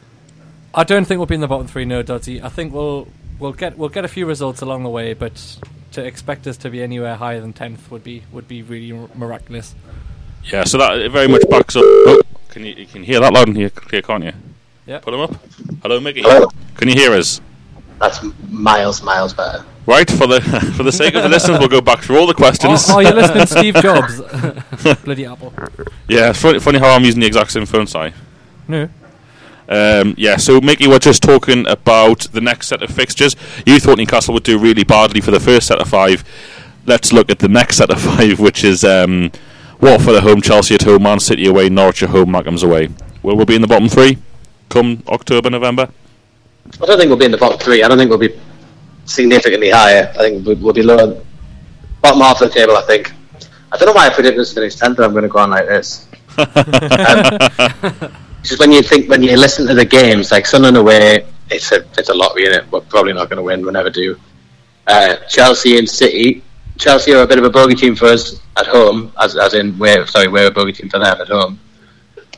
I 0.77 0.83
don't 0.83 1.05
think 1.05 1.19
we'll 1.19 1.25
be 1.25 1.35
in 1.35 1.41
the 1.41 1.47
bottom 1.47 1.67
three, 1.67 1.85
no, 1.85 2.03
Dodgy. 2.03 2.41
I 2.41 2.49
think 2.49 2.73
we'll 2.73 3.07
we'll 3.39 3.53
get 3.53 3.77
we'll 3.77 3.89
get 3.89 4.03
a 4.03 4.09
few 4.09 4.25
results 4.25 4.61
along 4.61 4.83
the 4.83 4.89
way, 4.89 5.13
but 5.13 5.57
to 5.93 6.03
expect 6.03 6.45
us 6.47 6.57
to 6.57 6.69
be 6.69 6.83
anywhere 6.83 7.15
higher 7.15 7.39
than 7.39 7.53
tenth 7.53 7.89
would 7.89 8.03
be 8.03 8.23
would 8.33 8.47
be 8.47 8.61
really 8.61 8.91
mir- 8.91 9.09
miraculous. 9.15 9.73
Yeah, 10.43 10.65
so 10.65 10.77
that 10.77 11.09
very 11.11 11.29
much 11.29 11.43
backs 11.49 11.77
up. 11.77 11.83
Oh, 11.85 12.21
can 12.49 12.65
you, 12.65 12.73
you 12.73 12.85
can 12.85 13.03
hear 13.03 13.21
that 13.21 13.31
loud 13.33 13.47
and 13.47 13.55
clear, 13.55 13.69
clear, 13.69 14.01
can't 14.01 14.23
you? 14.25 14.33
Yeah. 14.85 14.99
Put 14.99 15.13
him 15.13 15.21
up. 15.21 15.33
Hello, 15.81 15.99
Mickey. 15.99 16.21
Hello. 16.21 16.49
Can 16.75 16.89
you 16.89 16.93
hear 16.93 17.13
us? 17.13 17.41
That's 17.99 18.19
miles, 18.49 19.01
miles 19.01 19.33
better. 19.33 19.65
Right, 19.85 20.09
for 20.11 20.27
the 20.27 20.41
for 20.75 20.83
the 20.83 20.91
sake 20.91 21.15
of 21.15 21.23
the 21.23 21.29
listeners, 21.29 21.57
we'll 21.57 21.69
go 21.69 21.79
back 21.79 22.01
through 22.01 22.17
all 22.19 22.27
the 22.27 22.33
questions. 22.33 22.89
Oh, 22.89 22.97
oh, 22.97 22.99
you're 22.99 23.13
listening 23.13 23.45
to 23.45 23.47
Steve 23.59 23.75
Jobs, 23.75 25.01
bloody 25.05 25.25
Apple. 25.25 25.53
Yeah, 26.09 26.31
it's 26.31 26.41
funny, 26.41 26.59
funny 26.59 26.79
how 26.79 26.89
I'm 26.89 27.05
using 27.05 27.21
the 27.21 27.27
exact 27.27 27.51
same 27.51 27.65
phone, 27.65 27.87
Si. 27.87 28.11
No, 28.67 28.89
Um, 29.67 30.13
yeah, 30.17 30.37
so 30.37 30.61
Mickey, 30.61 30.87
we're 30.87 30.99
just 30.99 31.23
talking 31.23 31.67
about 31.67 32.21
the 32.31 32.41
next 32.41 32.67
set 32.67 32.83
of 32.83 32.91
fixtures. 32.91 33.35
You 33.65 33.79
thought 33.79 33.97
Newcastle 33.97 34.33
would 34.33 34.43
do 34.43 34.59
really 34.59 34.83
badly 34.83 35.21
for 35.21 35.31
the 35.31 35.39
first 35.39 35.67
set 35.67 35.79
of 35.79 35.89
five. 35.89 36.23
Let's 36.85 37.11
look 37.11 37.31
at 37.31 37.39
the 37.39 37.47
next 37.47 37.77
set 37.77 37.89
of 37.89 37.99
five, 38.17 38.39
which 38.39 38.63
is 38.63 38.83
um, 38.83 39.31
Watford 39.81 40.15
at 40.15 40.23
home, 40.23 40.41
Chelsea 40.41 40.75
at 40.75 40.83
home, 40.83 41.03
Man 41.03 41.19
City 41.19 41.47
away, 41.47 41.69
Norwich 41.69 42.03
at 42.03 42.09
home, 42.09 42.29
Mackems 42.29 42.63
away. 42.63 42.89
Will 43.23 43.35
we 43.35 43.45
be 43.45 43.55
in 43.55 43.61
the 43.61 43.67
bottom 43.67 43.89
three 43.89 44.19
come 44.69 45.03
October, 45.07 45.49
November? 45.49 45.89
I 46.81 46.85
don't 46.85 46.97
think 46.97 47.09
we'll 47.09 47.17
be 47.17 47.25
in 47.25 47.31
the 47.31 47.37
bottom 47.37 47.59
three. 47.59 47.83
I 47.83 47.87
don't 47.87 47.97
think 47.97 48.09
we'll 48.09 48.19
be 48.19 48.39
significantly 49.05 49.69
higher. 49.69 50.11
I 50.15 50.17
think 50.17 50.45
we'll, 50.45 50.55
we'll 50.57 50.73
be 50.73 50.83
lower, 50.83 51.19
bottom 52.01 52.21
half 52.21 52.41
of 52.41 52.49
the 52.49 52.53
table. 52.53 52.77
I 52.77 52.83
think. 52.83 53.11
I 53.71 53.77
don't 53.77 53.87
know 53.87 53.93
why 53.93 54.07
I 54.07 54.09
predicted 54.09 54.39
us 54.39 54.49
to 54.49 54.55
finish 54.55 54.75
tenth. 54.75 54.99
I'm 54.99 55.11
going 55.11 55.23
to 55.23 55.29
go 55.29 55.39
on 55.39 55.49
like 55.49 55.67
this. 55.67 56.07
um, 56.37 58.15
just 58.45 58.59
when 58.59 58.71
you 58.71 58.81
think 58.81 59.09
when 59.09 59.23
you 59.23 59.35
listen 59.37 59.67
to 59.67 59.73
the 59.73 59.85
games, 59.85 60.31
like 60.31 60.45
Sunderland 60.45 60.77
away, 60.77 61.25
it's 61.49 61.71
a 61.71 61.85
it's 61.97 62.09
a 62.09 62.13
lottery 62.13 62.45
in 62.45 62.53
it. 62.53 62.71
We're 62.71 62.81
probably 62.81 63.13
not 63.13 63.29
going 63.29 63.37
to 63.37 63.43
win. 63.43 63.61
We'll 63.61 63.73
never 63.73 63.89
do. 63.89 64.19
Uh, 64.87 65.15
Chelsea 65.27 65.77
and 65.77 65.89
City. 65.89 66.43
Chelsea 66.77 67.13
are 67.13 67.23
a 67.23 67.27
bit 67.27 67.39
of 67.39 67.45
a 67.45 67.49
bogey 67.49 67.75
team 67.75 67.95
for 67.95 68.05
us 68.07 68.39
at 68.57 68.67
home, 68.67 69.11
as 69.19 69.35
as 69.35 69.53
in 69.53 69.77
we're 69.79 70.05
sorry 70.05 70.27
we're 70.27 70.47
a 70.47 70.51
bogey 70.51 70.73
team 70.73 70.89
for 70.89 70.99
them 70.99 71.19
at 71.19 71.27
home. 71.27 71.59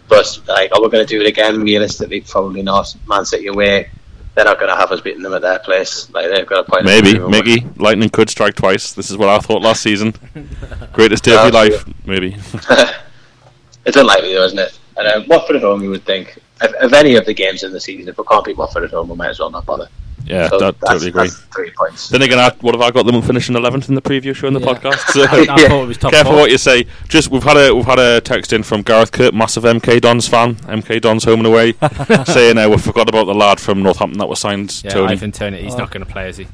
But 0.08 0.40
like, 0.48 0.72
are 0.74 0.82
we 0.82 0.90
going 0.90 1.06
to 1.06 1.18
do 1.18 1.22
it 1.22 1.28
again? 1.28 1.62
Realistically, 1.62 2.22
probably 2.22 2.62
not. 2.62 2.96
Man 3.08 3.26
City 3.26 3.48
away, 3.48 3.90
they're 4.36 4.46
not 4.46 4.60
going 4.60 4.70
to 4.70 4.76
have 4.76 4.92
us 4.92 5.02
beating 5.02 5.24
them 5.24 5.34
at 5.34 5.42
their 5.42 5.60
place. 5.60 6.10
Like 6.12 6.30
they've 6.30 6.46
got 6.46 6.66
a 6.66 6.72
point. 6.72 6.86
Maybe. 6.86 7.20
Mickey. 7.20 7.66
Lightning 7.76 8.10
could 8.10 8.30
strike 8.30 8.56
twice. 8.56 8.94
This 8.94 9.10
is 9.10 9.18
what 9.18 9.30
I 9.30 9.40
thought 9.40 9.62
last 9.62 9.82
season. 9.82 10.14
Greatest 10.94 11.24
day 11.24 11.36
of 11.36 11.44
your 11.44 11.52
life, 11.52 11.86
maybe. 12.06 12.36
it's 13.86 13.98
unlikely 13.98 14.34
though, 14.34 14.46
isn't 14.46 14.60
it? 14.60 14.77
And 14.98 15.08
uh, 15.08 15.24
Watford 15.28 15.58
at 15.58 15.62
home, 15.62 15.84
you 15.84 15.90
would 15.90 16.04
think. 16.06 16.38
Of, 16.62 16.74
of 16.76 16.94
any 16.94 17.16
of 17.16 17.26
the 17.26 17.34
games 17.34 17.64
in 17.64 17.72
the 17.72 17.80
season, 17.80 18.10
if 18.10 18.18
we 18.18 18.24
can't 18.24 18.44
beat 18.44 18.58
Watford 18.58 18.84
at 18.86 18.90
home, 18.92 19.10
we 19.10 19.16
might 19.16 19.30
as 19.30 19.40
well 19.40 19.52
not 19.52 19.66
bother. 19.66 19.88
Yeah, 20.26 20.50
So 20.50 20.58
that, 20.60 20.78
that's, 20.82 20.92
totally 20.92 21.10
agree. 21.10 21.22
that's 21.24 21.38
three 21.56 21.72
points. 21.72 22.10
Then 22.10 22.22
again, 22.22 22.38
I, 22.40 22.50
what 22.62 22.74
have 22.76 22.82
I 22.82 22.92
got 22.92 23.06
them 23.06 23.22
finishing 23.22 23.56
eleventh 23.56 23.88
in 23.88 23.96
the 23.96 24.02
preview 24.02 24.36
show 24.36 24.48
in 24.48 24.54
the 24.56 24.60
Yeah. 24.60 24.74
podcast? 24.74 24.98
So, 25.14 25.22
I 25.30 25.46
thought 25.46 25.84
it 25.84 25.88
was 25.88 25.98
top 25.98 26.12
Careful 26.12 26.34
four. 26.34 26.42
what 26.42 26.52
you 26.52 26.58
say. 26.58 26.86
Just 27.08 27.30
we've 27.32 27.44
had 27.44 27.56
a 27.56 27.74
we've 27.74 27.86
had 27.86 27.98
a 28.00 28.20
text 28.20 28.52
in 28.52 28.64
from 28.64 28.82
Gareth 28.82 29.12
Kurt, 29.14 29.34
massive 29.34 29.64
MK 29.64 30.02
Dons 30.02 30.28
fan. 30.28 30.56
MK 30.56 31.00
Dons 31.00 31.24
home 31.24 31.40
and 31.40 31.48
away, 31.48 31.74
saying 32.26 32.58
uh, 32.58 32.68
we 32.68 32.78
forgot 32.78 33.08
about 33.08 33.26
the 33.26 33.36
lad 33.36 33.60
from 33.62 33.82
Northampton 33.84 34.18
that 34.20 34.28
was 34.28 34.40
signed. 34.40 34.82
Yeah, 34.84 34.92
Toney. 34.92 35.14
Ivan 35.14 35.32
Toney, 35.32 35.62
he's 35.62 35.76
Oh. 35.76 35.78
not 35.78 35.92
going 35.92 36.06
to 36.06 36.12
play, 36.12 36.28
is 36.28 36.38
he? 36.38 36.48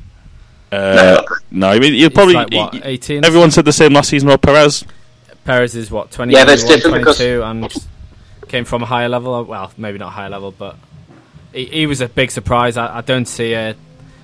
Uh, 0.72 1.24
no, 1.50 1.70
I 1.70 1.80
mean 1.80 1.94
you 1.94 2.00
He's 2.06 2.10
probably 2.10 2.34
like, 2.36 2.52
what, 2.54 2.76
18? 2.86 3.24
everyone 3.26 3.50
said 3.52 3.66
the 3.66 3.72
same 3.74 3.94
last 3.94 4.10
season 4.10 4.28
about 4.30 4.42
Perez. 4.42 4.84
Perez 5.46 5.76
is 5.76 5.90
what, 5.90 6.12
20, 6.12 6.34
Yeah, 6.34 6.46
but 6.46 6.54
it's 6.54 6.64
21, 6.64 6.80
different 6.80 7.02
because- 7.06 7.18
22, 7.18 7.44
and 7.44 7.88
came 8.54 8.66
from 8.66 8.84
a 8.84 8.86
higher 8.86 9.10
level. 9.10 9.44
Well, 9.46 9.72
maybe 9.78 9.98
not 9.98 10.12
higher 10.12 10.30
level, 10.30 10.52
but 10.52 10.76
he, 11.54 11.66
he 11.66 11.88
was 11.88 12.02
a 12.02 12.08
big 12.08 12.30
surprise. 12.30 12.78
I, 12.78 13.00
I 13.00 13.02
don't 13.02 13.26
see 13.26 13.54
a, 13.54 13.76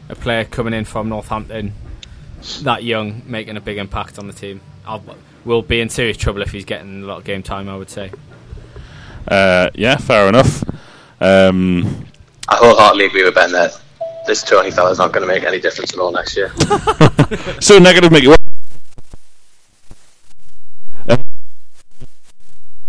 a 0.07 0.13
player 0.15 0.45
coming 0.45 0.75
in 0.75 0.85
from 0.85 1.09
Northampton 1.09 1.73
that 2.61 2.83
young 2.83 3.23
making 3.25 3.57
a 3.57 3.61
big 3.61 3.79
impact 3.79 4.19
on 4.19 4.27
the 4.27 4.33
team. 4.33 4.61
I'll, 4.85 5.03
we'll 5.45 5.63
be 5.63 5.81
in 5.81 5.89
serious 5.89 6.15
trouble 6.15 6.43
if 6.43 6.51
he's 6.51 6.63
getting 6.63 7.01
a 7.01 7.07
lot 7.07 7.17
of 7.17 7.23
game 7.23 7.41
time, 7.41 7.67
I 7.67 7.75
would 7.75 7.89
say. 7.89 8.11
Uh, 9.27 9.71
yeah, 9.73 9.97
fair 9.97 10.29
enough. 10.29 10.63
Um, 11.19 12.05
I 12.47 12.57
wholeheartedly 12.57 13.07
agree 13.07 13.23
with 13.23 13.33
Ben 13.33 13.51
there. 13.51 13.71
This 14.27 14.43
Toney 14.43 14.69
fella's 14.69 14.99
not 14.99 15.11
going 15.11 15.27
to 15.27 15.33
make 15.33 15.43
any 15.43 15.59
difference 15.59 15.91
at 15.91 15.99
all 15.99 16.11
next 16.11 16.37
year. 16.37 16.53
so 17.59 17.79
negative, 17.79 18.11
Mickey. 18.11 18.27
What? 18.27 18.39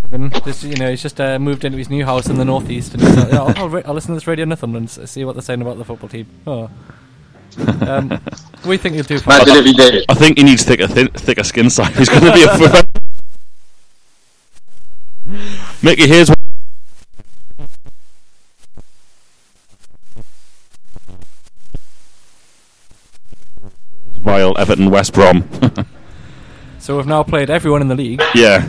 Ivan, 0.04 0.29
just, 0.44 0.62
you 0.64 0.76
know, 0.76 0.90
he's 0.90 1.02
just 1.02 1.20
uh, 1.20 1.38
moved 1.38 1.64
into 1.64 1.78
his 1.78 1.90
new 1.90 2.04
house 2.04 2.28
in 2.28 2.36
the 2.36 2.44
northeast, 2.44 2.94
and 2.94 3.02
he's 3.02 3.16
like, 3.16 3.32
yeah, 3.32 3.40
I'll, 3.42 3.58
I'll, 3.58 3.68
ra- 3.68 3.82
I'll 3.84 3.94
listen 3.94 4.08
to 4.08 4.14
this 4.14 4.26
Radio 4.26 4.44
Northumberland, 4.44 4.86
s- 4.88 5.10
see 5.10 5.24
what 5.24 5.34
they're 5.34 5.42
saying 5.42 5.62
about 5.62 5.78
the 5.78 5.84
football 5.84 6.08
team. 6.08 6.26
Oh. 6.46 6.70
Um, 7.86 8.20
we 8.64 8.76
think 8.76 8.94
he'll 8.94 9.04
do 9.04 9.18
fine. 9.18 9.42
Imagine 9.42 9.56
if 9.56 9.64
he 9.64 9.72
did. 9.72 10.04
I 10.08 10.14
think 10.14 10.38
he 10.38 10.44
needs 10.44 10.62
thicker, 10.62 10.86
thin, 10.86 11.08
thicker 11.08 11.42
skin 11.44 11.68
size. 11.70 11.96
He's 11.96 12.08
going 12.08 12.22
to 12.24 12.32
be 12.32 12.44
a. 12.44 12.84
Mickey, 15.82 16.06
here's. 16.06 16.28
what- 16.28 16.36
Vile 24.20 24.56
Everton 24.58 24.90
West 24.90 25.12
Brom. 25.14 25.48
So 26.82 26.96
we've 26.96 27.06
now 27.06 27.22
played 27.22 27.50
everyone 27.50 27.82
in 27.82 27.88
the 27.88 27.94
league. 27.94 28.22
Yeah, 28.34 28.66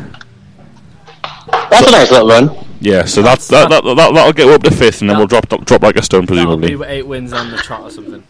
That's 1.51 1.87
a 1.87 1.91
nice 1.91 2.11
little 2.11 2.27
run. 2.27 2.65
yeah. 2.79 3.05
So 3.05 3.21
that's 3.21 3.47
that, 3.49 3.69
that, 3.69 3.83
that 3.83 3.95
that'll 4.13 4.33
get 4.33 4.47
up 4.49 4.63
to 4.63 4.71
fifth, 4.71 5.01
and 5.01 5.09
then 5.09 5.17
we'll 5.17 5.27
drop 5.27 5.47
drop 5.65 5.81
like 5.83 5.95
a 5.97 6.01
stone, 6.03 6.25
That'll 6.25 6.57
be 6.57 6.67
presumably. 6.67 6.87
eight 6.87 7.07
wins 7.07 7.33
on 7.33 7.51
the 7.51 7.57
trot 7.57 7.81
or 7.81 7.89
something. 7.91 8.23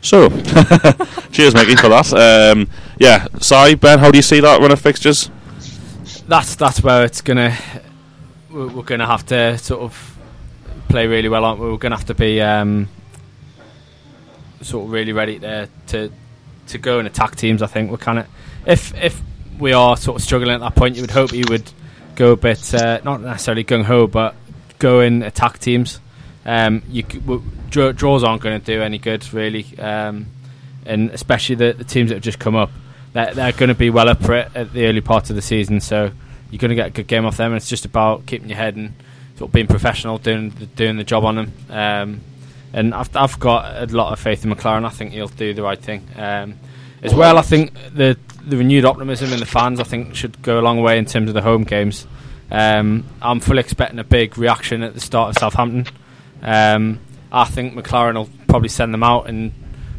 So, 0.00 0.28
cheers, 1.30 1.54
Mickey, 1.54 1.76
for 1.76 1.88
that. 1.88 2.12
Um, 2.12 2.68
yeah, 2.98 3.28
Si, 3.40 3.76
Ben, 3.76 4.00
how 4.00 4.10
do 4.10 4.18
you 4.18 4.22
see 4.22 4.40
that 4.40 4.60
run 4.60 4.72
of 4.72 4.80
fixtures? 4.80 5.30
That's 6.26 6.56
that's 6.56 6.82
where 6.82 7.04
it's 7.04 7.20
gonna. 7.20 7.56
We're, 8.50 8.66
we're 8.68 8.82
gonna 8.82 9.06
have 9.06 9.24
to 9.26 9.58
sort 9.58 9.80
of 9.82 10.18
play 10.88 11.06
really 11.06 11.28
well, 11.28 11.44
aren't 11.44 11.60
we? 11.60 11.68
We're 11.70 11.76
gonna 11.78 11.96
have 11.96 12.06
to 12.06 12.14
be 12.14 12.40
um, 12.40 12.88
sort 14.60 14.86
of 14.86 14.90
really 14.92 15.12
ready 15.12 15.38
to 15.38 15.68
to 15.88 16.10
to 16.68 16.78
go 16.78 16.98
and 16.98 17.06
attack 17.06 17.36
teams. 17.36 17.62
I 17.62 17.66
think 17.68 17.90
we're 17.90 17.96
kind 17.98 18.18
of 18.20 18.26
if 18.66 18.94
if 19.00 19.20
we 19.58 19.72
are 19.72 19.96
sort 19.96 20.16
of 20.16 20.22
struggling 20.22 20.54
at 20.54 20.60
that 20.60 20.74
point, 20.74 20.96
you 20.96 21.02
would 21.02 21.10
hope 21.10 21.32
you 21.32 21.44
would 21.48 21.70
go 22.14 22.32
a 22.32 22.36
bit 22.36 22.74
uh, 22.74 23.00
not 23.04 23.20
necessarily 23.20 23.64
gung 23.64 23.84
ho, 23.84 24.06
but 24.06 24.34
go 24.78 25.00
and 25.00 25.22
attack 25.22 25.58
teams. 25.58 26.00
Um, 26.44 26.82
you 26.88 27.02
w- 27.04 27.42
draw, 27.70 27.92
draws 27.92 28.24
aren't 28.24 28.42
going 28.42 28.60
to 28.60 28.66
do 28.66 28.82
any 28.82 28.98
good 28.98 29.32
really, 29.32 29.66
um, 29.78 30.26
and 30.84 31.10
especially 31.10 31.54
the, 31.54 31.72
the 31.72 31.84
teams 31.84 32.10
that 32.10 32.16
have 32.16 32.24
just 32.24 32.38
come 32.38 32.56
up. 32.56 32.70
They're, 33.12 33.34
they're 33.34 33.52
going 33.52 33.68
to 33.68 33.74
be 33.74 33.90
well 33.90 34.08
up 34.08 34.22
for 34.22 34.34
it 34.34 34.50
at 34.54 34.72
the 34.72 34.86
early 34.86 35.00
part 35.00 35.30
of 35.30 35.36
the 35.36 35.42
season, 35.42 35.80
so 35.80 36.10
you're 36.50 36.58
going 36.58 36.70
to 36.70 36.74
get 36.74 36.88
a 36.88 36.90
good 36.90 37.06
game 37.06 37.26
off 37.26 37.36
them. 37.36 37.52
And 37.52 37.56
it's 37.56 37.68
just 37.68 37.84
about 37.84 38.26
keeping 38.26 38.48
your 38.48 38.58
head 38.58 38.76
and 38.76 38.94
sort 39.36 39.48
of 39.48 39.52
being 39.52 39.66
professional, 39.66 40.18
doing 40.18 40.50
the, 40.50 40.66
doing 40.66 40.96
the 40.96 41.04
job 41.04 41.24
on 41.24 41.36
them. 41.36 41.52
Um, 41.70 42.20
and 42.72 42.94
I've, 42.94 43.14
I've 43.16 43.38
got 43.38 43.82
a 43.82 43.94
lot 43.94 44.12
of 44.12 44.18
faith 44.18 44.44
in 44.44 44.50
McClaren. 44.50 44.84
I 44.84 44.88
think 44.88 45.12
he'll 45.12 45.28
do 45.28 45.52
the 45.54 45.62
right 45.62 45.78
thing. 45.78 46.08
Um, 46.16 46.54
as 47.02 47.14
well, 47.14 47.38
I 47.38 47.42
think 47.42 47.72
the 47.94 48.16
the 48.46 48.56
renewed 48.56 48.84
optimism 48.84 49.32
in 49.32 49.40
the 49.40 49.46
fans, 49.46 49.78
I 49.80 49.84
think, 49.84 50.14
should 50.14 50.40
go 50.42 50.58
a 50.58 50.62
long 50.62 50.82
way 50.82 50.98
in 50.98 51.04
terms 51.04 51.28
of 51.28 51.34
the 51.34 51.42
home 51.42 51.64
games. 51.64 52.06
Um, 52.50 53.04
I'm 53.20 53.40
fully 53.40 53.60
expecting 53.60 53.98
a 53.98 54.04
big 54.04 54.36
reaction 54.36 54.82
at 54.82 54.94
the 54.94 55.00
start 55.00 55.30
of 55.30 55.40
Southampton. 55.40 55.86
Um, 56.42 57.00
I 57.30 57.44
think 57.44 57.74
McClaren 57.74 58.14
will 58.14 58.28
probably 58.48 58.68
send 58.68 58.92
them 58.92 59.02
out 59.02 59.28
and 59.28 59.52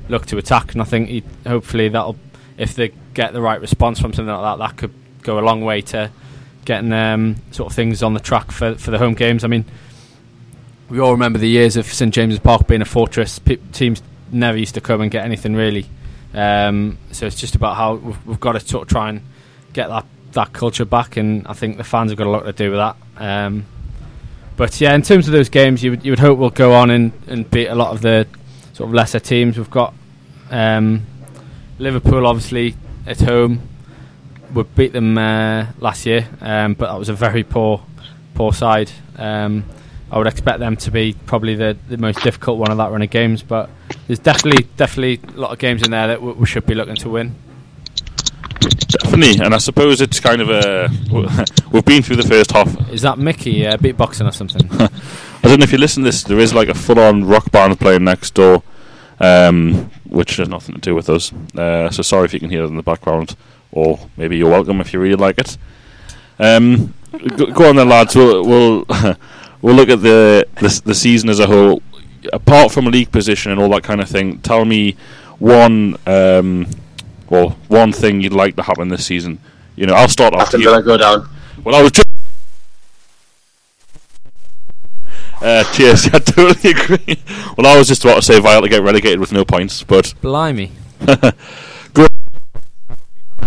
look 0.09 0.25
to 0.27 0.37
attack, 0.37 0.73
and 0.73 0.81
I 0.81 0.85
think 0.85 1.09
he, 1.09 1.23
hopefully 1.47 1.89
that'll, 1.89 2.17
if 2.57 2.75
they 2.75 2.91
get 3.13 3.33
the 3.33 3.41
right 3.41 3.59
response 3.59 3.99
from 3.99 4.13
something 4.13 4.33
like 4.33 4.59
that, 4.59 4.67
that 4.67 4.77
could 4.77 4.93
go 5.21 5.39
a 5.39 5.41
long 5.41 5.63
way 5.63 5.81
to 5.81 6.11
getting 6.65 6.93
um, 6.93 7.35
sort 7.51 7.71
of 7.71 7.75
things 7.75 8.03
on 8.03 8.13
the 8.13 8.19
track 8.19 8.51
for 8.51 8.75
for 8.75 8.91
the 8.91 8.97
home 8.97 9.13
games. 9.13 9.43
I 9.43 9.47
mean, 9.47 9.65
we 10.89 10.99
all 10.99 11.11
remember 11.11 11.39
the 11.39 11.49
years 11.49 11.75
of 11.75 11.85
St 11.85 12.13
James's 12.13 12.39
Park 12.39 12.67
being 12.67 12.81
a 12.81 12.85
fortress. 12.85 13.39
Pe- 13.39 13.57
teams 13.71 14.01
never 14.31 14.57
used 14.57 14.75
to 14.75 14.81
come 14.81 15.01
and 15.01 15.09
get 15.09 15.25
anything 15.25 15.55
really. 15.55 15.87
Um, 16.33 16.97
so 17.11 17.25
it's 17.25 17.39
just 17.39 17.55
about 17.55 17.75
how 17.75 17.95
we've, 17.95 18.25
we've 18.25 18.39
got 18.39 18.59
to 18.59 18.85
try 18.85 19.09
and 19.09 19.21
get 19.71 19.87
that 19.89 20.05
that 20.33 20.51
culture 20.51 20.85
back, 20.85 21.17
and 21.17 21.47
I 21.47 21.53
think 21.53 21.77
the 21.77 21.83
fans 21.83 22.11
have 22.11 22.17
got 22.17 22.27
a 22.27 22.29
lot 22.29 22.43
to 22.43 22.53
do 22.53 22.71
with 22.71 22.79
that. 22.79 22.95
Um, 23.17 23.65
but 24.55 24.79
yeah, 24.81 24.93
in 24.93 25.01
terms 25.01 25.27
of 25.27 25.33
those 25.33 25.49
games, 25.49 25.83
you 25.83 25.91
would 25.91 26.05
you 26.05 26.11
would 26.11 26.19
hope 26.19 26.37
we'll 26.37 26.49
go 26.49 26.73
on 26.73 26.89
and, 26.89 27.11
and 27.27 27.49
beat 27.49 27.67
a 27.67 27.75
lot 27.75 27.91
of 27.91 28.01
the 28.01 28.27
sort 28.73 28.89
of 28.89 28.93
lesser 28.93 29.19
teams. 29.19 29.57
We've 29.57 29.69
got 29.69 29.93
um, 30.49 31.05
Liverpool 31.79 32.25
obviously 32.27 32.75
at 33.05 33.19
home. 33.21 33.61
We 34.53 34.63
beat 34.63 34.93
them 34.93 35.17
uh, 35.17 35.67
last 35.79 36.05
year, 36.05 36.27
um, 36.41 36.75
but 36.75 36.91
that 36.91 36.99
was 36.99 37.09
a 37.09 37.13
very 37.13 37.43
poor 37.43 37.83
poor 38.35 38.53
side. 38.53 38.91
Um, 39.17 39.65
I 40.13 40.17
would 40.19 40.27
expect 40.27 40.59
them 40.59 40.77
to 40.77 40.91
be 40.91 41.15
probably 41.25 41.55
the, 41.55 41.75
the 41.89 41.97
most 41.97 42.21
difficult 42.21 42.59
one 42.59 42.69
of 42.69 42.77
that 42.77 42.91
run 42.91 43.01
of 43.01 43.09
games, 43.09 43.41
but 43.41 43.67
there's 44.05 44.19
definitely 44.19 44.67
definitely 44.77 45.19
a 45.33 45.39
lot 45.39 45.51
of 45.51 45.57
games 45.57 45.81
in 45.81 45.89
there 45.89 46.05
that 46.05 46.21
we, 46.21 46.33
we 46.33 46.45
should 46.45 46.67
be 46.67 46.75
looking 46.75 46.95
to 46.97 47.09
win. 47.09 47.33
Definitely, 49.01 49.43
and 49.43 49.55
I 49.55 49.57
suppose 49.57 50.01
it's 50.01 50.19
kind 50.19 50.39
of 50.39 50.51
a. 50.51 50.87
We've 51.71 51.83
been 51.83 52.03
through 52.03 52.17
the 52.17 52.27
first 52.27 52.51
half. 52.51 52.91
Is 52.91 53.01
that 53.01 53.17
Mickey 53.17 53.65
uh, 53.65 53.75
beatboxing 53.77 54.29
or 54.29 54.31
something? 54.31 54.69
I 54.79 55.47
don't 55.47 55.59
know 55.59 55.63
if 55.63 55.71
you 55.71 55.79
listen 55.79 56.03
to 56.03 56.09
this. 56.09 56.21
There 56.21 56.37
is 56.37 56.53
like 56.53 56.69
a 56.69 56.75
full-on 56.75 57.25
rock 57.25 57.51
band 57.51 57.79
playing 57.79 58.03
next 58.03 58.35
door, 58.35 58.61
um, 59.19 59.89
which 60.05 60.35
has 60.35 60.47
nothing 60.47 60.75
to 60.75 60.81
do 60.81 60.93
with 60.93 61.09
us. 61.09 61.33
Uh, 61.57 61.89
so 61.89 62.03
sorry 62.03 62.25
if 62.25 62.35
you 62.35 62.39
can 62.39 62.51
hear 62.51 62.63
it 62.63 62.67
in 62.67 62.77
the 62.77 62.83
background, 62.83 63.35
or 63.71 63.99
maybe 64.15 64.37
you're 64.37 64.51
welcome 64.51 64.79
if 64.79 64.93
you 64.93 64.99
really 64.99 65.15
like 65.15 65.39
it. 65.39 65.57
Um, 66.37 66.93
go, 67.35 67.47
go 67.47 67.69
on 67.69 67.77
then, 67.77 67.89
lads. 67.89 68.15
We'll 68.15 68.45
we'll, 68.45 68.85
we'll 69.63 69.73
look 69.75 69.89
at 69.89 70.01
the, 70.03 70.45
the 70.57 70.81
the 70.85 70.93
season 70.93 71.29
as 71.29 71.39
a 71.39 71.47
whole. 71.47 71.81
Apart 72.31 72.71
from 72.71 72.85
league 72.85 73.11
position 73.11 73.51
and 73.51 73.59
all 73.59 73.69
that 73.69 73.83
kind 73.83 73.99
of 73.99 74.07
thing, 74.07 74.37
tell 74.39 74.63
me 74.63 74.95
one 75.39 75.97
um, 76.05 76.67
well 77.29 77.57
one 77.67 77.91
thing 77.91 78.21
you'd 78.21 78.31
like 78.33 78.55
to 78.57 78.61
happen 78.63 78.87
this 78.89 79.05
season. 79.05 79.39
You 79.75 79.87
know, 79.87 79.93
I'll 79.93 80.07
start 80.07 80.33
off. 80.35 80.43
After 80.43 80.57
You- 80.59 80.65
Villa 80.65 80.83
go 80.83 80.97
down. 80.97 81.27
well, 81.65 81.75
I 81.75 81.81
was 81.81 81.91
just. 81.91 82.07
Uh, 85.41 85.63
cheers. 85.73 86.05
I 86.13 86.19
totally 86.19 86.71
agree. 86.71 87.17
Well, 87.57 87.67
I 87.67 87.77
was 87.77 87.87
just 87.89 88.05
about 88.05 88.15
to 88.15 88.21
say 88.21 88.39
Violet 88.39 88.69
get 88.69 88.81
relegated 88.81 89.19
with 89.19 89.33
no 89.33 89.43
points, 89.43 89.83
but 89.83 90.13
Blimey. 90.21 90.71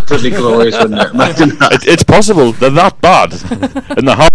Pretty 0.07 0.29
glorious, 0.29 0.77
wouldn't 0.77 1.01
it? 1.01 1.07
It, 1.73 1.87
it's 1.87 2.03
possible 2.03 2.53
they're 2.53 2.69
that 2.71 2.99
bad. 3.01 3.33
and 3.97 4.07
the 4.07 4.29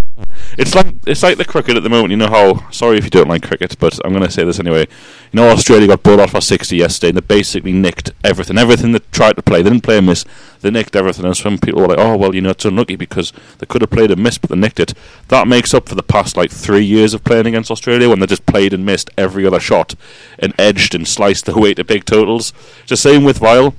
it's 0.59 0.75
like 0.75 0.95
it's 1.07 1.23
like 1.23 1.39
the 1.39 1.45
cricket 1.45 1.77
at 1.77 1.83
the 1.83 1.89
moment. 1.89 2.11
You 2.11 2.17
know 2.19 2.29
how? 2.29 2.71
Sorry 2.71 2.99
if 2.99 3.05
you 3.05 3.11
don't 3.11 3.29
like 3.29 3.43
cricket, 3.43 3.77
but 3.79 3.99
I'm 4.05 4.13
going 4.13 4.25
to 4.25 4.31
say 4.31 4.45
this 4.45 4.61
anyway. 4.61 4.81
You 4.81 5.41
know, 5.41 5.49
Australia 5.49 5.89
got 5.89 6.03
bowled 6.03 6.21
out 6.21 6.31
for 6.31 6.41
60 6.41 6.77
yesterday, 6.77 7.09
and 7.09 7.17
they 7.17 7.23
basically 7.23 7.73
nicked 7.73 8.13
everything. 8.23 8.59
Everything 8.59 8.93
they 8.93 9.01
tried 9.13 9.37
to 9.37 9.43
play, 9.43 9.63
they 9.63 9.71
didn't 9.71 9.85
play 9.85 9.99
a 9.99 10.03
miss. 10.03 10.25
They 10.61 10.71
nicked 10.71 10.95
everything. 10.95 11.25
And 11.25 11.37
some 11.37 11.59
people 11.59 11.81
were 11.81 11.89
like, 11.89 11.99
"Oh, 11.99 12.17
well, 12.17 12.35
you 12.35 12.43
know, 12.43 12.51
it's 12.51 12.65
unlucky 12.65 12.97
because 12.97 13.33
they 13.59 13.67
could 13.67 13.81
have 13.81 13.91
played 13.91 14.11
a 14.11 14.17
miss, 14.17 14.39
but 14.39 14.51
they 14.51 14.57
nicked 14.57 14.81
it." 14.81 14.95
That 15.29 15.49
makes 15.49 15.73
up 15.73 15.89
for 15.89 15.95
the 15.95 16.03
past 16.03 16.37
like 16.37 16.51
three 16.51 16.85
years 16.85 17.15
of 17.15 17.25
playing 17.25 17.47
against 17.47 17.71
Australia 17.71 18.11
when 18.11 18.21
they 18.21 18.27
just 18.27 18.47
played 18.47 18.75
and 18.75 18.85
missed 18.85 19.11
every 19.17 19.47
other 19.47 19.61
shot 19.61 19.95
and 20.39 20.53
edged 20.59 20.95
and 20.95 21.09
sliced 21.09 21.47
their 21.47 21.57
way 21.57 21.73
to 21.75 21.85
big 21.85 22.05
totals. 22.05 22.53
It's 22.83 22.91
the 22.91 22.97
same 22.97 23.25
with 23.25 23.39
Vile 23.39 23.75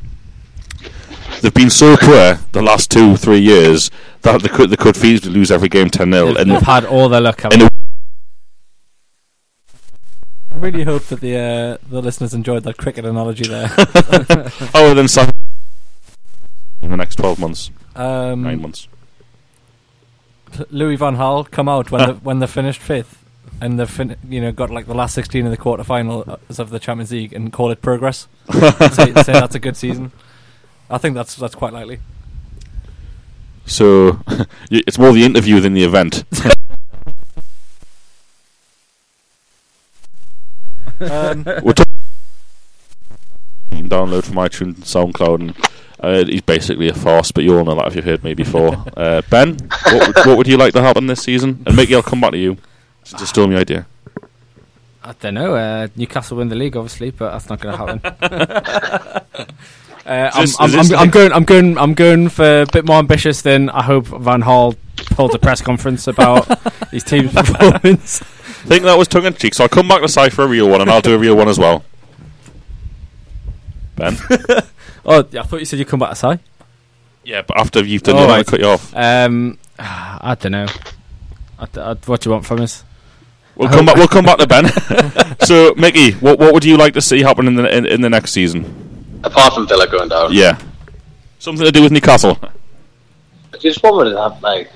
they've 1.44 1.54
been 1.54 1.70
so 1.70 1.96
poor 1.98 2.40
the 2.54 2.62
last 2.62 2.90
two, 2.90 3.16
three 3.18 3.40
years 3.40 3.92
that 4.22 4.42
they 4.42 4.50
could 4.50 4.70
they 4.72 4.76
could 4.78 4.96
feasibly 4.96 5.32
lose 5.34 5.52
every 5.52 5.70
game 5.70 5.90
10 5.90 6.12
0. 6.12 6.26
They've, 6.26 6.36
And 6.38 6.52
they've 6.52 6.62
had 6.62 6.86
all 6.86 7.10
their 7.10 7.22
luck. 7.22 7.42
haven't 7.42 7.62
in 7.62 7.68
a, 7.68 7.70
I 10.52 10.56
really 10.58 10.84
hope 10.84 11.04
that 11.06 11.20
the 11.20 11.36
uh, 11.38 11.78
the 11.90 12.02
listeners 12.02 12.34
enjoyed 12.34 12.64
that 12.64 12.78
cricket 12.78 13.06
analogy 13.06 13.46
there. 13.48 13.70
other 14.74 14.94
than 14.94 15.08
some 15.08 15.30
in 16.82 16.90
the 16.92 16.98
next 16.98 17.16
12 17.16 17.40
months, 17.40 17.72
Um, 17.96 18.44
nine 18.44 18.62
months. 18.62 18.88
Louis 20.70 20.96
Van 20.98 21.16
Gaal 21.18 21.50
come 21.50 21.68
out 21.68 21.90
when 21.92 22.08
the, 22.08 22.14
when 22.16 22.40
they 22.40 22.46
finished 22.48 22.80
fifth 22.82 23.24
and 23.60 23.80
they 23.80 23.86
fin- 23.88 24.16
you 24.30 24.40
know 24.40 24.52
got 24.52 24.70
like 24.70 24.86
the 24.86 24.94
last 24.94 25.16
sixteen 25.16 25.46
in 25.46 25.52
the 25.52 25.58
quarterfinals 25.58 26.60
of 26.60 26.70
the 26.70 26.80
Champions 26.80 27.12
League 27.12 27.34
and 27.34 27.52
call 27.52 27.72
it 27.72 27.82
progress. 27.82 28.28
say, 28.52 29.14
say 29.14 29.34
that's 29.34 29.56
a 29.56 29.60
good 29.60 29.76
season. 29.76 30.12
I 30.90 30.98
think 30.98 31.16
that's 31.16 31.36
that's 31.36 31.56
quite 31.56 31.74
likely. 31.74 32.00
So 33.66 34.20
it's 34.72 34.98
more 34.98 35.12
the 35.14 35.24
interview 35.24 35.60
than 35.60 35.74
the 35.74 35.84
event. 35.84 36.24
Um, 41.00 41.44
We're 41.64 41.74
talking. 41.74 41.94
You 43.72 43.78
can 43.78 43.90
download 43.90 44.24
from 44.24 44.36
iTunes 44.36 44.76
and 44.76 44.78
SoundCloud, 44.84 45.40
and 45.42 45.56
uh, 46.00 46.26
he's 46.26 46.42
basically 46.42 46.88
a 46.88 46.94
farce. 46.94 47.32
But 47.32 47.44
you 47.44 47.58
all 47.58 47.66
know 47.66 47.76
that 47.76 47.88
if 47.88 47.96
you've 47.96 48.06
heard 48.06 48.24
me 48.24 48.34
before. 48.34 48.76
Uh, 48.96 49.22
ben, 49.30 49.58
what, 49.92 50.08
would- 50.08 50.26
what 50.26 50.38
would 50.38 50.48
you 50.48 50.58
like 50.58 50.74
to 50.74 50.82
happen 50.82 51.08
this 51.08 51.24
season? 51.24 51.64
And 51.66 51.76
Mickey, 51.76 51.96
I'll 51.96 52.04
come 52.04 52.22
back 52.22 52.32
to 52.32 52.38
you. 52.38 52.58
Since 53.04 53.22
you 53.22 53.28
stole 53.28 53.48
my 53.48 53.58
idea. 53.58 53.86
I 55.04 55.12
don't 55.20 55.34
know. 55.34 55.56
Uh, 55.56 55.88
Newcastle 55.98 56.38
win 56.38 56.48
the 56.48 56.56
league, 56.56 56.78
obviously, 56.78 57.12
but 57.12 57.32
that's 57.32 57.50
not 57.50 57.60
going 57.60 57.78
to 57.78 58.00
happen. 58.22 59.48
Uh, 60.06 60.30
I'm, 60.34 60.42
this- 60.42 60.58
I'm, 60.60 60.74
I'm, 60.76 60.94
I'm 61.00 61.10
going. 61.10 61.32
I'm 61.32 61.44
going. 61.46 61.78
I'm 61.78 61.94
going 61.94 62.30
for 62.30 62.62
a 62.62 62.66
bit 62.72 62.86
more 62.86 62.98
ambitious 62.98 63.42
than 63.42 63.70
I 63.70 63.84
hope 63.84 64.08
Van 64.08 64.42
Gaal 64.42 64.76
holds 65.16 65.34
a 65.34 65.40
press 65.40 65.62
conference 65.62 66.08
about 66.08 66.46
his 66.92 67.04
team's 67.04 67.34
performance. 67.34 68.22
I 68.22 68.66
think 68.68 68.84
that 68.84 68.98
was 68.98 69.08
tongue 69.08 69.26
in 69.26 69.34
cheek. 69.34 69.54
So 69.54 69.64
I'll 69.64 69.70
come 69.70 69.88
back 69.88 70.02
to 70.02 70.10
Si 70.10 70.30
for 70.30 70.44
a 70.44 70.48
real 70.48 70.70
one, 70.70 70.82
and 70.82 70.90
I'll 70.90 71.02
do 71.02 71.16
a 71.16 71.18
real 71.18 71.36
one 71.36 71.48
as 71.48 71.58
well. 71.60 71.84
Ben. 73.96 74.18
Oh, 75.06 75.26
yeah, 75.32 75.42
I 75.42 75.44
thought 75.44 75.60
you 75.60 75.66
said 75.66 75.80
you'd 75.80 75.90
come 75.90 76.00
back 76.00 76.12
to 76.12 76.16
say. 76.16 76.40
Yeah, 77.26 77.42
but 77.42 77.60
after 77.60 77.84
you've 77.84 78.04
done 78.04 78.16
All 78.16 78.22
your 78.22 78.28
one, 78.30 78.36
I 78.36 78.38
right. 78.38 78.48
cut 78.48 78.60
you 78.62 78.68
off. 78.68 78.96
Um, 78.96 79.58
I 79.78 80.38
don't 80.40 80.54
know. 80.54 80.66
I, 81.60 81.68
I, 81.78 81.94
what 82.06 82.22
do 82.22 82.30
you 82.30 82.32
want 82.32 82.46
from 82.46 82.62
us? 82.62 82.86
We'll 83.56 83.68
I 83.68 83.72
come 83.74 83.86
back. 83.86 83.98
We'll 83.98 84.08
come 84.08 84.24
back 84.24 84.38
to 84.38 84.48
Ben. 84.48 84.70
so, 85.46 85.74
Mickey, 85.76 86.12
what 86.14 86.40
what 86.40 86.54
would 86.54 86.64
you 86.64 86.78
like 86.78 86.94
to 86.94 87.02
see 87.02 87.22
happen 87.22 87.48
in 87.48 87.56
the 87.56 87.78
in, 87.78 87.86
in 87.86 88.00
the 88.00 88.10
next 88.10 88.32
season? 88.32 88.93
Apart 89.24 89.54
from 89.54 89.68
Villa 89.68 89.88
going 89.88 90.10
down. 90.10 90.34
Yeah. 90.34 90.60
Something 91.40 91.66
to 91.66 91.72
do 91.72 91.84
with 91.84 91.92
Newcastle. 91.92 92.38
I 93.54 93.58
just 93.58 93.82
want 93.84 94.10
to 94.10 94.18
have 94.22 94.42
like 94.42 94.72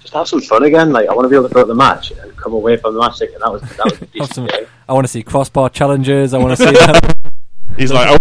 just 0.00 0.14
have 0.14 0.28
some 0.28 0.40
fun 0.40 0.64
again. 0.64 0.92
Like 0.92 1.08
I 1.08 1.14
want 1.14 1.24
to 1.24 1.28
be 1.28 1.36
able 1.36 1.48
to 1.48 1.54
go 1.54 1.62
to 1.62 1.66
the 1.66 1.74
match 1.74 2.12
and 2.12 2.36
come 2.36 2.52
away 2.52 2.76
from 2.76 2.94
the 2.94 3.00
match 3.00 3.20
and 3.20 3.30
that 3.40 3.52
was 3.52 3.62
that 3.62 3.84
was 3.84 4.02
a 4.02 4.06
decent 4.12 4.50
game. 4.50 4.66
I 4.88 4.92
want 4.92 5.04
to 5.04 5.08
see 5.08 5.22
crossbar 5.22 5.68
challenges. 5.70 6.34
I 6.34 6.38
want 6.38 6.56
to 6.56 6.64
see. 6.64 6.72
that. 6.72 7.16
He's 7.76 7.92
like. 7.92 8.08
Oh. 8.10 8.18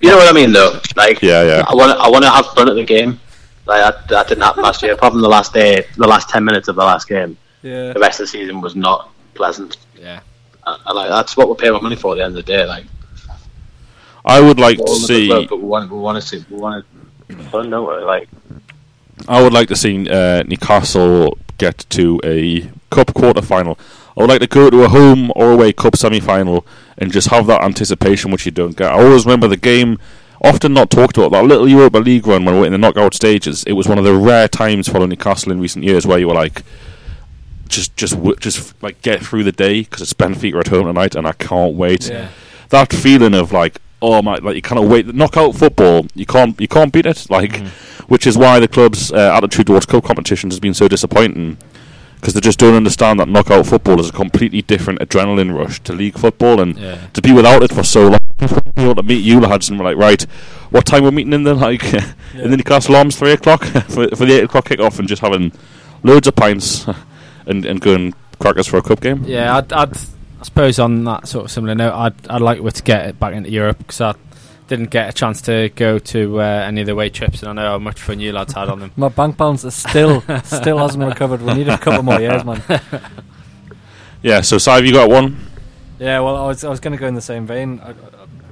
You 0.00 0.08
know 0.08 0.16
what 0.16 0.28
I 0.28 0.32
mean, 0.32 0.52
though. 0.52 0.80
Like, 0.96 1.20
yeah, 1.20 1.42
yeah. 1.42 1.64
I 1.68 1.74
want, 1.74 1.98
I 2.00 2.08
want 2.08 2.24
to 2.24 2.30
have 2.30 2.46
fun 2.54 2.70
at 2.70 2.74
the 2.74 2.84
game. 2.84 3.20
Like 3.66 4.08
that, 4.08 4.28
didn't 4.28 4.42
happen 4.42 4.62
last 4.62 4.82
year. 4.82 4.94
Apart 4.94 5.12
from 5.12 5.20
the 5.20 5.28
last 5.28 5.52
day, 5.52 5.84
the 5.96 6.06
last 6.06 6.30
ten 6.30 6.44
minutes 6.44 6.68
of 6.68 6.76
the 6.76 6.82
last 6.82 7.06
game, 7.06 7.36
yeah. 7.62 7.92
the 7.92 8.00
rest 8.00 8.18
of 8.18 8.24
the 8.24 8.28
season 8.28 8.60
was 8.60 8.74
not 8.74 9.10
pleasant. 9.40 9.78
Yeah. 9.98 10.20
And, 10.66 10.82
and, 10.86 10.96
like 10.96 11.08
that's 11.08 11.34
what 11.36 11.48
we're 11.48 11.54
paying 11.54 11.72
our 11.72 11.80
money 11.80 11.96
for 11.96 12.12
at 12.12 12.16
the 12.16 12.24
end 12.24 12.36
of 12.36 12.44
the 12.44 12.52
day. 12.52 12.66
Like, 12.66 12.84
I 14.24 14.38
would 14.40 14.60
like 14.60 14.76
to 14.76 14.82
all 14.82 14.96
in 14.96 15.00
the 15.00 15.06
see. 15.06 15.26
club, 15.28 15.46
but 15.48 15.56
we 15.56 15.64
want, 15.64 15.90
we 15.90 15.98
want 15.98 16.16
to 16.20 16.26
see, 16.28 16.44
we 16.50 16.58
want 16.58 16.84
to 16.84 17.36
fun, 17.44 17.70
don't 17.70 17.88
we? 17.88 18.04
Like, 18.04 18.28
I 19.28 19.42
would 19.42 19.54
like 19.54 19.68
to 19.68 19.76
see 19.76 20.08
uh, 20.10 20.42
Newcastle 20.42 21.38
get 21.56 21.86
to 21.90 22.20
a 22.22 22.70
cup 22.90 23.14
quarter 23.14 23.40
final. 23.40 23.78
I 24.16 24.22
would 24.22 24.30
like 24.30 24.40
to 24.40 24.46
go 24.46 24.68
to 24.68 24.84
a 24.84 24.88
home 24.88 25.32
or 25.34 25.52
away 25.52 25.72
cup 25.72 25.96
semi 25.96 26.20
final 26.20 26.66
and 26.98 27.10
just 27.10 27.28
have 27.28 27.46
that 27.46 27.62
anticipation 27.62 28.30
which 28.30 28.44
you 28.44 28.52
don't 28.52 28.76
get. 28.76 28.92
I 28.92 29.02
always 29.02 29.24
remember 29.24 29.48
the 29.48 29.56
game, 29.56 29.98
often 30.42 30.74
not 30.74 30.90
talked 30.90 31.16
about, 31.16 31.32
that 31.32 31.44
little 31.44 31.68
Europa 31.68 31.98
League 31.98 32.26
run 32.26 32.44
when 32.44 32.54
we 32.54 32.60
were 32.60 32.66
in 32.66 32.72
the 32.72 32.78
knockout 32.78 33.14
stages. 33.14 33.64
It 33.64 33.72
was 33.72 33.88
one 33.88 33.98
of 33.98 34.04
the 34.04 34.14
rare 34.14 34.48
times 34.48 34.86
for 34.86 35.06
Newcastle 35.06 35.52
in 35.52 35.60
recent 35.60 35.84
years 35.84 36.06
where 36.06 36.18
you 36.18 36.28
were 36.28 36.34
like, 36.34 36.62
just, 37.70 37.96
just, 37.96 38.16
just 38.40 38.82
like 38.82 39.00
get 39.02 39.20
through 39.24 39.44
the 39.44 39.52
day 39.52 39.80
because 39.82 40.02
it's 40.02 40.12
Benfica 40.14 40.60
at 40.60 40.66
home 40.68 40.86
tonight 40.86 41.14
and 41.14 41.26
I 41.26 41.32
can't 41.32 41.74
wait. 41.74 42.08
Yeah. 42.08 42.28
That 42.70 42.92
feeling 42.92 43.34
of 43.34 43.52
like, 43.52 43.80
oh 44.02 44.22
my, 44.22 44.36
like 44.36 44.56
you 44.56 44.62
kind 44.62 44.82
of 44.82 44.88
wait. 44.90 45.06
Knockout 45.14 45.54
football, 45.56 46.06
you 46.14 46.26
can't, 46.26 46.60
you 46.60 46.68
can't 46.68 46.92
beat 46.92 47.06
it. 47.06 47.28
Like, 47.30 47.56
which 48.08 48.26
is 48.26 48.36
why 48.36 48.58
the 48.60 48.68
club's 48.68 49.12
uh, 49.12 49.34
attitude 49.34 49.66
towards 49.68 49.86
cup 49.86 50.04
competitions 50.04 50.54
has 50.54 50.60
been 50.60 50.74
so 50.74 50.88
disappointing 50.88 51.56
because 52.16 52.34
they 52.34 52.40
just 52.40 52.58
don't 52.58 52.74
understand 52.74 53.18
that 53.18 53.28
knockout 53.28 53.66
football 53.66 53.98
is 53.98 54.10
a 54.10 54.12
completely 54.12 54.60
different 54.60 54.98
adrenaline 55.00 55.56
rush 55.56 55.80
to 55.80 55.94
league 55.94 56.18
football, 56.18 56.60
and 56.60 56.76
Yeah. 56.76 56.98
to 57.14 57.22
be 57.22 57.32
without 57.32 57.62
it 57.62 57.72
for 57.72 57.82
so 57.82 58.08
long. 58.08 58.18
Be 58.74 58.82
able 58.84 58.94
to 58.96 59.02
meet 59.02 59.22
you 59.22 59.38
lads 59.40 59.68
and 59.68 59.78
we're 59.78 59.84
like, 59.84 59.96
right, 59.98 60.22
what 60.70 60.86
time 60.86 61.02
we're 61.04 61.10
meeting 61.10 61.32
in 61.34 61.42
the 61.44 61.54
like 61.68 61.82
in 62.34 62.50
the 62.50 62.56
Newcastle 62.56 62.96
Arms 62.96 63.16
three 63.16 63.32
o'clock 63.32 63.64
for, 63.88 64.08
for 64.08 64.24
the 64.26 64.32
eight 64.34 64.44
o'clock 64.44 64.66
kick 64.66 64.80
off, 64.80 64.98
and 64.98 65.06
just 65.08 65.20
having 65.22 65.52
loads 66.02 66.26
of 66.26 66.34
pints 66.36 66.86
and 67.46 67.64
and 67.66 67.80
going 67.80 68.14
crackers 68.38 68.66
for 68.66 68.76
a 68.78 68.82
cup 68.82 69.00
game. 69.00 69.24
Yeah, 69.24 69.56
I'd, 69.58 69.72
I'd, 69.72 69.96
I 69.96 70.42
suppose 70.44 70.78
on 70.78 71.04
that 71.04 71.28
sort 71.28 71.44
of 71.46 71.50
similar 71.50 71.74
note, 71.74 71.92
I'd, 71.94 72.28
I'd 72.28 72.40
like 72.40 72.62
to 72.62 72.82
get 72.82 73.06
it 73.06 73.20
back 73.20 73.34
into 73.34 73.50
Europe 73.50 73.78
because 73.78 74.00
I 74.00 74.14
didn't 74.68 74.90
get 74.90 75.08
a 75.10 75.12
chance 75.12 75.42
to 75.42 75.68
go 75.74 75.98
to 75.98 76.40
uh, 76.40 76.44
any 76.44 76.80
of 76.80 76.86
the 76.86 76.92
away 76.92 77.10
trips, 77.10 77.42
and 77.42 77.50
I 77.50 77.52
know 77.62 77.70
how 77.72 77.78
much 77.78 78.00
fun 78.00 78.20
you 78.20 78.32
lads 78.32 78.52
had 78.54 78.68
on 78.68 78.78
them. 78.80 78.92
My 78.96 79.08
bank 79.08 79.36
balance 79.36 79.64
is 79.64 79.74
still 79.74 80.22
still 80.44 80.78
hasn't 80.78 81.04
recovered. 81.04 81.42
We 81.42 81.54
need 81.54 81.68
a 81.68 81.76
couple 81.78 82.02
more 82.02 82.20
years, 82.20 82.44
man. 82.44 82.62
Yeah, 84.22 84.42
so 84.42 84.58
Si, 84.58 84.70
have 84.70 84.84
you 84.84 84.92
got 84.92 85.08
one? 85.08 85.38
Yeah, 85.98 86.20
well, 86.20 86.36
I 86.36 86.46
was 86.46 86.62
I 86.64 86.68
was 86.68 86.80
going 86.80 86.92
to 86.92 86.98
go 86.98 87.06
in 87.06 87.14
the 87.14 87.22
same 87.22 87.46
vein. 87.46 87.80
I, 87.82 87.90
I 87.90 87.94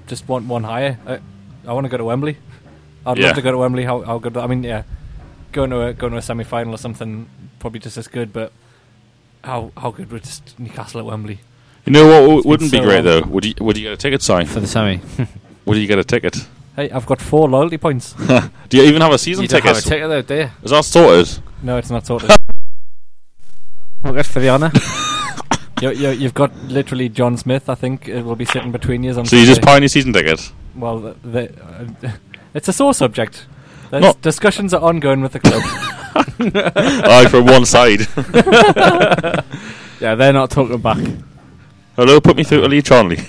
just 0.06 0.26
want 0.28 0.46
one 0.46 0.64
higher. 0.64 0.98
I, 1.06 1.18
I 1.66 1.72
want 1.74 1.84
to 1.84 1.90
go 1.90 1.98
to 1.98 2.04
Wembley. 2.04 2.38
I'd 3.04 3.18
Yeah. 3.18 3.26
love 3.26 3.36
to 3.36 3.42
go 3.42 3.52
to 3.52 3.58
Wembley. 3.58 3.84
How 3.84 4.00
how 4.02 4.18
good? 4.18 4.36
I 4.36 4.46
mean, 4.46 4.62
yeah, 4.62 4.84
going 5.52 5.70
to 5.70 5.82
a 5.82 5.92
going 5.92 6.12
to 6.12 6.18
a 6.18 6.22
semi 6.22 6.44
final 6.44 6.74
or 6.74 6.78
something 6.78 7.28
probably 7.58 7.80
just 7.80 7.98
as 7.98 8.08
good. 8.08 8.32
But 8.32 8.52
how 9.44 9.72
how 9.76 9.90
good 9.90 10.10
would 10.12 10.28
Newcastle 10.58 11.00
at 11.00 11.06
Wembley? 11.06 11.40
You 11.84 11.92
know 11.92 12.06
what 12.06 12.20
w- 12.20 12.42
wouldn't 12.44 12.70
be 12.70 12.78
so 12.78 12.84
great 12.84 13.04
long. 13.04 13.22
though? 13.22 13.28
Would 13.28 13.44
you 13.44 13.54
would 13.60 13.76
you 13.76 13.84
get 13.84 13.92
a 13.92 13.96
ticket 13.96 14.22
sign? 14.22 14.46
For 14.46 14.60
the 14.60 14.66
semi, 14.66 15.00
Would 15.64 15.78
you 15.78 15.86
get 15.86 15.98
a 15.98 16.04
ticket? 16.04 16.36
Hey, 16.76 16.90
I've 16.90 17.06
got 17.06 17.20
four 17.20 17.48
loyalty 17.48 17.76
points. 17.78 18.12
Do 18.68 18.76
you 18.76 18.84
even 18.84 19.02
have 19.02 19.12
a 19.12 19.18
season 19.18 19.42
you 19.42 19.48
don't 19.48 19.60
ticket? 19.62 19.76
have 19.76 19.84
a 19.84 19.88
ticket 19.88 20.08
though, 20.08 20.22
do 20.22 20.34
you? 20.34 20.50
Is 20.62 20.70
that 20.70 20.84
sorted? 20.84 21.42
no, 21.62 21.76
it's 21.76 21.90
not 21.90 22.06
sorted. 22.06 22.30
Well, 24.02 24.12
good 24.12 24.26
for 24.26 24.38
the 24.38 24.48
honour. 24.48 24.70
you, 25.82 25.90
you, 25.90 26.10
you've 26.10 26.32
got 26.34 26.54
literally 26.68 27.08
John 27.08 27.36
Smith. 27.36 27.68
I 27.68 27.74
think 27.74 28.06
it 28.08 28.22
will 28.22 28.36
be 28.36 28.44
sitting 28.44 28.70
between 28.70 29.02
you 29.02 29.10
on. 29.18 29.26
So 29.26 29.34
you 29.34 29.44
just 29.44 29.56
Sunday. 29.56 29.66
paying 29.66 29.82
your 29.82 29.88
season 29.88 30.12
ticket? 30.12 30.52
Well, 30.76 31.00
the, 31.00 31.14
the, 31.24 31.62
uh, 32.04 32.12
it's 32.54 32.68
a 32.68 32.72
sore 32.72 32.94
subject. 32.94 33.46
There's 33.90 34.14
discussions 34.16 34.72
are 34.72 34.80
ongoing 34.80 35.20
with 35.20 35.32
the 35.32 35.40
club. 35.40 35.62
Aye, 36.40 37.26
from 37.30 37.46
one 37.46 37.64
side. 37.64 38.00
yeah, 40.00 40.14
they're 40.14 40.32
not 40.32 40.50
talking 40.50 40.80
back. 40.80 40.98
Hello, 41.96 42.20
put 42.20 42.36
me 42.36 42.44
through 42.44 42.62
to 42.62 42.68
Lee 42.68 42.82
Charnley. 42.82 43.16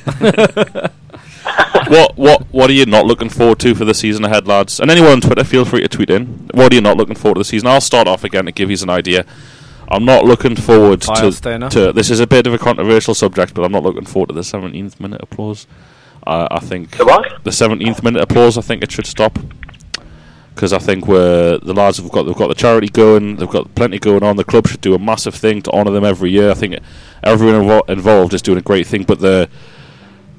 what 1.88 2.16
what 2.18 2.42
what 2.52 2.70
are 2.70 2.74
you 2.74 2.86
not 2.86 3.06
looking 3.06 3.30
forward 3.30 3.60
to 3.60 3.74
for 3.74 3.86
the 3.86 3.94
season 3.94 4.26
ahead, 4.26 4.48
lads? 4.48 4.80
And 4.80 4.92
anyone 4.92 5.12
on 5.12 5.22
Twitter, 5.22 5.44
feel 5.44 5.66
free 5.66 5.82
to 5.82 5.88
tweet 5.88 6.10
in. 6.10 6.50
What 6.54 6.72
are 6.72 6.76
you 6.76 6.82
not 6.82 6.98
looking 6.98 7.16
forward 7.16 7.36
to 7.36 7.40
the 7.40 7.46
season? 7.46 7.68
I'll 7.68 7.82
start 7.82 8.08
off 8.08 8.24
again 8.24 8.46
to 8.46 8.52
give 8.52 8.70
you 8.70 8.78
an 8.82 8.90
idea. 8.90 9.26
I'm 9.92 10.06
not 10.06 10.24
looking 10.24 10.56
forward 10.56 11.04
I'll 11.10 11.32
to, 11.32 11.70
to. 11.70 11.94
This 11.94 12.12
is 12.12 12.20
a 12.20 12.28
bit 12.28 12.46
of 12.46 12.54
a 12.54 12.60
controversial 12.60 13.16
subject, 13.16 13.56
but 13.56 13.64
I'm 13.64 13.72
not 13.72 13.82
looking 13.82 14.06
forward 14.06 14.30
to 14.30 14.36
the 14.36 14.42
17th 14.42 15.00
minute 15.00 15.22
applause. 15.24 15.66
Uh, 16.28 16.48
I 16.52 16.60
think 16.60 16.98
the 16.98 17.06
what? 17.06 17.44
the 17.44 17.50
17th 17.50 18.04
minute 18.04 18.22
applause. 18.22 18.58
I 18.58 18.62
think 18.62 18.84
it 18.84 18.92
should 18.92 19.08
stop 19.08 19.40
because 20.60 20.74
I 20.74 20.80
think 20.80 21.07
we're 21.07 21.57
the 21.60 21.74
lads 21.74 21.99
have 21.99 22.12
got 22.12 22.24
they've 22.24 22.36
got 22.36 22.49
the 22.49 22.53
charity 22.53 22.89
going. 22.89 23.38
They've 23.38 23.49
got 23.49 23.74
plenty 23.76 23.97
going 23.97 24.24
on. 24.24 24.36
The 24.36 24.43
club 24.43 24.68
should 24.68 24.82
do 24.82 24.93
a 24.93 24.99
massive 24.99 25.34
thing 25.34 25.62
to 25.62 25.72
honour 25.72 25.91
them 25.91 26.03
every 26.03 26.32
year. 26.32 26.51
I 26.51 26.53
think 26.53 26.76
everyone 27.24 27.62
invo- 27.62 27.89
involved 27.89 28.34
is 28.34 28.41
doing 28.41 28.57
a 28.57 28.62
great 28.62 28.86
thing. 28.86 29.03
But 29.03 29.22
the 29.22 29.49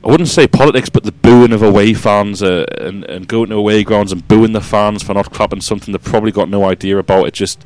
I 0.04 0.08
wouldn't 0.08 0.28
say 0.28 0.46
politics, 0.46 0.90
but 0.90 1.04
the 1.04 1.12
booing 1.12 1.54
of 1.54 1.62
away 1.62 1.94
fans 1.94 2.42
uh, 2.42 2.66
and, 2.76 3.02
and 3.04 3.28
going 3.28 3.48
to 3.48 3.56
away 3.56 3.82
grounds 3.82 4.12
and 4.12 4.28
booing 4.28 4.52
the 4.52 4.60
fans 4.60 5.02
for 5.02 5.14
not 5.14 5.32
clapping 5.32 5.62
something 5.62 5.92
they've 5.92 6.04
probably 6.04 6.32
got 6.32 6.50
no 6.50 6.66
idea 6.66 6.98
about. 6.98 7.26
It 7.26 7.32
just, 7.32 7.64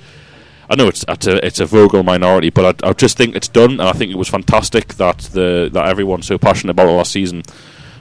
I 0.70 0.76
know 0.76 0.86
it's 0.86 1.04
it's 1.08 1.26
a, 1.26 1.44
it's 1.44 1.58
a 1.58 1.66
vocal 1.66 2.04
minority, 2.04 2.50
but 2.50 2.84
I, 2.84 2.90
I 2.90 2.92
just 2.92 3.16
think 3.16 3.34
it's 3.34 3.48
done, 3.48 3.72
and 3.72 3.82
I 3.82 3.92
think 3.92 4.12
it 4.12 4.16
was 4.16 4.28
fantastic 4.28 4.94
that 4.94 5.18
the 5.32 5.70
that 5.72 5.88
everyone's 5.88 6.28
so 6.28 6.38
passionate 6.38 6.70
about 6.70 6.86
it 6.86 6.92
last 6.92 7.10
season. 7.10 7.42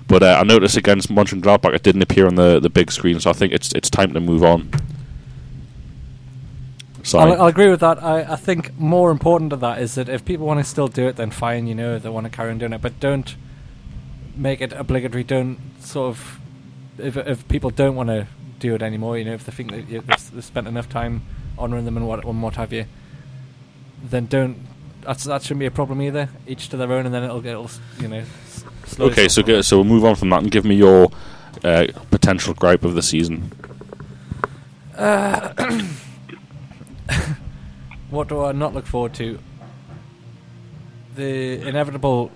But 0.08 0.24
uh, 0.24 0.38
I 0.39 0.43
noticed 0.43 0.78
against 0.78 1.10
Mönchengladbach 1.10 1.74
it 1.74 1.84
didn't 1.84 2.01
appear 2.01 2.28
on 2.28 2.36
the, 2.36 2.60
the 2.60 2.70
big 2.70 2.91
screen, 2.91 3.20
so 3.20 3.30
I 3.30 3.34
think 3.34 3.54
it's 3.54 3.72
it's 3.74 3.89
time 3.89 4.14
to 4.14 4.20
move 4.20 4.43
on. 4.43 4.70
So 7.04 7.20
I'll, 7.20 7.34
I'll 7.34 7.47
agree 7.47 7.70
with 7.70 7.82
that. 7.82 8.01
I, 8.01 8.22
I 8.34 8.36
think 8.38 8.78
more 8.80 9.12
important 9.12 9.49
to 9.49 9.58
that 9.58 9.82
is 9.82 9.95
that 9.95 10.08
if 10.08 10.24
people 10.24 10.45
want 10.45 10.60
to 10.60 10.64
still 10.64 10.88
do 10.88 11.08
it, 11.08 11.18
then 11.18 11.32
fine. 11.32 11.68
You 11.68 11.76
know, 11.76 11.99
they 11.99 12.10
want 12.10 12.26
to 12.26 12.30
carry 12.30 12.51
on 12.51 12.58
doing 12.58 12.74
it, 12.74 12.82
but 12.82 12.99
don't 12.99 13.36
make 14.36 14.62
it 14.62 14.72
obligatory. 14.74 15.24
Don't 15.24 15.60
sort 15.80 16.10
of 16.10 16.39
if 16.97 17.18
if 17.18 17.47
people 17.47 17.70
don't 17.70 17.95
want 17.95 18.10
to 18.10 18.28
do 18.60 18.76
it 18.76 18.82
anymore. 18.82 19.18
You 19.18 19.26
know, 19.26 19.34
if 19.34 19.45
they 19.45 19.51
think 19.51 19.72
that 19.72 20.08
they've 20.08 20.43
spent 20.43 20.68
enough 20.68 20.89
time 20.89 21.24
honouring 21.58 21.86
them 21.86 21.97
and 21.97 22.08
what 22.08 22.26
and 22.26 22.41
what 22.41 22.56
have 22.56 22.74
you, 22.74 22.86
then 24.04 24.26
don't. 24.26 24.58
That's, 25.01 25.26
that 25.26 25.41
shouldn't 25.41 25.60
be 25.60 25.66
a 25.66 25.72
problem 25.72 26.01
either. 26.01 26.30
Each 26.47 26.70
to 26.70 26.78
their 26.78 26.91
own, 26.91 27.06
and 27.06 27.14
then 27.14 27.24
it'll 27.24 27.45
it'll 27.45 27.70
you 27.99 28.08
know. 28.08 28.24
Slowly 28.96 29.12
okay, 29.12 29.28
so 29.28 29.44
go, 29.44 29.62
so 29.62 29.78
we'll 29.78 29.86
move 29.86 30.06
on 30.06 30.16
from 30.16 30.30
that 30.30 30.41
and 30.41 30.52
give 30.52 30.66
me 30.66 30.76
your 30.76 31.12
uh, 31.64 31.88
potential 32.12 32.54
gripe 32.54 32.84
of 32.84 32.96
the 32.96 33.02
season. 33.02 33.52
What 38.14 38.28
do 38.28 38.44
I 38.44 38.52
not 38.52 38.76
look 38.76 38.86
forward 38.86 39.16
to? 39.16 39.39
The 41.16 41.68
inevitable 41.68 42.32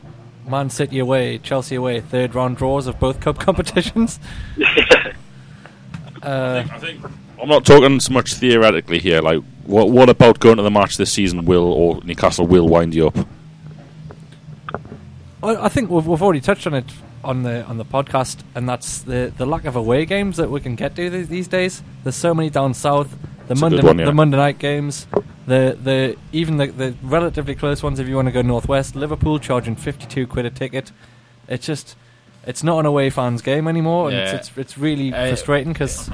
Man 0.48 0.72
City 0.72 0.98
away, 0.98 1.38
Chelsea 1.38 1.76
away, 1.76 2.02
third 2.02 2.34
round 2.34 2.58
draws 2.58 2.88
of 2.88 3.00
both 3.00 3.20
cup 3.20 3.38
competitions. 3.48 4.20
uh, 6.24 6.64
I 6.68 6.80
think 6.80 7.06
I'm 7.40 7.48
not 7.48 7.64
talking 7.64 8.00
so 8.00 8.12
much 8.12 8.34
theoretically 8.34 8.98
here. 8.98 9.22
Like, 9.22 9.44
what 9.66 9.92
what 9.92 10.10
about 10.10 10.40
going 10.40 10.58
to 10.58 10.64
the 10.64 10.72
match 10.72 10.98
this 10.98 11.14
season 11.14 11.46
will 11.46 11.72
or 11.72 12.04
Newcastle 12.04 12.48
will 12.48 12.68
wind 12.68 12.96
you 12.96 13.10
up? 13.10 13.28
I 15.44 15.66
I 15.66 15.70
think 15.70 15.90
we've, 15.90 16.06
we've 16.08 16.22
already 16.22 16.42
touched 16.42 16.68
on 16.68 16.74
it 16.74 16.86
on 17.24 17.44
the 17.44 17.64
on 17.66 17.78
the 17.78 17.86
podcast, 17.86 18.38
and 18.56 18.68
that's 18.68 19.00
the, 19.02 19.34
the 19.38 19.46
lack 19.46 19.66
of 19.66 19.76
away 19.76 20.06
games 20.06 20.38
that 20.38 20.50
we 20.50 20.60
can 20.62 20.76
get 20.76 20.96
to 20.96 21.10
these, 21.10 21.28
these 21.28 21.48
days. 21.48 21.84
There's 22.04 22.16
so 22.16 22.34
many 22.34 22.50
down 22.50 22.74
south. 22.74 23.16
The 23.48 23.54
It's 23.54 23.62
Monday 23.62 23.82
one, 23.82 24.00
yeah. 24.00 24.06
the 24.06 24.14
Monday 24.14 24.38
night 24.38 24.60
games, 24.60 25.08
the 25.46 25.78
the 25.82 26.16
even 26.32 26.58
the, 26.58 26.68
the 26.68 26.96
relatively 27.02 27.56
close 27.56 27.84
ones. 27.84 28.00
If 28.00 28.08
you 28.08 28.16
want 28.16 28.28
to 28.28 28.32
go 28.32 28.42
northwest, 28.42 28.96
Liverpool 28.96 29.40
charging 29.40 29.76
52 29.76 30.28
quid 30.28 30.46
a 30.46 30.50
ticket. 30.50 30.92
It's 31.48 31.66
just 31.66 31.96
it's 32.46 32.64
not 32.64 32.80
an 32.80 32.86
away 32.86 33.10
fans 33.10 33.42
game 33.42 33.68
anymore, 33.68 34.10
and 34.10 34.18
Yeah. 34.18 34.36
it's, 34.36 34.50
it's 34.50 34.58
it's 34.58 34.78
really 34.78 35.14
Uh, 35.14 35.28
frustrating 35.28 35.74
because 35.74 36.10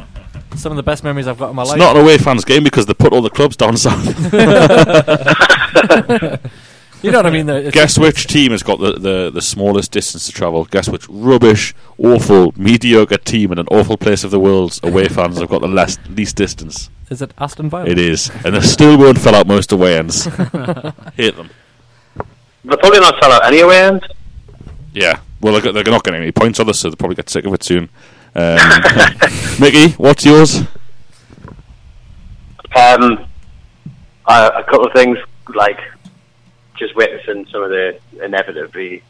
some 0.56 0.72
of 0.72 0.76
the 0.76 0.84
best 0.84 1.04
memories 1.04 1.28
I've 1.28 1.40
got 1.40 1.50
in 1.50 1.56
my 1.56 1.64
It's 1.64 1.70
life. 1.72 1.78
It's 1.78 1.84
not 1.86 1.96
an 1.96 2.04
away 2.04 2.18
fans 2.18 2.46
game 2.46 2.64
because 2.64 2.86
they 2.86 2.94
put 2.94 3.14
all 3.14 3.22
the 3.22 3.30
clubs 3.32 3.56
down 3.58 3.78
south. 3.78 4.34
you 7.04 7.12
know 7.12 7.20
what 7.20 7.26
I 7.26 7.30
mean? 7.32 7.46
though? 7.46 7.58
It's 7.58 7.74
Guess 7.74 8.00
which 8.00 8.28
team 8.28 8.52
has 8.52 8.64
got 8.64 8.80
the, 8.80 8.94
the, 8.94 9.32
the 9.34 9.42
smallest 9.42 9.92
distance 9.92 10.26
to 10.26 10.32
travel? 10.32 10.66
Guess 10.66 10.90
which 10.90 11.08
rubbish, 11.10 11.76
awful, 11.98 12.54
mediocre 12.56 13.18
team 13.18 13.52
in 13.52 13.60
an 13.60 13.68
awful 13.72 13.98
place 13.98 14.24
of 14.24 14.32
the 14.32 14.40
world's 14.40 14.80
away 14.84 15.08
fans 15.08 15.40
have 15.40 15.50
got 15.50 15.62
the 15.62 15.68
less, 15.68 15.98
least 16.10 16.36
distance? 16.36 16.90
Is 17.10 17.22
it 17.22 17.34
Aston 17.38 17.70
Villa? 17.70 17.86
It 17.86 18.00
is, 18.00 18.32
and 18.46 18.56
they 18.56 18.62
still 18.62 18.98
won't 18.98 19.20
fill 19.20 19.36
out 19.36 19.48
most 19.48 19.72
away 19.72 19.98
ends. 19.98 20.26
Hate 21.16 21.36
them. 21.36 21.50
They'll 22.66 22.78
probably 22.78 23.00
not 23.00 23.22
sell 23.22 23.32
out 23.32 23.46
any 23.46 23.60
away 23.60 23.84
ends. 23.84 24.06
Yeah, 24.94 25.20
well, 25.42 25.60
they're, 25.60 25.74
they're 25.74 25.84
not 25.84 26.04
getting 26.04 26.22
any 26.22 26.32
points 26.32 26.60
on 26.60 26.70
us, 26.70 26.80
so 26.80 26.90
they'll 26.90 26.96
probably 26.96 27.16
get 27.16 27.30
sick 27.30 27.46
of 27.46 27.54
it 27.54 27.64
soon. 27.64 27.90
Um, 28.36 28.58
Mickey, 29.60 29.92
what's 29.94 30.26
yours? 30.26 30.62
Um, 32.76 33.26
uh, 34.26 34.52
a 34.56 34.64
couple 34.64 34.86
of 34.86 34.94
things 34.94 35.18
like 35.54 35.80
just 36.78 36.96
witnessing 36.96 37.46
some 37.48 37.64
of 37.64 37.70
the 37.70 38.00
inevitably 38.22 39.04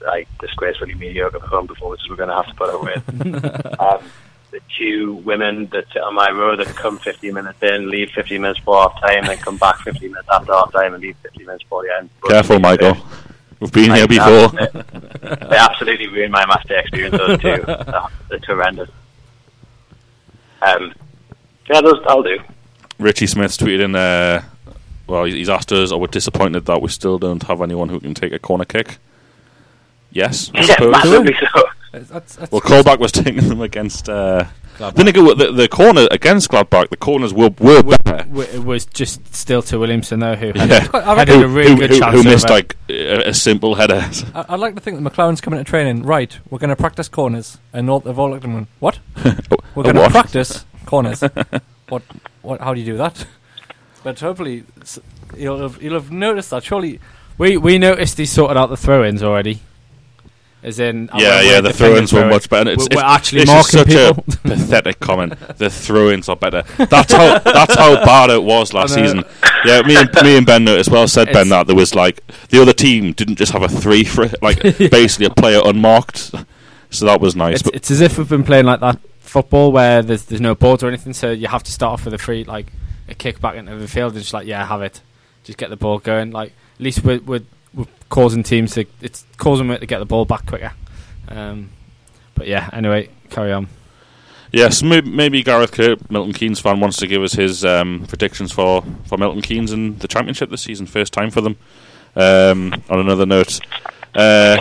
like 0.00 0.28
disgracefully 0.38 0.94
mediocre 0.94 1.38
home 1.40 1.66
performances 1.66 2.08
we're 2.08 2.16
going 2.16 2.28
to 2.28 2.34
have 2.34 2.46
to 2.46 2.54
put 2.54 2.70
up 2.70 2.82
with. 2.82 3.80
um, 3.80 4.02
the 4.50 4.60
two 4.76 5.14
women 5.14 5.66
that 5.66 5.84
sit 5.92 6.02
on 6.02 6.14
my 6.14 6.30
row 6.30 6.56
that 6.56 6.66
come 6.68 6.98
15 6.98 7.34
minutes 7.34 7.62
in, 7.62 7.88
leave 7.88 8.10
15 8.10 8.40
minutes 8.40 8.58
before 8.58 8.82
half 8.82 9.00
time, 9.00 9.24
then 9.24 9.38
come 9.38 9.56
back 9.56 9.76
15 9.78 10.10
minutes 10.10 10.28
after 10.30 10.52
half 10.52 10.72
time 10.72 10.94
and 10.94 11.02
leave 11.02 11.16
15 11.22 11.46
minutes 11.46 11.62
before 11.64 11.84
the 11.84 11.96
end. 11.96 12.10
Careful, 12.26 12.58
Michael. 12.58 12.96
We've 13.60 13.70
been 13.70 13.94
here 13.94 14.08
before. 14.08 14.48
They, 14.48 14.66
they 15.22 15.56
absolutely 15.56 16.08
ruined 16.08 16.32
my 16.32 16.46
match 16.46 16.66
day 16.66 16.80
experience. 16.80 17.16
Those 17.16 17.38
two, 17.38 17.62
They're 17.66 18.40
horrendous. 18.46 18.88
Um, 20.62 20.94
yeah, 21.68 21.80
those 21.80 22.00
I'll 22.06 22.22
do. 22.22 22.38
Richie 22.98 23.26
Smith's 23.26 23.56
tweeted 23.56 23.80
in 23.80 23.92
there. 23.92 24.44
Well, 25.10 25.24
he's 25.24 25.48
asked 25.48 25.72
us, 25.72 25.92
"Are 25.92 25.98
we 25.98 26.06
disappointed 26.08 26.66
that 26.66 26.80
we 26.80 26.88
still 26.88 27.18
don't 27.18 27.42
have 27.44 27.60
anyone 27.60 27.88
who 27.88 28.00
can 28.00 28.14
take 28.14 28.32
a 28.32 28.38
corner 28.38 28.64
kick?" 28.64 28.98
Yes, 30.12 30.50
I 30.54 30.60
Yeah, 30.60 30.64
suppose. 30.66 30.92
massively 30.92 31.34
so. 31.54 31.62
That's, 31.92 32.36
that's 32.36 32.52
Well, 32.52 32.60
Colback 32.60 32.98
was 33.00 33.10
taking 33.12 33.48
them 33.48 33.60
against. 33.60 34.08
Uh, 34.08 34.44
didn't 34.78 35.08
it 35.08 35.38
the, 35.38 35.52
the 35.52 35.68
corner 35.68 36.06
against 36.10 36.48
Gladbach. 36.50 36.88
The 36.88 36.96
corners 36.96 37.34
were 37.34 37.50
were 37.58 37.82
better. 37.82 38.24
It 38.54 38.64
was 38.64 38.86
just 38.86 39.34
still 39.34 39.60
to 39.62 39.78
Williamson 39.78 40.20
though, 40.20 40.36
who 40.36 40.52
had, 40.58 40.70
Yeah. 40.70 40.86
quite- 40.86 41.02
I 41.04 41.14
had 41.16 41.28
reckon- 41.28 41.42
a 41.42 41.48
really 41.48 41.70
who, 41.72 41.76
good 41.78 41.90
who- 41.90 41.98
chance. 41.98 42.14
who 42.16 42.22
missed 42.30 42.48
like 42.48 42.76
a, 42.88 43.28
a 43.30 43.34
simple 43.34 43.74
header. 43.74 44.08
I- 44.34 44.46
I'd 44.50 44.60
like 44.60 44.74
to 44.76 44.80
think 44.80 45.02
that 45.02 45.12
McClaren's 45.12 45.40
coming 45.40 45.58
to 45.58 45.64
training. 45.64 46.04
Right, 46.04 46.38
we're 46.48 46.58
going 46.58 46.70
to 46.70 46.76
practice 46.76 47.08
corners, 47.08 47.58
and 47.72 47.90
all, 47.90 48.00
they've 48.00 48.18
all 48.18 48.30
looked 48.30 48.44
at 48.44 48.50
him. 48.50 48.56
and 48.56 48.66
What? 48.78 49.00
We're 49.74 49.82
going 49.84 49.96
to 49.96 50.10
practice 50.10 50.64
corners. 50.86 51.20
what? 51.88 52.02
What? 52.42 52.60
How 52.60 52.72
do 52.72 52.80
you 52.80 52.86
do 52.86 52.96
that? 52.98 53.26
But 54.02 54.18
hopefully, 54.20 54.64
you'll 55.36 55.60
have, 55.60 55.82
you'll 55.82 55.94
have 55.94 56.10
noticed 56.10 56.50
that. 56.50 56.64
Surely, 56.64 57.00
We 57.38 57.56
we 57.56 57.78
noticed 57.78 58.18
he 58.18 58.26
sorted 58.26 58.56
out 58.56 58.68
the 58.70 58.76
throw-ins 58.76 59.22
already. 59.22 59.60
As 60.62 60.78
in, 60.78 61.08
Yeah, 61.16 61.40
yeah, 61.40 61.62
the 61.62 61.72
throw-ins 61.72 62.12
were 62.12 62.26
much 62.26 62.50
better. 62.50 62.70
It's, 62.70 62.86
We're, 62.90 62.96
we're 62.96 63.00
it's- 63.00 63.16
actually 63.16 63.40
is 63.42 63.46
marking 63.48 63.78
such 63.78 63.86
people. 63.88 64.24
a 64.28 64.36
pathetic 64.48 65.00
comment. 65.00 65.32
The 65.56 65.70
throw-ins 65.70 66.28
are 66.28 66.36
better. 66.36 66.64
That's 66.76 67.12
how 67.14 67.38
that's 67.38 67.74
how 67.76 67.94
bad 68.04 68.28
it 68.30 68.42
was 68.42 68.74
last 68.74 68.94
season. 68.94 69.24
Yeah, 69.64 69.80
me 69.82 69.96
and 69.96 70.10
me 70.22 70.36
and 70.36 70.44
Ben 70.46 70.64
noticed. 70.64 70.90
Well 70.90 71.08
said, 71.08 71.32
Ben. 71.32 71.48
That 71.48 71.66
there 71.66 71.76
was 71.76 71.94
like 71.94 72.22
the 72.50 72.60
other 72.60 72.72
team 72.74 73.12
didn't 73.12 73.36
just 73.36 73.52
have 73.52 73.62
a 73.62 73.68
three 73.68 74.04
for 74.04 74.24
it, 74.24 74.42
like 74.42 74.62
basically 74.90 75.26
a 75.26 75.30
player 75.30 75.60
unmarked. 75.64 76.34
So 76.90 77.06
that 77.06 77.20
was 77.20 77.36
nice. 77.36 77.60
it's, 77.60 77.70
it's 77.74 77.90
as 77.90 78.00
if 78.02 78.18
we've 78.18 78.28
been 78.28 78.44
playing 78.44 78.64
like 78.66 78.80
that 78.80 78.98
football 79.20 79.72
where 79.72 80.02
there's 80.02 80.24
there's 80.26 80.40
no 80.42 80.54
boards 80.54 80.82
or 80.82 80.88
anything, 80.88 81.12
so 81.14 81.30
you 81.30 81.48
have 81.48 81.62
to 81.62 81.72
start 81.72 81.94
off 81.94 82.04
with 82.04 82.12
a 82.14 82.18
free 82.18 82.44
like 82.44 82.66
a 83.10 83.14
kick 83.14 83.40
back 83.40 83.56
into 83.56 83.74
the 83.76 83.88
field 83.88 84.12
and 84.12 84.22
just 84.22 84.32
like 84.32 84.46
yeah, 84.46 84.64
have 84.66 84.82
it, 84.82 85.00
just 85.44 85.58
get 85.58 85.70
the 85.70 85.76
ball 85.76 85.98
going. 85.98 86.30
Like 86.30 86.52
at 86.74 86.80
least 86.80 87.04
we're 87.04 87.20
we're, 87.20 87.42
we're 87.74 87.86
causing 88.08 88.42
teams 88.42 88.74
to 88.74 88.86
it's 89.00 89.24
causing 89.36 89.68
them 89.68 89.78
to 89.78 89.86
get 89.86 89.98
the 89.98 90.06
ball 90.06 90.24
back 90.24 90.46
quicker. 90.46 90.72
Um, 91.28 91.70
but 92.34 92.46
yeah, 92.46 92.70
anyway, 92.72 93.10
carry 93.28 93.52
on. 93.52 93.68
yes, 94.52 94.82
maybe, 94.82 95.10
maybe 95.10 95.42
Gareth 95.42 95.72
Kirk, 95.72 96.10
Milton 96.10 96.32
Keynes 96.32 96.60
fan, 96.60 96.80
wants 96.80 96.96
to 96.98 97.06
give 97.06 97.22
us 97.22 97.34
his 97.34 97.64
um, 97.64 98.06
predictions 98.08 98.52
for 98.52 98.82
for 99.04 99.18
Milton 99.18 99.42
Keynes 99.42 99.72
in 99.72 99.98
the 99.98 100.08
championship 100.08 100.50
this 100.50 100.62
season. 100.62 100.86
First 100.86 101.12
time 101.12 101.30
for 101.30 101.40
them. 101.40 101.56
Um, 102.16 102.82
on 102.88 102.98
another 102.98 103.26
note. 103.26 103.60
Uh, 104.14 104.60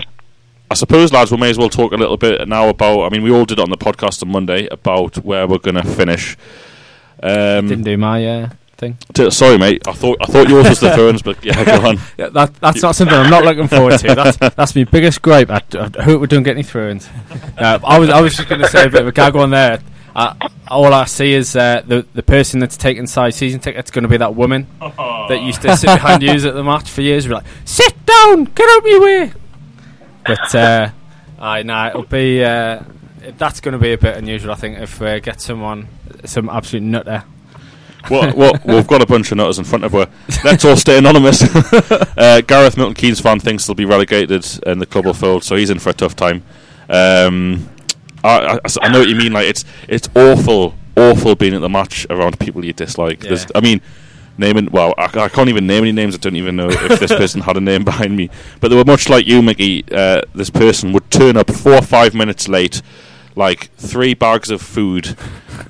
I 0.72 0.76
suppose, 0.76 1.12
lads, 1.12 1.32
we 1.32 1.38
may 1.38 1.50
as 1.50 1.58
well 1.58 1.70
talk 1.70 1.94
a 1.94 1.98
little 1.98 2.18
bit 2.18 2.48
now 2.48 2.70
about. 2.70 3.06
I 3.06 3.10
mean, 3.10 3.24
we 3.24 3.32
all 3.32 3.46
did 3.46 3.58
it 3.58 3.64
on 3.64 3.72
the 3.72 3.78
podcast 3.78 4.22
on 4.22 4.32
Monday 4.32 4.68
about 4.68 5.18
where 5.26 5.48
we're 5.48 5.58
going 5.58 5.76
to 5.76 5.84
finish. 5.84 6.38
Didn't 7.22 7.72
Um, 7.74 7.84
do 7.84 7.98
my 7.98 8.26
uh, 8.26 8.50
thing. 8.78 8.98
t- 9.14 9.30
sorry, 9.32 9.58
mate. 9.58 9.82
I 9.88 9.92
thought 9.94 10.18
I 10.22 10.26
thought 10.26 10.48
yours 10.48 10.70
was 10.70 10.80
the 10.80 10.92
Thrones, 10.96 11.22
but 11.22 11.44
yeah, 11.44 11.64
go 11.66 11.88
on. 11.88 12.00
Yeah, 12.18 12.30
that 12.30 12.54
that's 12.56 12.82
not 12.82 12.96
something 12.96 13.16
I'm 13.18 13.30
not 13.30 13.44
looking 13.44 13.68
forward 13.68 13.98
to. 14.00 14.16
That's 14.16 14.38
that's 14.56 14.76
my 14.76 14.84
biggest 14.86 15.22
gripe. 15.22 15.50
I, 15.50 15.62
I 15.76 16.04
hope 16.04 16.22
we 16.22 16.28
don't 16.28 16.44
get 16.44 16.52
any 16.52 16.64
throw-ins. 16.64 17.10
Uh, 17.58 17.80
I 17.84 18.00
was 18.00 18.10
I 18.10 18.22
was 18.22 18.36
just 18.36 18.48
going 18.48 18.62
to 18.62 18.68
say 18.68 18.86
a 18.86 18.90
bit 18.90 19.02
of 19.02 19.08
a 19.08 19.12
gag 19.12 19.36
on 19.36 19.50
there. 19.50 19.80
Uh, 20.16 20.34
all 20.68 20.92
I 20.94 21.06
see 21.06 21.34
is 21.34 21.56
uh, 21.56 21.82
the 21.86 22.06
the 22.14 22.24
person 22.24 22.60
that's 22.60 22.78
taking 22.78 23.06
side 23.08 23.34
season 23.34 23.60
tickets 23.60 23.92
going 23.92 24.04
to 24.04 24.10
be 24.10 24.18
that 24.18 24.34
woman 24.36 24.68
that 24.80 25.42
used 25.44 25.62
to 25.64 25.76
sit 25.78 25.88
behind 25.88 26.24
you 26.24 26.32
at 26.32 26.42
the 26.42 26.64
match 26.64 26.90
for 26.90 27.02
years. 27.02 27.28
Be 27.28 27.34
like, 27.34 27.46
sit 27.66 27.94
down, 28.06 28.46
get 28.46 28.68
out 28.70 28.78
of 28.80 28.84
my 28.86 29.00
way. 29.02 29.34
But 30.26 30.56
uh, 30.56 30.90
I 31.40 31.64
know 31.64 31.88
it'll 31.88 32.04
be 32.04 32.44
uh, 32.44 32.82
that's 33.38 33.60
going 33.62 33.74
to 33.74 33.78
be 33.80 33.94
a 33.94 33.98
bit 33.98 34.18
unusual. 34.18 34.52
I 34.52 34.56
think 34.56 34.80
if 34.80 35.00
we 35.00 35.20
get 35.20 35.42
someone 35.42 35.88
some 36.26 36.50
absolute 36.50 36.84
nutter. 36.84 37.24
Well, 38.10 38.34
well, 38.36 38.54
we've 38.66 38.88
got 38.88 39.02
a 39.02 39.06
bunch 39.06 39.32
of 39.32 39.38
nutters 39.38 39.60
in 39.60 39.66
front 39.66 39.84
of 39.84 39.94
us. 39.94 40.10
Let's 40.44 40.64
all 40.66 40.78
stay 40.78 40.98
anonymous. 40.98 41.44
uh, 42.18 42.42
Gareth 42.48 42.78
Milton 42.78 42.96
Keynes 42.96 43.20
fan 43.20 43.40
thinks 43.40 43.68
they'll 43.68 43.76
be 43.76 43.86
relegated 43.86 44.46
and 44.66 44.82
the 44.82 44.86
club 44.86 45.06
will 45.06 45.14
fold, 45.14 45.44
so 45.44 45.56
he's 45.56 45.70
in 45.70 45.80
for 45.80 45.90
a 45.90 45.94
tough 45.94 46.16
time. 46.16 46.44
Um, 46.90 47.70
I, 48.24 48.58
I, 48.58 48.60
I 48.82 48.90
know 48.90 49.00
what 49.00 49.10
you 49.10 49.16
mean. 49.16 49.34
Like 49.34 49.48
it's 49.48 49.66
it's 49.88 50.10
awful, 50.16 50.76
awful 50.96 51.36
being 51.36 51.54
at 51.54 51.62
the 51.62 51.70
match 51.70 52.08
around 52.10 52.40
people 52.40 52.64
you 52.66 52.74
dislike. 52.74 53.20
There's, 53.20 53.44
Yeah. 53.44 53.52
I 53.56 53.62
mean, 53.62 53.82
naming 54.38 54.70
well, 54.72 54.94
I, 54.98 55.06
I 55.06 55.30
can't 55.30 55.50
even 55.50 55.68
name 55.68 55.84
any 55.84 55.92
names. 55.92 56.16
I 56.16 56.18
don't 56.18 56.36
even 56.36 56.56
know 56.56 56.70
if 56.70 57.00
this 57.00 57.12
person 57.12 57.42
had 57.42 57.58
a 57.58 57.62
name 57.62 57.84
behind 57.86 58.16
me. 58.16 58.30
But 58.60 58.70
they 58.70 58.76
were 58.76 58.86
much 58.86 59.10
like 59.10 59.28
you, 59.28 59.42
Mickey. 59.42 59.84
Uh, 59.92 60.22
this 60.34 60.50
person 60.50 60.94
would 60.94 61.10
turn 61.12 61.38
up 61.38 61.52
four 61.52 61.74
or 61.74 61.82
five 61.82 62.14
minutes 62.16 62.48
late, 62.48 62.82
like 63.40 63.72
three 63.78 64.14
bags 64.14 64.52
of 64.52 64.62
food. 64.62 65.16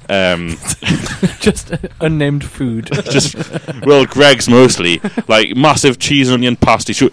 Um, 0.09 0.57
just 1.39 1.71
unnamed 2.01 2.43
food. 2.43 2.89
just 3.09 3.35
well, 3.85 4.05
Greggs 4.05 4.49
mostly 4.49 4.99
like 5.27 5.55
massive 5.55 5.99
cheese 5.99 6.27
and 6.27 6.35
onion 6.35 6.57
pasty. 6.57 6.91
She, 6.91 7.09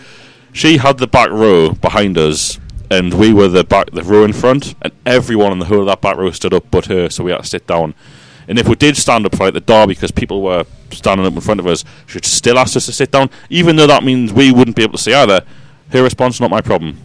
she 0.53 0.79
had 0.79 0.99
the 0.99 1.07
back 1.07 1.31
row 1.31 1.73
behind 1.73 2.19
us, 2.19 2.59
and 2.91 3.15
we 3.15 3.33
were 3.33 3.49
the 3.49 3.63
back 3.63 3.91
the 3.93 4.03
row 4.03 4.25
in 4.25 4.33
front, 4.33 4.75
and 4.83 4.93
everyone 5.05 5.53
in 5.53 5.59
the 5.61 5.67
whole 5.67 5.81
of 5.81 5.87
that 5.87 6.01
back 6.01 6.17
row 6.17 6.31
stood 6.31 6.55
up 6.55 6.69
but 6.71 6.87
her, 6.87 7.11
so 7.11 7.23
we 7.23 7.31
had 7.31 7.43
to 7.43 7.47
sit 7.47 7.67
down. 7.67 7.95
And 8.49 8.59
if 8.59 8.69
we 8.69 8.77
did 8.77 8.97
stand 8.97 9.27
up 9.27 9.37
for 9.37 9.45
like 9.45 9.55
the 9.55 9.61
derby 9.61 9.95
because 9.95 10.13
people 10.13 10.41
were 10.41 10.65
standing 10.91 11.27
up 11.27 11.35
in 11.35 11.41
front 11.41 11.61
of 11.61 11.67
us, 11.67 11.85
she'd 12.07 12.25
still 12.25 12.59
ask 12.59 12.77
us 12.77 12.87
to 12.87 12.93
sit 12.93 13.11
down, 13.11 13.29
even 13.51 13.77
though 13.77 13.89
that 13.89 14.05
means 14.05 14.33
we 14.33 14.53
wouldn't 14.53 14.77
be 14.77 14.83
able 14.83 14.97
to 14.97 15.03
see 15.03 15.13
either. 15.13 15.45
Her 15.91 16.03
response, 16.03 16.41
not 16.41 16.51
my 16.51 16.61
problem. 16.63 16.99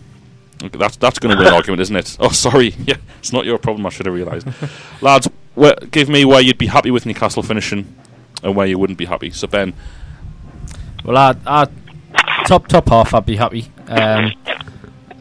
Okay, 0.64 0.78
that's 0.78 0.96
that's 0.98 1.18
going 1.20 1.32
to 1.34 1.38
win 1.38 1.48
an 1.48 1.54
argument, 1.54 1.82
isn't 1.82 1.96
it? 1.96 2.18
Oh, 2.20 2.30
sorry. 2.30 2.76
Yeah, 2.86 2.96
it's 3.20 3.34
not 3.34 3.46
your 3.46 3.58
problem. 3.58 3.86
I 3.86 3.90
should 3.90 4.06
have 4.06 4.16
realised. 4.16 4.48
Lads, 5.02 5.28
where, 5.56 5.76
give 5.92 6.08
me 6.10 6.24
where 6.26 6.42
you'd 6.42 6.58
be 6.58 6.68
happy 6.68 6.92
with 6.92 7.06
Newcastle 7.06 7.44
finishing, 7.44 7.96
and 8.44 8.56
where 8.56 8.68
you 8.68 8.78
wouldn't 8.78 9.00
be 9.00 9.06
happy. 9.06 9.32
So 9.32 9.48
Ben, 9.48 9.74
Well, 11.04 11.18
I, 11.18 11.36
I 11.46 11.68
top 12.46 12.68
top 12.68 12.90
half, 12.90 13.14
I'd 13.14 13.26
be 13.26 13.36
happy. 13.38 13.72
Um, 13.88 14.34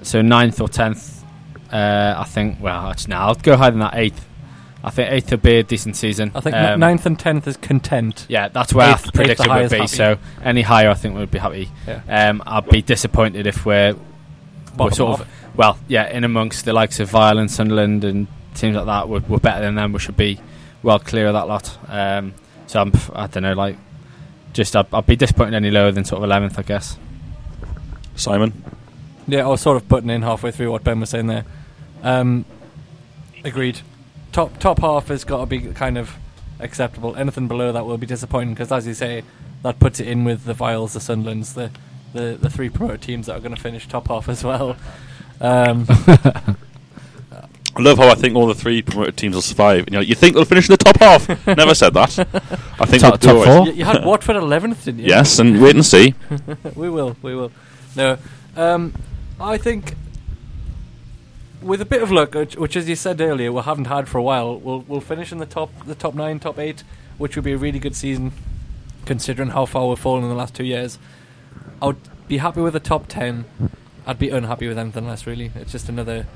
so 0.03 0.23
ninth 0.23 0.61
or 0.61 0.69
tenth, 0.69 1.25
uh, 1.73 2.15
I 2.19 2.25
think. 2.25 2.59
Well, 2.61 2.89
actually, 2.89 3.11
now 3.11 3.29
I'll 3.29 3.35
go 3.35 3.57
higher 3.57 3.71
than 3.71 3.81
that. 3.81 3.95
Eighth. 3.95 4.27
I 4.83 4.89
think 4.89 5.11
eighth 5.13 5.31
would 5.33 5.43
be 5.43 5.57
a 5.59 5.63
decent 5.63 5.95
season. 5.97 6.33
I 6.35 6.41
think 6.41 6.57
Um, 6.57 6.81
ninth 6.81 7.05
and 7.05 7.19
tenth 7.19 7.47
is 7.47 7.59
content. 7.59 8.25
Yeah, 8.31 8.49
that's 8.49 8.73
where 8.73 8.91
Eighth- 8.93 9.09
I 9.09 9.11
predicted 9.11 9.47
eighth 9.47 9.53
the 9.53 9.61
would 9.63 9.71
be. 9.71 9.77
happy. 9.77 9.87
So 9.89 10.19
any 10.43 10.63
higher, 10.63 10.89
I 10.89 10.95
think 10.95 11.17
we'd 11.19 11.31
be 11.31 11.37
happy. 11.39 11.69
Yeah. 11.87 12.01
Um, 12.09 12.43
I'd 12.47 12.67
be 12.67 12.81
disappointed 12.81 13.47
if 13.47 13.67
we're, 13.67 13.93
we're 13.93 13.99
Bottom 14.77 14.95
sort 14.95 15.19
half. 15.19 15.21
of 15.27 15.57
well, 15.57 15.79
yeah, 15.89 16.09
in 16.09 16.25
amongst 16.25 16.65
the 16.65 16.73
likes 16.73 17.01
of 17.01 17.11
Violence, 17.11 17.55
Sunderland, 17.55 18.05
and 18.05 18.27
teams 18.55 18.77
like 18.77 18.87
that. 18.87 19.09
We're, 19.09 19.21
we're 19.21 19.39
better 19.39 19.63
than 19.63 19.75
them. 19.75 19.93
We 19.93 19.99
should 19.99 20.17
be 20.17 20.41
well 20.83 20.99
clear 20.99 21.27
of 21.27 21.35
that 21.35 21.49
lot. 21.49 21.79
Um, 21.89 22.35
so 22.67 22.81
I'm, 22.81 22.93
I 23.15 23.27
don't 23.27 23.43
know, 23.43 23.53
like 23.55 23.77
just 24.53 24.75
I'd, 24.77 24.93
I'd 24.93 25.07
be 25.07 25.17
disappointed 25.17 25.55
any 25.55 25.71
lower 25.71 25.91
than 25.93 26.05
sort 26.05 26.19
of 26.19 26.25
eleventh, 26.25 26.59
I 26.59 26.63
guess. 26.63 26.99
Simon, 28.17 28.65
Yeah, 29.27 29.45
I 29.45 29.49
was 29.49 29.61
sort 29.61 29.77
of 29.77 29.89
putting 29.89 30.11
in 30.11 30.23
halfway 30.23 30.51
through 30.51 30.71
what 30.71 30.85
Ben 30.85 31.01
was 31.01 31.11
saying 31.11 31.27
there. 31.27 31.45
Um, 32.03 32.45
agreed. 33.45 33.81
Top 34.33 34.59
top 34.59 34.81
half 34.81 35.09
has 35.09 35.25
got 35.25 35.41
to 35.41 35.47
be 35.47 35.61
kind 35.73 35.97
of 35.99 36.15
acceptable. 36.59 37.17
Anything 37.17 37.49
below 37.49 37.73
that 37.73 37.87
will 37.87 37.99
be 37.99 38.07
disappointing 38.07 38.55
because, 38.55 38.71
as 38.71 38.87
you 38.87 38.95
say, 38.95 39.23
that 39.63 39.79
puts 39.79 40.01
it 40.01 40.07
in 40.09 40.25
with 40.25 40.45
the 40.45 40.55
Vials, 40.55 40.93
the 40.93 41.01
Sunderlands, 41.01 41.55
the 41.55 41.71
the, 42.13 42.39
the 42.41 42.51
three 42.51 42.69
promoted 42.69 43.03
teams 43.03 43.27
that 43.27 43.37
are 43.37 43.41
going 43.41 43.55
to 43.55 43.61
finish 43.61 43.87
top 43.89 44.09
half 44.09 44.29
as 44.29 44.45
well. 44.45 44.77
Um, 45.41 45.87
I 47.77 47.83
love 47.83 47.99
how 47.99 48.09
I 48.09 48.15
think 48.15 48.35
all 48.35 48.47
the 48.47 48.55
three 48.55 48.83
promoted 48.83 49.17
teams 49.17 49.35
will 49.35 49.43
survive. 49.43 49.87
You 49.89 49.93
know, 49.93 50.01
you 50.01 50.15
think 50.15 50.35
they'll 50.35 50.45
finish 50.45 50.69
in 50.69 50.73
the 50.73 50.77
top 50.77 50.99
half? 50.99 51.47
Never 51.57 51.75
said 51.75 51.95
that. 51.95 52.19
I 52.19 52.85
think 52.85 53.01
Top- 53.03 53.21
they'll 53.21 53.45
top 53.45 53.47
four? 53.47 53.67
you, 53.67 53.73
you 53.73 53.85
had 53.85 54.05
Watford 54.05 54.37
eleventh, 54.37 54.85
didn't 54.85 55.01
you? 55.01 55.07
Yes, 55.07 55.39
and 55.39 55.63
wait 55.63 55.77
and 55.77 55.87
see. 55.87 56.15
we 56.75 56.91
will, 56.91 57.17
we 57.23 57.35
will. 57.35 57.53
No, 57.97 58.19
um, 58.57 58.93
I 59.41 59.57
think 59.57 59.95
with 61.63 61.81
a 61.81 61.85
bit 61.85 62.03
of 62.03 62.11
luck, 62.11 62.35
which, 62.35 62.57
which, 62.57 62.77
as 62.77 62.89
you 62.89 62.97
said 62.97 63.21
earlier, 63.21 63.53
we 63.53 63.61
haven't 63.63 63.85
had 63.87 64.09
for 64.09 64.19
a 64.19 64.23
while, 64.23 64.59
we'll 64.59 64.81
we'll 64.81 65.01
finish 65.01 65.31
in 65.31 65.39
the 65.39 65.47
top 65.47 65.71
the 65.87 65.95
top 65.95 66.15
nine, 66.15 66.41
top 66.41 66.59
eight, 66.59 66.83
which 67.19 67.37
would 67.37 67.45
be 67.45 67.53
a 67.53 67.57
really 67.59 67.79
good 67.79 67.95
season, 67.95 68.33
considering 69.07 69.51
how 69.51 69.65
far 69.65 69.87
we've 69.89 69.99
fallen 69.99 70.25
in 70.25 70.29
the 70.29 70.35
last 70.37 70.55
two 70.57 70.65
years. 70.65 70.99
I 71.83 71.87
would 71.87 72.29
be 72.29 72.39
happy 72.39 72.61
with 72.61 72.73
the 72.73 72.81
top 72.81 73.07
ten. 73.09 73.45
I'd 74.07 74.19
be 74.19 74.31
unhappy 74.31 74.69
with 74.69 74.79
anything 74.79 75.07
less. 75.07 75.27
Really, 75.27 75.53
it's 75.55 75.73
just 75.73 75.89
another, 75.89 76.27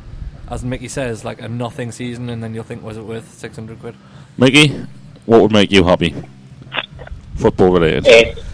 as 0.49 0.65
Mickey 0.65 0.89
says, 0.89 1.25
like 1.25 1.41
a 1.41 1.49
nothing 1.49 1.93
season, 1.93 2.29
and 2.29 2.43
then 2.43 2.55
you'll 2.55 2.65
think, 2.65 2.83
was 2.83 2.97
it 2.97 3.05
worth 3.05 3.33
six 3.35 3.57
hundred 3.57 3.81
quid? 3.81 3.95
Mickey, 4.37 4.87
what 5.27 5.41
would 5.43 5.53
make 5.53 5.71
you 5.71 5.85
happy? 5.85 6.15
Football 7.37 7.73
related. 7.73 8.07
Eighth. 8.07 8.45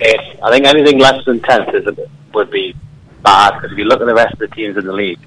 Eighth. 0.00 0.42
I 0.42 0.50
think 0.50 0.66
anything 0.66 0.98
less 0.98 1.24
than 1.24 1.40
tenth 1.40 1.74
is 1.74 1.86
a 1.86 1.92
bit, 1.92 2.10
would 2.34 2.50
be 2.50 2.74
bad 3.22 3.54
because 3.54 3.72
if 3.72 3.78
you 3.78 3.84
look 3.84 4.00
at 4.00 4.06
the 4.06 4.14
rest 4.14 4.32
of 4.32 4.38
the 4.38 4.48
teams 4.48 4.76
in 4.76 4.84
the 4.84 4.92
league, 4.92 5.20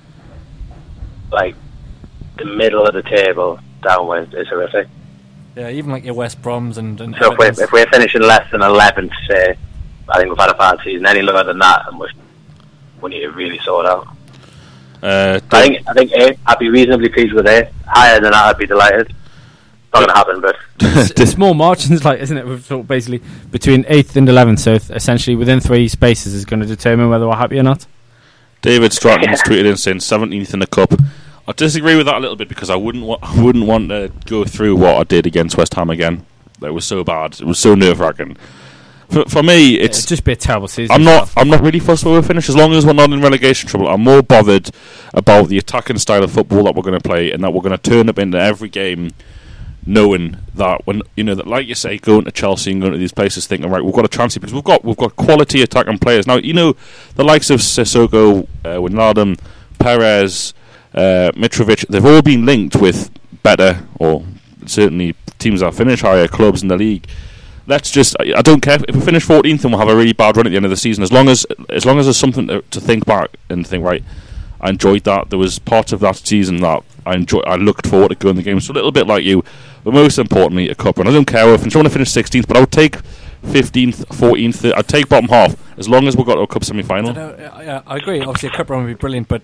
like 1.32 1.56
the 2.38 2.46
middle 2.46 2.86
of 2.86 2.94
the 2.94 3.04
table 3.04 3.60
downwards 3.82 4.34
is 4.34 4.48
horrific. 4.48 4.88
Yeah, 5.56 5.70
even 5.70 5.92
like 5.92 6.04
your 6.04 6.16
West 6.16 6.42
Broms 6.42 6.78
and, 6.78 7.00
and 7.00 7.16
So 7.20 7.32
if 7.32 7.38
we're, 7.38 7.64
if 7.64 7.72
we're 7.72 7.86
finishing 7.88 8.22
less 8.22 8.50
than 8.52 8.60
11th, 8.60 9.14
say, 9.30 9.58
I 10.10 10.18
think 10.18 10.30
we've 10.30 10.38
had 10.38 10.50
a 10.52 10.56
bad 10.58 10.80
season. 10.84 11.06
Any 11.06 11.22
lower 11.22 11.44
than 11.44 11.60
that, 11.60 11.84
and 11.88 12.00
we 12.00 12.08
we 13.02 13.10
need 13.12 13.22
to 13.22 13.32
really 13.32 13.60
sort 13.60 13.86
out. 13.86 14.08
Uh, 15.04 15.40
I 15.52 15.62
think 15.62 15.88
I 15.88 15.94
think 15.94 16.12
eight. 16.14 16.40
I'd 16.46 16.60
be 16.60 16.70
reasonably 16.70 17.10
pleased 17.10 17.34
with 17.34 17.48
eight. 17.48 17.68
Higher 17.88 18.20
than 18.20 18.32
that, 18.32 18.46
I'd 18.46 18.58
be 18.58 18.66
delighted. 18.68 19.14
Not 19.94 20.00
going 20.00 20.10
to 20.10 20.16
happen, 20.16 20.42
but 20.42 20.56
it's 21.18 21.32
small 21.32 21.54
margins, 21.66 22.04
like 22.04 22.20
isn't 22.20 22.38
it? 22.38 22.46
We've 22.46 22.64
sort 22.64 22.82
of 22.82 22.88
basically 22.88 23.22
between 23.52 23.86
eighth 23.88 24.16
and 24.18 24.28
eleventh, 24.28 24.60
so 24.60 24.78
th- 24.78 24.92
essentially 24.92 25.36
within 25.36 25.60
three 25.60 25.88
spaces 25.88 26.34
is 26.34 26.44
going 26.46 26.60
to 26.62 26.66
determine 26.66 27.10
whether 27.10 27.28
we're 27.28 27.36
happy 27.36 27.60
or 27.60 27.64
not. 27.64 27.86
David 28.62 28.94
Stratton's 28.94 29.42
tweeted 29.44 29.66
in 29.66 29.78
saying 29.78 29.98
17th 29.98 30.54
in 30.54 30.60
the 30.60 30.66
cup. 30.68 30.92
I 31.48 31.52
disagree 31.52 31.96
with 31.96 32.08
that 32.08 32.16
a 32.16 32.20
little 32.20 32.36
bit 32.36 32.50
because 32.50 32.72
I 32.72 32.76
wouldn't 32.76 33.06
wa- 33.06 33.20
I 33.22 33.40
wouldn't 33.42 33.68
want 33.68 33.90
to 33.90 34.12
go 34.26 34.44
through 34.44 34.76
what 34.76 34.96
I 34.96 35.04
did 35.04 35.28
against 35.28 35.56
West 35.56 35.76
Ham 35.76 35.92
again. 35.92 36.26
That 36.62 36.74
was 36.74 36.84
so 36.86 37.04
bad. 37.04 37.40
It 37.40 37.46
was 37.46 37.60
so 37.60 37.76
nerve 37.76 38.00
wracking. 38.00 38.36
For, 39.10 39.26
for 39.26 39.44
me, 39.44 39.76
it's 39.76 40.00
It'd 40.00 40.10
just 40.10 40.24
be 40.24 40.34
a 40.34 40.36
terrible 40.36 40.68
season. 40.68 40.94
I'm 40.94 41.04
not. 41.04 41.32
I'm 41.38 41.48
not 41.48 41.62
really 41.62 41.80
fussed 41.80 42.06
where 42.06 42.20
we 42.20 42.26
finish 42.26 42.50
as 42.50 42.56
long 42.56 42.74
as 42.74 42.86
we're 42.86 42.94
not 42.94 43.12
in 43.12 43.22
relegation 43.22 43.70
trouble. 43.70 43.88
I'm 43.88 44.02
more 44.02 44.22
bothered 44.22 44.72
about 45.14 45.50
the 45.50 45.58
attacking 45.58 46.00
style 46.00 46.24
of 46.24 46.32
football 46.32 46.64
that 46.64 46.76
we're 46.76 46.84
going 46.84 47.00
to 47.00 47.08
play 47.08 47.32
and 47.32 47.44
that 47.44 47.54
we're 47.54 47.62
going 47.62 47.78
to 47.78 47.90
turn 47.90 48.10
up 48.10 48.18
into 48.18 48.40
every 48.40 48.70
game, 48.70 49.12
knowing 49.86 50.38
that 50.56 50.86
when 50.88 51.02
you 51.16 51.24
know 51.24 51.36
that, 51.36 51.48
like 51.48 51.68
you 51.68 51.76
say, 51.76 51.98
going 51.98 52.26
to 52.26 52.32
Chelsea 52.32 52.72
and 52.72 52.82
going 52.82 52.94
to 52.94 53.00
these 53.00 53.14
places, 53.14 53.46
thinking 53.46 53.70
right, 53.70 53.84
we've 53.84 53.94
got 53.94 54.06
a 54.06 54.10
chance 54.10 54.34
here 54.34 54.42
because 54.42 54.54
we've 54.54 54.64
got 54.64 54.84
we've 54.84 54.98
got 54.98 55.16
quality 55.16 55.62
attacking 55.62 56.00
players 56.00 56.26
now. 56.26 56.38
You 56.38 56.54
know, 56.54 56.76
the 57.16 57.24
likes 57.24 57.50
of 57.50 57.60
Sissoko, 57.60 58.48
uh, 58.64 58.78
Wijnaldum, 58.78 59.40
Perez, 59.78 60.54
uh, 60.94 61.32
Mitrovic, 61.36 61.88
they've 61.88 62.06
all 62.06 62.22
been 62.22 62.46
linked 62.46 62.76
with 62.76 63.12
better 63.44 63.86
or 64.00 64.26
certainly 64.66 65.16
teams 65.38 65.60
that 65.60 65.76
finish 65.76 66.02
higher 66.02 66.28
clubs 66.28 66.64
in 66.64 66.70
the 66.70 66.78
league 66.78 67.08
let's 67.68 67.92
just 67.92 68.16
I 68.20 68.34
I 68.38 68.42
don't 68.42 68.62
care. 68.62 68.80
If 68.88 68.96
we 68.96 69.02
finish 69.02 69.26
14th 69.26 69.64
and 69.64 69.74
we'll 69.74 69.80
have 69.80 69.90
a 69.90 69.96
really 69.96 70.14
bad 70.14 70.38
run 70.38 70.48
at 70.48 70.50
the 70.50 70.56
end 70.56 70.66
of 70.66 70.72
the 70.72 70.78
season. 70.78 71.04
As 71.04 71.12
long 71.12 71.30
as 71.30 71.46
as 71.70 71.86
long 71.86 72.00
as 72.00 72.06
there's 72.06 72.18
something 72.18 72.48
to, 72.48 72.62
to 72.62 72.82
think 72.82 73.06
back 73.06 73.30
and 73.50 73.66
think 73.66 73.84
right 73.84 74.04
I 74.62 74.70
enjoyed 74.70 75.04
that. 75.04 75.30
There 75.30 75.40
was 75.40 75.60
part 75.60 75.92
of 75.92 76.00
that 76.02 76.16
season 76.18 76.58
that 76.62 76.84
I 77.06 77.16
enjoyed 77.16 77.46
I 77.46 77.56
looked 77.56 77.88
forward 77.88 78.10
to 78.10 78.16
going 78.16 78.36
the 78.36 78.44
game. 78.44 78.60
So 78.60 78.74
a 78.74 78.76
little 78.76 78.92
bit 78.92 79.08
like 79.08 79.24
you 79.24 79.44
but 79.84 79.94
most 79.94 80.18
importantly 80.18 80.70
a 80.70 80.76
cup 80.76 80.98
run. 80.98 81.08
I 81.08 81.12
don't 81.12 81.26
care 81.26 81.48
if 81.54 81.64
I'm 81.64 81.72
want 81.74 81.88
to 81.88 81.90
finish 81.90 82.10
16th 82.10 82.48
but 82.48 82.58
I 82.58 82.62
would 82.62 82.72
take 82.72 82.98
15th 83.44 84.06
14th 84.08 84.74
I'd 84.76 84.88
take 84.88 85.08
bottom 85.08 85.30
half 85.30 85.56
as 85.78 85.90
long 85.90 86.08
as 86.08 86.16
we've 86.16 86.26
got 86.26 86.40
a 86.40 86.48
cup 86.48 86.64
semi-final. 86.64 87.14
Know, 87.14 87.36
yeah, 87.38 87.82
I 87.86 87.98
agree. 87.98 88.22
Obviously, 88.22 88.50
a 88.50 88.52
cup 88.54 88.70
run 88.70 88.86
would 88.86 88.88
be 88.88 88.94
brilliant, 88.94 89.28
but 89.28 89.42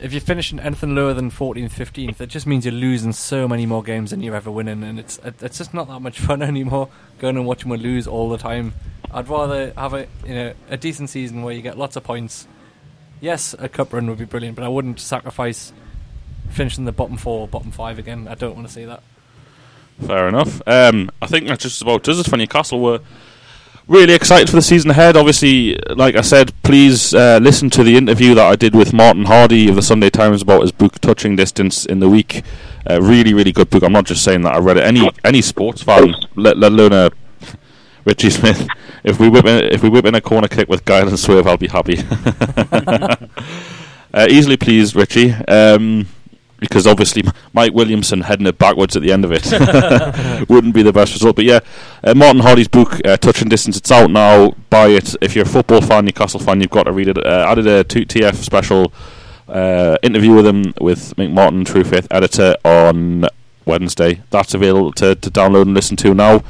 if 0.00 0.12
you're 0.12 0.20
finishing 0.20 0.60
anything 0.60 0.94
lower 0.94 1.14
than 1.14 1.30
14th, 1.30 1.72
15th, 1.72 2.20
it 2.20 2.28
just 2.28 2.46
means 2.46 2.64
you're 2.64 2.74
losing 2.74 3.12
so 3.12 3.48
many 3.48 3.66
more 3.66 3.82
games 3.82 4.10
than 4.10 4.22
you're 4.22 4.34
ever 4.34 4.50
winning, 4.50 4.82
and 4.82 4.98
it's 4.98 5.18
it's 5.24 5.58
just 5.58 5.72
not 5.72 5.88
that 5.88 6.00
much 6.00 6.18
fun 6.26 6.42
anymore 6.42 6.88
going 7.18 7.36
and 7.36 7.46
watching 7.46 7.70
we 7.70 7.78
lose 7.78 8.06
all 8.06 8.28
the 8.28 8.38
time. 8.38 8.74
I'd 9.10 9.28
rather 9.28 9.72
have 9.76 9.94
a 9.94 10.06
you 10.26 10.34
know 10.34 10.52
a 10.68 10.76
decent 10.76 11.10
season 11.10 11.42
where 11.42 11.54
you 11.54 11.62
get 11.62 11.78
lots 11.78 11.96
of 11.96 12.04
points. 12.04 12.46
Yes, 13.20 13.54
a 13.58 13.68
cup 13.68 13.92
run 13.92 14.06
would 14.08 14.18
be 14.18 14.26
brilliant, 14.26 14.56
but 14.56 14.64
I 14.64 14.68
wouldn't 14.68 15.00
sacrifice 15.00 15.72
finishing 16.50 16.84
the 16.84 16.92
bottom 16.92 17.16
four, 17.16 17.40
or 17.40 17.48
bottom 17.48 17.70
five 17.70 17.98
again. 17.98 18.28
I 18.28 18.34
don't 18.34 18.54
want 18.54 18.66
to 18.66 18.72
see 18.72 18.84
that. 18.84 19.02
Fair 20.06 20.28
enough. 20.28 20.60
Um, 20.66 21.10
I 21.22 21.26
think 21.26 21.46
that 21.48 21.60
just 21.60 21.80
about 21.80 22.02
does 22.02 22.20
it 22.20 22.26
for 22.26 22.36
Newcastle. 22.36 22.80
We're 22.80 23.00
really 23.88 24.14
excited 24.14 24.48
for 24.48 24.56
the 24.56 24.62
season 24.62 24.90
ahead. 24.90 25.16
Obviously, 25.16 25.76
like 25.94 26.16
I 26.16 26.20
said, 26.20 26.52
please 26.62 27.14
uh, 27.14 27.38
listen 27.40 27.70
to 27.70 27.84
the 27.84 27.96
interview 27.96 28.34
that 28.34 28.46
I 28.46 28.56
did 28.56 28.74
with 28.74 28.92
Martin 28.92 29.24
Hardy 29.24 29.68
of 29.68 29.76
the 29.76 29.82
Sunday 29.82 30.10
Times 30.10 30.42
about 30.42 30.62
his 30.62 30.72
book 30.72 30.98
Touching 31.00 31.36
Distance 31.36 31.86
in 31.86 32.00
the 32.00 32.08
Week. 32.08 32.42
Uh, 32.88 33.00
really, 33.00 33.34
really 33.34 33.52
good 33.52 33.70
book. 33.70 33.82
I'm 33.82 33.92
not 33.92 34.06
just 34.06 34.24
saying 34.24 34.42
that. 34.42 34.54
I 34.54 34.58
read 34.58 34.76
it. 34.76 34.84
Any 34.84 35.10
any 35.24 35.42
sports 35.42 35.82
fan, 35.82 36.14
let, 36.36 36.56
let 36.56 36.72
alone 36.72 36.92
a 36.92 37.10
Richie 38.04 38.30
Smith. 38.30 38.66
If 39.04 39.20
we 39.20 39.28
whip 39.28 39.44
in, 39.44 39.72
if 39.72 39.84
we 39.84 39.88
whip 39.88 40.04
in 40.04 40.16
a 40.16 40.20
corner 40.20 40.48
kick 40.48 40.68
with 40.68 40.84
guile 40.84 41.06
and 41.06 41.16
swerve, 41.16 41.46
I'll 41.46 41.56
be 41.56 41.68
happy. 41.68 41.98
uh, 44.12 44.26
easily 44.28 44.56
pleased, 44.56 44.96
Richie. 44.96 45.30
Um, 45.30 46.08
because 46.58 46.86
obviously 46.86 47.22
Mike 47.52 47.72
Williamson 47.72 48.22
heading 48.22 48.46
it 48.46 48.58
backwards 48.58 48.96
at 48.96 49.02
the 49.02 49.12
end 49.12 49.24
of 49.24 49.32
it 49.32 49.44
wouldn't 50.48 50.74
be 50.74 50.82
the 50.82 50.92
best 50.92 51.12
result. 51.12 51.36
But 51.36 51.44
yeah, 51.44 51.60
uh, 52.02 52.14
Martin 52.14 52.40
Hardy's 52.40 52.68
book, 52.68 53.00
uh, 53.04 53.16
Touching 53.16 53.48
Distance, 53.48 53.76
it's 53.76 53.90
out 53.90 54.10
now. 54.10 54.50
Buy 54.70 54.88
it. 54.88 55.14
If 55.20 55.34
you're 55.34 55.44
a 55.44 55.48
football 55.48 55.80
fan, 55.80 56.04
Newcastle 56.04 56.40
fan, 56.40 56.60
you've 56.60 56.70
got 56.70 56.84
to 56.84 56.92
read 56.92 57.08
it. 57.08 57.18
Uh, 57.18 57.44
I 57.48 57.54
did 57.54 57.66
a 57.66 57.84
two 57.84 58.06
TF 58.06 58.36
special 58.36 58.92
uh, 59.48 59.96
interview 60.02 60.34
with 60.34 60.46
him, 60.46 60.74
with 60.80 61.14
Mick 61.16 61.32
Martin, 61.32 61.64
True 61.64 61.84
Faith 61.84 62.06
editor, 62.10 62.56
on 62.64 63.26
Wednesday. 63.64 64.22
That's 64.30 64.54
available 64.54 64.92
to, 64.92 65.14
to 65.14 65.30
download 65.30 65.62
and 65.62 65.74
listen 65.74 65.96
to 65.98 66.14
now. 66.14 66.42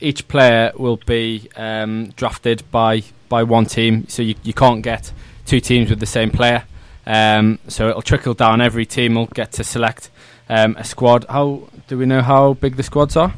each 0.00 0.28
player 0.28 0.72
will 0.76 0.96
be 0.96 1.48
um, 1.56 2.10
drafted 2.16 2.62
by 2.70 3.02
by 3.28 3.42
one 3.42 3.66
team. 3.66 4.06
So 4.08 4.22
you, 4.22 4.34
you 4.42 4.52
can't 4.52 4.82
get 4.82 5.12
two 5.46 5.60
teams 5.60 5.90
with 5.90 6.00
the 6.00 6.06
same 6.06 6.30
player. 6.30 6.64
Um, 7.06 7.58
so 7.68 7.88
it'll 7.88 8.02
trickle 8.02 8.34
down. 8.34 8.60
Every 8.60 8.86
team 8.86 9.14
will 9.14 9.26
get 9.26 9.52
to 9.52 9.64
select 9.64 10.10
um, 10.48 10.76
a 10.76 10.84
squad. 10.84 11.24
How 11.28 11.68
do 11.88 11.96
we 11.98 12.06
know 12.06 12.22
how 12.22 12.54
big 12.54 12.76
the 12.76 12.82
squads 12.82 13.16
are? 13.16 13.34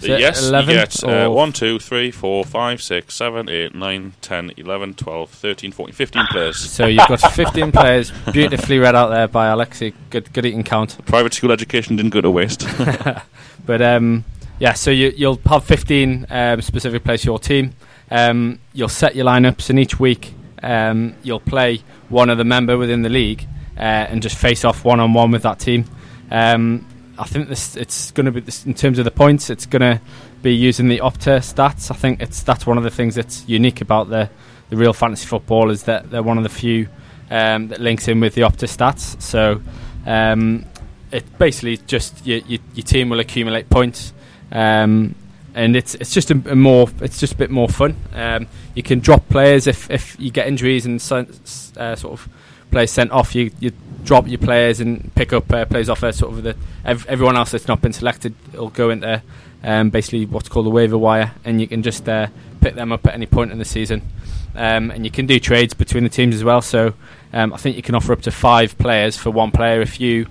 Is 0.00 0.08
yes, 0.08 0.48
11 0.48 0.70
you 0.70 0.80
get 0.80 1.04
uh, 1.04 1.26
or- 1.26 1.34
1, 1.36 1.52
2, 1.52 1.78
3, 1.78 2.10
4, 2.10 2.44
5, 2.46 2.82
6, 2.82 3.14
7, 3.14 3.48
8, 3.50 3.74
9, 3.74 4.12
10, 4.22 4.52
11, 4.56 4.94
12, 4.94 5.30
13, 5.30 5.72
14, 5.72 5.94
15 5.94 6.26
players. 6.30 6.56
So 6.58 6.86
you've 6.86 7.06
got 7.06 7.20
15 7.32 7.70
players, 7.70 8.10
beautifully 8.32 8.78
read 8.78 8.94
out 8.94 9.08
there 9.08 9.28
by 9.28 9.48
Alexi. 9.48 9.92
Good, 10.08 10.32
good 10.32 10.46
eating 10.46 10.64
count. 10.64 10.96
Private 11.04 11.34
school 11.34 11.52
education 11.52 11.96
didn't 11.96 12.12
go 12.12 12.22
to 12.22 12.30
waste. 12.30 12.66
But 13.66 13.82
um, 13.82 14.24
yeah, 14.60 14.74
so 14.74 14.90
you, 14.90 15.12
you'll 15.16 15.40
have 15.46 15.64
15 15.64 16.26
um, 16.30 16.62
specific 16.62 17.02
players 17.02 17.24
your 17.24 17.38
team. 17.38 17.74
Um, 18.10 18.60
you'll 18.72 18.88
set 18.88 19.16
your 19.16 19.24
lineups, 19.24 19.70
and 19.70 19.78
each 19.78 19.98
week 19.98 20.34
um, 20.62 21.16
you'll 21.22 21.40
play 21.40 21.82
one 22.08 22.30
other 22.30 22.44
member 22.44 22.78
within 22.78 23.02
the 23.02 23.08
league 23.08 23.46
uh, 23.76 23.80
and 23.80 24.22
just 24.22 24.36
face 24.36 24.64
off 24.64 24.84
one 24.84 25.00
on 25.00 25.14
one 25.14 25.30
with 25.30 25.42
that 25.42 25.58
team. 25.58 25.86
Um, 26.30 26.86
I 27.18 27.24
think 27.24 27.48
this 27.48 27.76
it's 27.76 28.10
going 28.12 28.26
to 28.26 28.32
be 28.32 28.40
this, 28.40 28.64
in 28.64 28.74
terms 28.74 28.98
of 28.98 29.04
the 29.04 29.10
points. 29.10 29.50
It's 29.50 29.66
going 29.66 29.82
to 29.82 30.00
be 30.42 30.54
using 30.54 30.88
the 30.88 30.98
Opta 30.98 31.38
stats. 31.40 31.90
I 31.90 31.94
think 31.94 32.20
it's 32.20 32.42
that's 32.42 32.66
one 32.66 32.78
of 32.78 32.84
the 32.84 32.90
things 32.90 33.14
that's 33.14 33.48
unique 33.48 33.80
about 33.80 34.08
the 34.08 34.30
the 34.70 34.76
real 34.76 34.92
fantasy 34.92 35.26
football 35.26 35.70
is 35.70 35.82
that 35.84 36.10
they're 36.10 36.22
one 36.22 36.38
of 36.38 36.44
the 36.44 36.48
few 36.48 36.88
um, 37.30 37.68
that 37.68 37.80
links 37.80 38.08
in 38.08 38.20
with 38.20 38.34
the 38.34 38.42
Opta 38.42 38.66
stats. 38.66 39.20
So 39.20 39.60
um, 40.06 40.64
it 41.12 41.38
basically 41.38 41.76
just 41.78 42.24
your, 42.26 42.38
your, 42.38 42.60
your 42.74 42.84
team 42.84 43.10
will 43.10 43.20
accumulate 43.20 43.68
points, 43.68 44.12
um, 44.52 45.14
and 45.54 45.74
it's 45.76 45.94
it's 45.96 46.14
just 46.14 46.30
a, 46.30 46.40
a 46.50 46.54
more 46.54 46.88
it's 47.00 47.18
just 47.18 47.32
a 47.32 47.36
bit 47.36 47.50
more 47.50 47.68
fun. 47.68 47.96
Um, 48.14 48.46
you 48.74 48.82
can 48.82 49.00
drop 49.00 49.28
players 49.28 49.66
if, 49.66 49.90
if 49.90 50.18
you 50.18 50.30
get 50.30 50.46
injuries 50.46 50.86
and 50.86 51.00
so, 51.02 51.26
uh, 51.76 51.96
sort 51.96 52.12
of 52.20 52.28
players 52.70 52.90
sent 52.90 53.10
off. 53.10 53.34
You 53.34 53.50
you 53.60 53.72
drop 54.04 54.28
your 54.28 54.38
players 54.38 54.80
and 54.80 55.14
pick 55.14 55.32
up 55.32 55.52
uh, 55.52 55.64
players 55.64 55.88
off 55.88 56.02
uh, 56.04 56.12
sort 56.12 56.32
of 56.32 56.42
the 56.42 56.56
ev- 56.84 57.06
everyone 57.08 57.36
else 57.36 57.50
that's 57.50 57.68
not 57.68 57.80
been 57.80 57.92
selected. 57.92 58.34
will 58.52 58.70
go 58.70 58.90
into 58.90 59.22
um, 59.62 59.90
basically 59.90 60.24
what's 60.26 60.48
called 60.48 60.66
a 60.66 60.70
waiver 60.70 60.96
wire, 60.98 61.32
and 61.44 61.60
you 61.60 61.66
can 61.66 61.82
just 61.82 62.08
uh, 62.08 62.28
pick 62.60 62.74
them 62.74 62.92
up 62.92 63.06
at 63.06 63.14
any 63.14 63.26
point 63.26 63.50
in 63.52 63.58
the 63.58 63.64
season. 63.64 64.02
um, 64.54 64.90
and 64.90 65.04
you 65.04 65.10
can 65.10 65.26
do 65.26 65.38
trades 65.38 65.74
between 65.74 66.04
the 66.04 66.10
teams 66.10 66.34
as 66.34 66.44
well. 66.44 66.62
So 66.62 66.94
um, 67.32 67.52
I 67.52 67.56
think 67.56 67.76
you 67.76 67.82
can 67.82 67.94
offer 67.94 68.12
up 68.12 68.22
to 68.22 68.30
five 68.30 68.76
players 68.78 69.16
for 69.16 69.30
one 69.30 69.50
player 69.50 69.80
if 69.80 70.00
you 70.00 70.26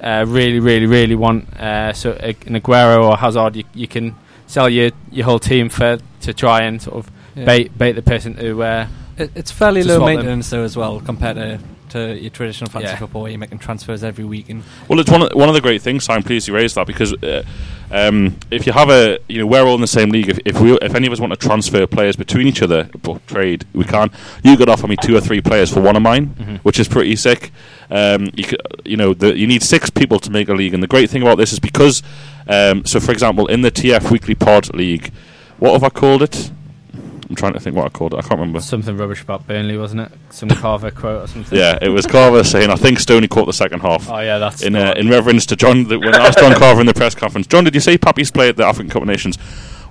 uh, 0.00 0.24
really, 0.28 0.60
really, 0.60 0.86
really 0.86 1.14
want. 1.14 1.52
Uh, 1.58 1.92
so 1.92 2.12
a- 2.20 2.36
an 2.46 2.54
Aguero 2.60 3.08
or 3.10 3.16
Hazard, 3.16 3.56
you, 3.56 3.64
you 3.74 3.88
can 3.88 4.14
sell 4.46 4.68
your 4.68 4.90
your 5.10 5.24
whole 5.26 5.38
team 5.38 5.68
for 5.68 5.98
to 6.22 6.32
try 6.34 6.62
and 6.62 6.80
sort 6.82 6.96
of 6.96 7.10
Yeah. 7.36 7.44
bait 7.44 7.76
bait 7.78 7.92
the 7.92 8.02
person 8.02 8.34
to. 8.34 8.62
Uh, 8.62 8.86
It, 9.16 9.30
it's 9.34 9.50
fairly 9.50 9.82
To 9.82 9.88
low 9.88 9.96
swap 9.98 10.06
them. 10.08 10.16
maintenance 10.16 10.50
though 10.50 10.62
as 10.64 10.76
well 10.76 11.00
compared 11.00 11.36
to, 11.36 11.58
to 11.90 12.18
your 12.18 12.30
traditional 12.30 12.70
fantasy 12.70 12.92
Yeah. 12.92 12.98
football 12.98 13.22
where 13.22 13.30
you're 13.30 13.38
making 13.38 13.58
transfers 13.58 14.02
every 14.04 14.24
week 14.24 14.48
and 14.48 14.62
Well, 14.88 14.98
it's 15.00 15.10
one 15.10 15.22
of, 15.22 15.32
one 15.34 15.48
of 15.48 15.54
the 15.54 15.60
great 15.60 15.82
things. 15.82 16.04
So 16.04 16.12
I'm 16.12 16.22
pleased 16.22 16.48
you 16.48 16.54
raised 16.54 16.74
that 16.76 16.86
because 16.86 17.12
uh, 17.22 17.42
um, 17.90 18.36
if 18.50 18.66
you 18.66 18.72
have 18.72 18.90
a, 18.90 19.18
you 19.28 19.38
know, 19.38 19.46
we're 19.46 19.62
all 19.62 19.74
in 19.74 19.80
the 19.80 19.86
same 19.86 20.10
league. 20.10 20.28
If, 20.28 20.38
if 20.44 20.60
we, 20.60 20.72
if 20.78 20.94
any 20.94 21.06
of 21.06 21.12
us 21.12 21.20
want 21.20 21.32
to 21.32 21.38
transfer 21.38 21.86
players 21.86 22.16
between 22.16 22.46
each 22.46 22.60
other, 22.62 22.90
or 23.06 23.18
trade, 23.26 23.64
we 23.72 23.84
can't. 23.84 24.12
You 24.44 24.56
could 24.56 24.68
offer 24.68 24.86
me 24.86 24.96
two 25.02 25.16
or 25.16 25.20
three 25.20 25.40
players 25.40 25.72
for 25.72 25.80
one 25.80 25.96
of 25.96 26.02
mine, 26.02 26.60
which 26.62 26.78
is 26.78 26.86
pretty 26.88 27.16
sick. 27.16 27.50
Um, 27.90 28.28
you 28.34 28.44
could, 28.44 28.60
you 28.84 28.96
know, 28.98 29.14
the, 29.14 29.36
you 29.38 29.46
need 29.46 29.62
six 29.62 29.88
people 29.88 30.18
to 30.20 30.30
make 30.30 30.48
a 30.50 30.54
league, 30.54 30.74
and 30.74 30.82
the 30.82 30.86
great 30.86 31.08
thing 31.08 31.22
about 31.22 31.38
this 31.38 31.52
is 31.54 31.58
because, 31.58 32.02
um, 32.46 32.84
so 32.84 33.00
for 33.00 33.12
example, 33.12 33.46
in 33.46 33.62
the 33.62 33.70
TF 33.70 34.10
Weekly 34.10 34.34
Pod 34.34 34.74
League, 34.74 35.10
what 35.58 35.72
have 35.72 35.82
I 35.82 35.88
called 35.88 36.22
it? 36.22 36.50
I'm 37.28 37.36
trying 37.36 37.52
to 37.52 37.60
think 37.60 37.76
what 37.76 37.84
I 37.84 37.88
called 37.90 38.14
it. 38.14 38.16
I 38.16 38.20
can't 38.22 38.40
remember. 38.40 38.60
something 38.60 38.96
rubbish 38.96 39.22
about 39.22 39.46
Burnley, 39.46 39.76
wasn't 39.76 40.00
it? 40.00 40.12
Some 40.30 40.48
Carver 40.48 40.90
quote 40.90 41.24
or 41.24 41.26
something. 41.26 41.58
Yeah, 41.58 41.78
it 41.82 41.90
was 41.90 42.06
Carver 42.06 42.42
saying, 42.42 42.70
"I 42.70 42.76
think 42.76 42.98
Stoney 42.98 43.28
caught 43.28 43.46
the 43.46 43.52
second 43.52 43.80
half." 43.80 44.08
Oh 44.08 44.18
yeah, 44.20 44.38
that's 44.38 44.62
in 44.62 44.74
uh, 44.74 44.94
in 44.96 45.08
reverence 45.10 45.44
to 45.46 45.56
John 45.56 45.84
the, 45.84 45.98
when 45.98 46.14
I 46.14 46.26
asked 46.26 46.38
John 46.38 46.54
Carver 46.54 46.80
in 46.80 46.86
the 46.86 46.94
press 46.94 47.14
conference. 47.14 47.46
John, 47.46 47.64
did 47.64 47.74
you 47.74 47.80
see 47.80 47.98
Papiss 47.98 48.32
play 48.32 48.48
at 48.48 48.56
the 48.56 48.64
African 48.64 48.90
Cup 48.90 49.02
of 49.02 49.08
Nations? 49.08 49.36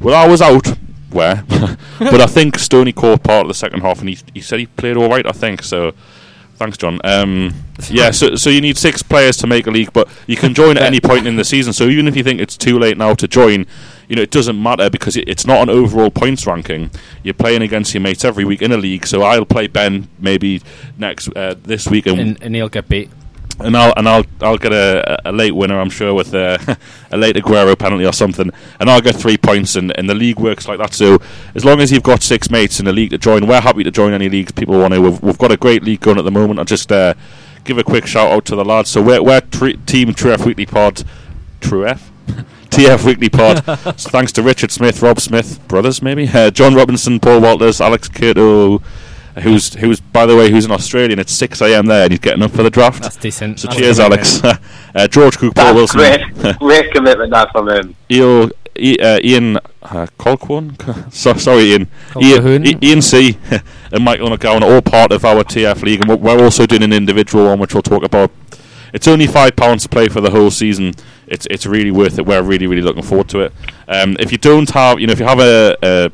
Well, 0.01 0.15
I 0.15 0.27
was 0.27 0.41
out. 0.41 0.67
Where? 1.11 1.43
but 1.99 2.21
I 2.21 2.25
think 2.25 2.57
Stoney 2.57 2.91
caught 2.91 3.23
part 3.23 3.41
of 3.43 3.47
the 3.47 3.53
second 3.53 3.81
half, 3.81 3.99
and 3.99 4.09
he 4.09 4.17
he 4.33 4.41
said 4.41 4.59
he 4.59 4.65
played 4.65 4.97
all 4.97 5.09
right. 5.09 5.25
I 5.25 5.31
think 5.31 5.61
so. 5.61 5.93
Thanks, 6.57 6.75
John. 6.75 6.99
Um, 7.03 7.53
yeah, 7.87 8.09
so 8.09 8.35
so 8.35 8.49
you 8.49 8.61
need 8.61 8.79
six 8.79 9.03
players 9.03 9.37
to 9.37 9.47
make 9.47 9.67
a 9.67 9.71
league, 9.71 9.93
but 9.93 10.09
you 10.25 10.35
can 10.35 10.55
join 10.55 10.75
at 10.75 10.81
any 10.81 10.99
point 10.99 11.27
in 11.27 11.35
the 11.35 11.43
season. 11.43 11.71
So 11.71 11.87
even 11.87 12.07
if 12.07 12.17
you 12.17 12.23
think 12.23 12.41
it's 12.41 12.57
too 12.57 12.79
late 12.79 12.97
now 12.97 13.13
to 13.13 13.27
join, 13.27 13.67
you 14.07 14.15
know 14.15 14.23
it 14.23 14.31
doesn't 14.31 14.61
matter 14.61 14.89
because 14.89 15.15
it, 15.15 15.29
it's 15.29 15.45
not 15.45 15.61
an 15.61 15.69
overall 15.69 16.09
points 16.09 16.47
ranking. 16.47 16.89
You're 17.21 17.35
playing 17.35 17.61
against 17.61 17.93
your 17.93 18.01
mates 18.01 18.25
every 18.25 18.43
week 18.43 18.63
in 18.63 18.71
a 18.71 18.77
league. 18.77 19.05
So 19.05 19.21
I'll 19.21 19.45
play 19.45 19.67
Ben 19.67 20.09
maybe 20.17 20.63
next 20.97 21.29
uh, 21.35 21.53
this 21.61 21.87
week, 21.87 22.07
and 22.07 22.19
and, 22.19 22.41
and 22.41 22.55
he'll 22.55 22.69
get 22.69 22.89
beat. 22.89 23.11
And 23.59 23.75
I'll 23.75 23.93
and 23.97 24.07
I'll 24.07 24.23
I'll 24.41 24.57
get 24.57 24.73
a, 24.73 25.29
a 25.29 25.31
late 25.31 25.55
winner, 25.55 25.79
I'm 25.79 25.89
sure, 25.89 26.13
with 26.13 26.33
uh, 26.33 26.57
a 27.11 27.17
late 27.17 27.35
Aguero 27.35 27.77
penalty 27.77 28.05
or 28.05 28.13
something, 28.13 28.51
and 28.79 28.89
I'll 28.89 29.01
get 29.01 29.15
three 29.15 29.37
points. 29.37 29.75
And, 29.75 29.97
and 29.97 30.09
the 30.09 30.15
league 30.15 30.39
works 30.39 30.67
like 30.67 30.79
that. 30.79 30.93
So 30.93 31.19
as 31.55 31.65
long 31.65 31.81
as 31.81 31.91
you've 31.91 32.03
got 32.03 32.23
six 32.23 32.49
mates 32.49 32.79
in 32.79 32.85
the 32.85 32.93
league 32.93 33.11
to 33.11 33.17
join, 33.17 33.47
we're 33.47 33.61
happy 33.61 33.83
to 33.83 33.91
join 33.91 34.13
any 34.13 34.29
leagues 34.29 34.51
people 34.51 34.77
want 34.79 34.93
to. 34.93 35.01
We've, 35.01 35.21
we've 35.21 35.37
got 35.37 35.51
a 35.51 35.57
great 35.57 35.83
league 35.83 36.01
going 36.01 36.17
at 36.17 36.25
the 36.25 36.31
moment. 36.31 36.59
I'll 36.59 36.65
just 36.65 36.91
uh, 36.91 37.13
give 37.63 37.77
a 37.77 37.83
quick 37.83 38.05
shout 38.05 38.31
out 38.31 38.45
to 38.45 38.55
the 38.55 38.65
lads. 38.65 38.89
So 38.89 39.01
we're, 39.01 39.21
we're 39.21 39.41
tri- 39.41 39.77
Team 39.85 40.13
True 40.13 40.31
F 40.31 40.45
Weekly 40.45 40.65
Pod, 40.65 41.03
True 41.61 41.87
F. 41.87 42.11
TF 42.69 43.05
Weekly 43.05 43.29
Pod. 43.29 43.63
so 43.99 44.09
thanks 44.09 44.31
to 44.33 44.43
Richard 44.43 44.71
Smith, 44.71 45.01
Rob 45.01 45.19
Smith, 45.21 45.65
brothers 45.67 46.01
maybe, 46.01 46.27
uh, 46.27 46.51
John 46.51 46.75
Robinson, 46.75 47.19
Paul 47.19 47.39
Walters, 47.39 47.79
Alex 47.79 48.09
Curto, 48.09 48.83
who's 49.41 49.73
who's 49.75 49.99
by 49.99 50.25
the 50.25 50.35
way 50.35 50.49
who's 50.51 50.65
an 50.65 50.71
Australian. 50.71 51.19
It's 51.19 51.31
six 51.33 51.61
a.m. 51.61 51.85
there, 51.85 52.03
and 52.03 52.11
he's 52.11 52.19
getting 52.19 52.43
up 52.43 52.51
for 52.51 52.63
the 52.63 52.69
draft. 52.69 53.01
That's 53.03 53.15
decent. 53.17 53.59
So 53.59 53.67
That's 53.67 53.79
cheers, 53.79 53.97
decent. 53.97 54.43
Alex. 54.43 54.59
uh, 54.95 55.07
George 55.07 55.37
Cook, 55.37 55.55
Paul 55.55 55.73
That's 55.75 55.95
Wilson, 55.95 56.31
great. 56.41 56.59
great 56.59 56.91
commitment 56.93 57.31
that 57.31 57.51
from 57.51 57.69
him. 57.69 57.95
Eo, 58.11 58.49
I, 58.79 58.95
uh, 59.01 59.19
Ian 59.23 59.57
uh, 59.57 60.07
Colquhoun. 60.19 61.11
so, 61.13 61.33
sorry, 61.33 61.71
Ian. 61.71 61.87
Ian, 62.21 62.67
I- 62.67 62.79
Ian 62.81 63.01
C. 63.01 63.37
and 63.91 64.03
Michael 64.03 64.29
McGowan 64.29 64.61
are 64.61 64.73
all 64.73 64.81
part 64.81 65.11
of 65.11 65.25
our 65.25 65.43
TF 65.43 65.81
league, 65.83 66.01
and 66.01 66.09
we're- 66.09 66.21
we're 66.37 66.43
also 66.43 66.65
doing 66.65 66.83
an 66.83 66.93
individual 66.93 67.45
one, 67.45 67.59
which 67.59 67.73
we'll 67.73 67.83
talk 67.83 68.03
about. 68.03 68.31
It's 68.93 69.07
only 69.07 69.27
five 69.27 69.55
pounds 69.55 69.83
to 69.83 69.89
play 69.89 70.07
for 70.07 70.21
the 70.21 70.29
whole 70.31 70.49
season. 70.49 70.93
It's 71.27 71.45
it's 71.51 71.65
really 71.65 71.91
worth 71.91 72.17
it. 72.17 72.25
We're 72.25 72.41
really 72.41 72.67
really 72.67 72.81
looking 72.81 73.03
forward 73.03 73.27
to 73.29 73.41
it. 73.41 73.53
Um, 73.89 74.15
if 74.17 74.31
you 74.31 74.37
don't 74.37 74.69
have, 74.71 74.99
you 75.01 75.07
know, 75.07 75.11
if 75.13 75.19
you 75.19 75.25
have 75.25 75.39
a, 75.41 75.75
a 75.83 76.11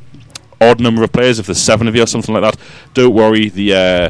odd 0.70 0.80
number 0.80 1.04
of 1.04 1.12
players, 1.12 1.40
if 1.40 1.46
there's 1.48 1.62
seven 1.62 1.88
of 1.88 1.96
you 1.96 2.04
or 2.04 2.08
something 2.08 2.34
like 2.34 2.44
that, 2.44 2.60
don't 2.94 3.14
worry. 3.14 3.50
The 3.50 3.74
uh, 3.74 4.10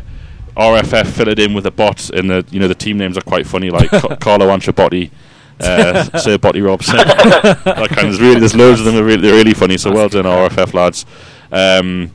RFF 0.56 1.08
fill 1.08 1.30
it 1.30 1.40
in 1.40 1.54
with 1.54 1.66
a 1.66 1.72
bot, 1.72 2.10
and 2.10 2.30
the 2.30 2.46
you 2.52 2.60
know 2.60 2.68
the 2.68 2.76
team 2.76 2.98
names 2.98 3.18
are 3.18 3.22
quite 3.22 3.48
funny, 3.48 3.70
like 3.70 3.90
Ca- 3.92 4.16
Carlo 4.18 4.48
Ancelotti, 4.48 5.12
uh, 5.60 6.18
Sir 6.20 6.38
Botty 6.38 6.62
Robson. 6.62 6.98
that 6.98 7.64
kind 7.66 7.92
of, 7.92 7.96
there's 7.96 8.22
really 8.22 8.40
there's 8.40 8.56
loads 8.56 8.80
of 8.80 8.86
them. 8.86 8.96
They're 8.96 9.04
really, 9.04 9.22
they're 9.22 9.36
really 9.36 9.54
funny. 9.54 9.78
So 9.78 9.92
well 9.92 10.10
done, 10.10 10.26
RFF 10.26 10.74
lads. 10.74 11.06
Um, 11.52 12.12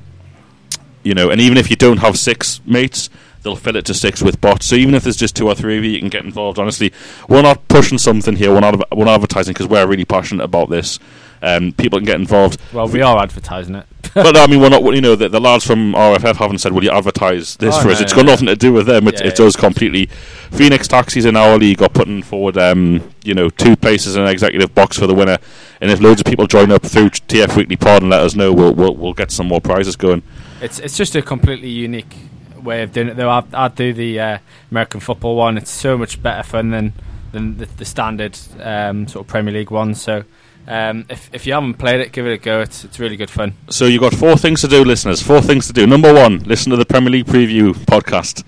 you 1.02 1.14
know, 1.14 1.30
and 1.30 1.40
even 1.40 1.58
if 1.58 1.70
you 1.70 1.76
don't 1.76 1.98
have 1.98 2.18
six 2.18 2.60
mates, 2.66 3.08
they'll 3.42 3.56
fill 3.56 3.76
it 3.76 3.86
to 3.86 3.94
six 3.94 4.22
with 4.22 4.40
bots. 4.40 4.66
So 4.66 4.76
even 4.76 4.94
if 4.94 5.04
there's 5.04 5.16
just 5.16 5.36
two 5.36 5.46
or 5.46 5.54
three 5.54 5.78
of 5.78 5.84
you, 5.84 5.90
you 5.92 6.00
can 6.00 6.08
get 6.08 6.24
involved. 6.24 6.58
Honestly, 6.58 6.92
we're 7.28 7.42
not 7.42 7.66
pushing 7.68 7.98
something 7.98 8.36
here. 8.36 8.52
We're 8.52 8.60
not 8.60 8.96
we're 8.96 9.04
not 9.04 9.14
advertising 9.14 9.54
because 9.54 9.68
we're 9.68 9.86
really 9.86 10.04
passionate 10.04 10.44
about 10.44 10.70
this. 10.70 10.98
Um, 11.42 11.72
people 11.72 11.98
can 11.98 12.06
get 12.06 12.16
involved. 12.20 12.60
Well, 12.72 12.88
we 12.88 13.02
are 13.02 13.22
advertising 13.22 13.74
it. 13.76 13.86
but 14.14 14.36
I 14.36 14.46
mean, 14.46 14.60
we're 14.60 14.68
not. 14.70 14.82
You 14.82 15.00
know, 15.00 15.14
the, 15.16 15.28
the 15.28 15.40
lads 15.40 15.66
from 15.66 15.92
RFF 15.92 16.36
haven't 16.36 16.58
said, 16.58 16.72
"Will 16.72 16.82
you 16.84 16.90
advertise 16.90 17.56
this 17.56 17.74
Oh, 17.76 17.80
for 17.82 17.86
no, 17.88 17.92
us?" 17.94 18.00
It's 18.00 18.12
got 18.12 18.24
no. 18.24 18.32
nothing 18.32 18.46
to 18.46 18.56
do 18.56 18.72
with 18.72 18.86
them. 18.86 19.06
It, 19.08 19.14
Yeah, 19.20 19.26
it 19.26 19.38
yeah. 19.38 19.44
does 19.44 19.56
completely. 19.56 20.06
Phoenix 20.50 20.88
Taxis 20.88 21.24
in 21.24 21.36
our 21.36 21.58
league 21.58 21.82
are 21.82 21.88
putting 21.88 22.22
forward, 22.22 22.56
um, 22.56 23.12
you 23.22 23.34
know, 23.34 23.50
two 23.50 23.76
places 23.76 24.16
in 24.16 24.22
an 24.22 24.28
executive 24.28 24.74
box 24.74 24.98
for 24.98 25.06
the 25.06 25.14
winner. 25.14 25.38
And 25.80 25.90
if 25.90 26.00
loads 26.00 26.20
of 26.20 26.26
people 26.26 26.46
join 26.46 26.72
up 26.72 26.82
through 26.82 27.10
TF 27.10 27.54
Weekly 27.56 27.76
Pod 27.76 28.02
and 28.02 28.10
let 28.10 28.20
us 28.22 28.34
know, 28.34 28.52
we'll 28.52 28.74
we'll, 28.74 28.94
we'll 28.96 29.12
get 29.14 29.30
some 29.30 29.46
more 29.48 29.60
prizes 29.60 29.94
going. 29.96 30.22
It's 30.62 30.78
it's 30.78 30.96
just 30.96 31.14
a 31.14 31.22
completely 31.22 31.68
unique 31.68 32.16
way 32.62 32.82
of 32.82 32.92
doing 32.92 33.08
it. 33.08 33.16
Though 33.16 33.30
I 33.30 33.44
I 33.52 33.68
do 33.68 33.92
the 33.92 34.18
uh, 34.20 34.38
American 34.70 35.00
football 35.00 35.36
one. 35.36 35.58
It's 35.58 35.70
so 35.70 35.98
much 35.98 36.22
better 36.22 36.42
fun 36.42 36.70
than 36.70 36.92
than 37.32 37.58
the, 37.58 37.66
the 37.66 37.84
standard 37.84 38.38
um, 38.60 39.06
sort 39.06 39.26
of 39.26 39.28
Premier 39.28 39.52
League 39.52 39.70
one. 39.70 39.94
So 39.94 40.24
um, 40.68 41.06
if 41.08 41.30
if 41.32 41.46
you 41.46 41.54
haven't 41.54 41.74
played 41.74 42.00
it, 42.00 42.12
give 42.12 42.26
it 42.26 42.32
a 42.32 42.38
go. 42.38 42.60
It's 42.60 42.84
it's 42.84 42.98
really 43.00 43.16
good 43.16 43.30
fun. 43.30 43.54
So 43.70 43.86
you've 43.86 44.02
got 44.02 44.14
four 44.14 44.36
things 44.36 44.60
to 44.60 44.68
do, 44.68 44.84
listeners. 44.84 45.20
Four 45.22 45.40
things 45.40 45.66
to 45.66 45.72
do. 45.72 45.86
Number 45.86 46.12
one, 46.14 46.38
listen 46.44 46.70
to 46.70 46.76
the 46.76 46.84
Premier 46.86 47.10
League 47.10 47.26
preview 47.26 47.72
podcast. 47.74 48.44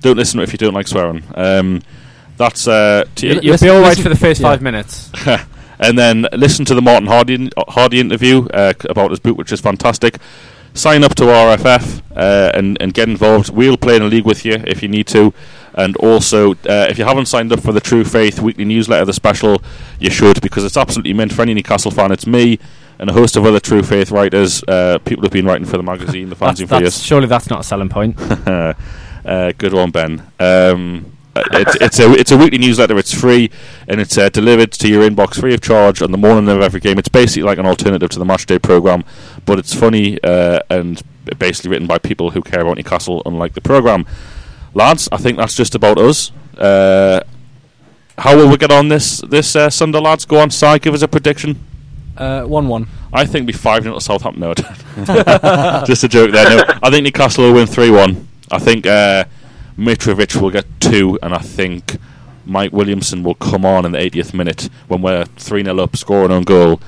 Don't 0.00 0.16
listen 0.16 0.38
to 0.38 0.42
it 0.42 0.48
if 0.48 0.52
you 0.52 0.58
don't 0.58 0.74
like 0.74 0.86
swearing. 0.86 1.22
Um, 1.34 1.82
that's 2.36 2.66
uh, 2.68 3.04
t- 3.14 3.26
You, 3.28 3.34
you'll 3.34 3.52
listen- 3.52 3.66
be 3.66 3.70
all 3.70 3.80
right 3.80 3.88
listen- 3.88 4.02
for 4.04 4.08
the 4.08 4.16
first 4.16 4.40
yeah. 4.40 4.48
five 4.48 4.62
minutes. 4.62 5.10
and 5.78 5.98
then 5.98 6.26
listen 6.32 6.64
to 6.66 6.74
the 6.74 6.82
Martin 6.82 7.08
Hardy 7.08 7.50
Hardy 7.68 8.00
interview 8.00 8.46
uh, 8.48 8.72
about 8.88 9.10
his 9.10 9.20
book, 9.20 9.36
which 9.36 9.52
is 9.52 9.60
fantastic. 9.60 10.18
Sign 10.74 11.04
up 11.04 11.14
to 11.16 11.24
RFF 11.24 12.02
uh, 12.16 12.50
and 12.54 12.76
and 12.80 12.92
get 12.94 13.08
involved. 13.08 13.50
We'll 13.50 13.76
play 13.76 13.96
in 13.96 14.02
a 14.02 14.06
league 14.06 14.26
with 14.26 14.44
you 14.44 14.54
if 14.66 14.82
you 14.82 14.88
need 14.88 15.06
to. 15.08 15.32
And 15.74 15.96
also, 15.96 16.52
uh, 16.52 16.86
if 16.88 16.98
you 16.98 17.04
haven't 17.04 17.26
signed 17.26 17.52
up 17.52 17.60
for 17.60 17.72
the 17.72 17.80
True 17.80 18.04
Faith 18.04 18.40
weekly 18.40 18.64
newsletter, 18.64 19.04
the 19.04 19.12
special, 19.12 19.60
you 19.98 20.10
should 20.10 20.40
because 20.40 20.64
it's 20.64 20.76
absolutely 20.76 21.12
meant 21.12 21.32
for 21.32 21.42
any 21.42 21.54
Newcastle 21.54 21.90
fan. 21.90 22.12
It's 22.12 22.26
me 22.26 22.58
and 22.98 23.10
a 23.10 23.12
host 23.12 23.36
of 23.36 23.44
other 23.44 23.60
True 23.60 23.82
Faith 23.82 24.10
writers, 24.10 24.62
uh, 24.68 24.98
people 25.04 25.22
who've 25.22 25.32
been 25.32 25.46
writing 25.46 25.66
for 25.66 25.76
the 25.76 25.82
magazine, 25.82 26.28
the 26.28 26.36
fanzine 26.36 26.68
for 26.68 26.78
years. 26.78 27.02
surely 27.02 27.26
that's 27.26 27.50
not 27.50 27.60
a 27.60 27.64
selling 27.64 27.88
point. 27.88 28.16
uh, 28.46 28.72
good 29.58 29.72
one, 29.72 29.90
Ben. 29.90 30.22
Um, 30.38 31.14
it's, 31.36 31.76
it's 31.80 31.98
a 31.98 32.12
it's 32.12 32.30
a 32.30 32.36
weekly 32.36 32.58
newsletter. 32.58 32.96
It's 32.96 33.12
free 33.12 33.50
and 33.88 34.00
it's 34.00 34.16
uh, 34.16 34.28
delivered 34.28 34.70
to 34.72 34.88
your 34.88 35.08
inbox 35.08 35.40
free 35.40 35.54
of 35.54 35.60
charge 35.60 36.00
on 36.00 36.12
the 36.12 36.18
morning 36.18 36.48
of 36.48 36.62
every 36.62 36.80
game. 36.80 36.98
It's 36.98 37.08
basically 37.08 37.42
like 37.42 37.58
an 37.58 37.66
alternative 37.66 38.10
to 38.10 38.18
the 38.18 38.24
match 38.24 38.46
day 38.46 38.58
program, 38.58 39.04
but 39.44 39.58
it's 39.58 39.74
funny 39.74 40.22
uh, 40.22 40.60
and 40.70 41.02
basically 41.38 41.70
written 41.70 41.88
by 41.88 41.98
people 41.98 42.30
who 42.30 42.42
care 42.42 42.60
about 42.60 42.76
Newcastle, 42.76 43.22
unlike 43.26 43.54
the 43.54 43.60
program. 43.60 44.06
Lads, 44.74 45.08
I 45.12 45.16
think 45.18 45.38
that's 45.38 45.54
just 45.54 45.74
about 45.74 45.98
us. 45.98 46.32
Uh, 46.58 47.20
how 48.18 48.36
will 48.36 48.48
we 48.48 48.56
get 48.56 48.70
on 48.72 48.88
this 48.88 49.20
this 49.28 49.56
uh, 49.56 49.70
Sunday, 49.70 49.98
lads? 50.00 50.24
Go 50.24 50.38
on, 50.38 50.50
side, 50.50 50.82
give 50.82 50.94
us 50.94 51.02
a 51.02 51.08
prediction. 51.08 51.56
uh, 52.16 52.42
one 52.44 52.68
one. 52.68 52.86
I 53.12 53.24
think 53.24 53.42
it'll 53.44 53.46
be 53.46 53.52
5 53.52 53.82
0 53.84 53.94
to 53.94 54.00
Southampton. 54.00 54.40
No, 54.40 54.54
just 55.86 56.02
a 56.04 56.08
joke 56.08 56.32
there. 56.32 56.48
No, 56.50 56.64
I 56.82 56.90
think 56.90 57.04
Newcastle 57.04 57.44
will 57.44 57.54
win 57.54 57.66
3 57.66 57.90
1. 57.90 58.28
I 58.50 58.58
think 58.58 58.86
uh, 58.86 59.24
Mitrovic 59.78 60.40
will 60.40 60.50
get 60.50 60.66
2, 60.80 61.20
and 61.22 61.32
I 61.34 61.38
think 61.38 61.96
Mike 62.44 62.72
Williamson 62.72 63.22
will 63.22 63.36
come 63.36 63.64
on 63.64 63.84
in 63.86 63.92
the 63.92 63.98
80th 63.98 64.34
minute 64.34 64.68
when 64.88 65.00
we're 65.02 65.24
3 65.24 65.62
0 65.64 65.78
up, 65.78 65.96
scoring 65.96 66.32
on 66.32 66.42
goal, 66.42 66.80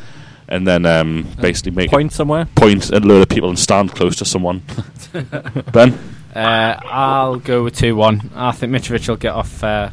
and 0.48 0.66
then 0.66 0.84
um, 0.86 1.26
basically 1.40 1.70
make 1.72 1.90
Point 1.90 2.12
somewhere. 2.12 2.42
a 2.42 2.46
point 2.60 2.90
and 2.90 3.04
lure 3.04 3.20
the 3.20 3.26
people 3.26 3.48
and 3.48 3.58
stand 3.58 3.92
close 3.94 4.16
to 4.16 4.24
someone. 4.24 4.62
ben? 5.72 6.15
Uh, 6.36 6.78
I'll 6.84 7.36
go 7.36 7.64
with 7.64 7.76
two 7.76 7.96
one. 7.96 8.30
I 8.34 8.52
think 8.52 8.70
Mitrovic 8.70 9.08
will 9.08 9.16
get 9.16 9.32
off 9.32 9.64
uh, 9.64 9.90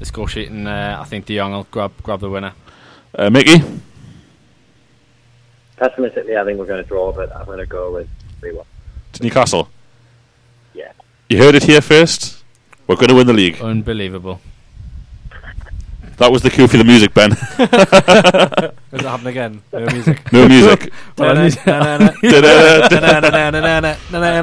the 0.00 0.04
score 0.04 0.26
sheet, 0.26 0.50
and 0.50 0.66
uh, 0.66 0.98
I 1.00 1.04
think 1.04 1.26
De 1.26 1.36
Jong 1.36 1.52
will 1.52 1.66
grab 1.70 1.92
grab 2.02 2.18
the 2.18 2.28
winner. 2.28 2.52
Uh, 3.16 3.30
Mickey? 3.30 3.62
Pessimistically, 5.76 6.36
I 6.36 6.44
think 6.44 6.58
we're 6.58 6.66
going 6.66 6.82
to 6.82 6.88
draw, 6.88 7.12
but 7.12 7.34
I'm 7.34 7.46
going 7.46 7.58
to 7.58 7.66
go 7.66 7.92
with 7.92 8.08
3 8.40 8.52
1. 8.54 8.66
To 9.12 9.22
Newcastle? 9.22 9.68
Yeah. 10.72 10.92
You 11.28 11.38
heard 11.38 11.54
it 11.54 11.62
here 11.62 11.80
first. 11.80 12.42
We're 12.88 12.96
going 12.96 13.08
to 13.08 13.14
win 13.14 13.26
the 13.26 13.32
league. 13.32 13.60
Unbelievable. 13.60 14.40
That 16.16 16.32
was 16.32 16.42
the 16.42 16.50
cue 16.50 16.66
for 16.66 16.76
the 16.76 16.84
music, 16.84 17.14
Ben. 17.14 17.30
Does 18.94 19.04
it 19.04 19.08
happen 19.08 19.26
again? 19.26 19.60
No 19.72 19.86
music. 19.92 20.32
No 20.32 20.46
music. 20.48 20.92
Well, 21.18 21.36
I 21.36 21.42
need- 21.48 21.58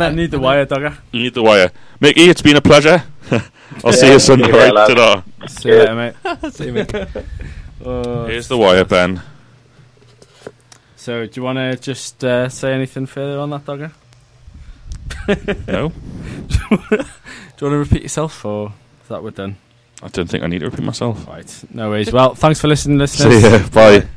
I 0.03 0.11
need 0.13 0.31
the 0.31 0.39
wire, 0.39 0.65
Dogger. 0.65 0.97
You 1.13 1.23
need 1.23 1.33
the 1.33 1.41
wire. 1.43 1.71
Mickey, 2.01 2.29
it's 2.29 2.41
been 2.41 2.57
a 2.57 2.61
pleasure. 2.61 3.01
I'll 3.85 3.93
see 3.93 4.11
you 4.11 4.19
Sunday. 4.19 4.51
Right, 4.51 4.73
ta-da. 4.73 5.21
See 5.47 5.69
you 5.69 5.75
later, 5.79 5.95
mate. 5.95 6.15
See 6.53 6.65
you, 6.65 6.73
Mick. 6.73 7.25
Uh, 7.85 8.25
Here's 8.25 8.49
the 8.49 8.57
wire, 8.57 8.83
Ben. 8.83 9.21
so, 10.97 11.25
do 11.25 11.31
you 11.39 11.43
want 11.43 11.57
to 11.57 11.77
just 11.77 12.21
uh, 12.23 12.49
say 12.49 12.73
anything 12.73 13.05
further 13.05 13.39
on 13.39 13.49
that, 13.51 13.63
Dogger? 13.65 13.91
No, 15.67 15.89
Do 15.89 15.95
you 16.69 16.97
want 16.97 17.07
to 17.59 17.77
repeat 17.77 18.01
yourself, 18.03 18.43
or 18.43 18.73
is 19.03 19.07
that 19.09 19.23
we're 19.23 19.31
done? 19.31 19.55
I 20.03 20.07
don't 20.09 20.27
think 20.29 20.43
I 20.43 20.47
need 20.47 20.59
to 20.59 20.65
repeat 20.65 20.83
myself. 20.83 21.25
Right, 21.27 21.63
no 21.73 21.89
worries. 21.89 22.11
Well, 22.11 22.33
thanks 22.35 22.59
for 22.59 22.67
listening, 22.67 22.97
listeners. 22.97 23.41
See 23.41 23.49
ya. 23.49 23.67
Bye. 23.69 24.07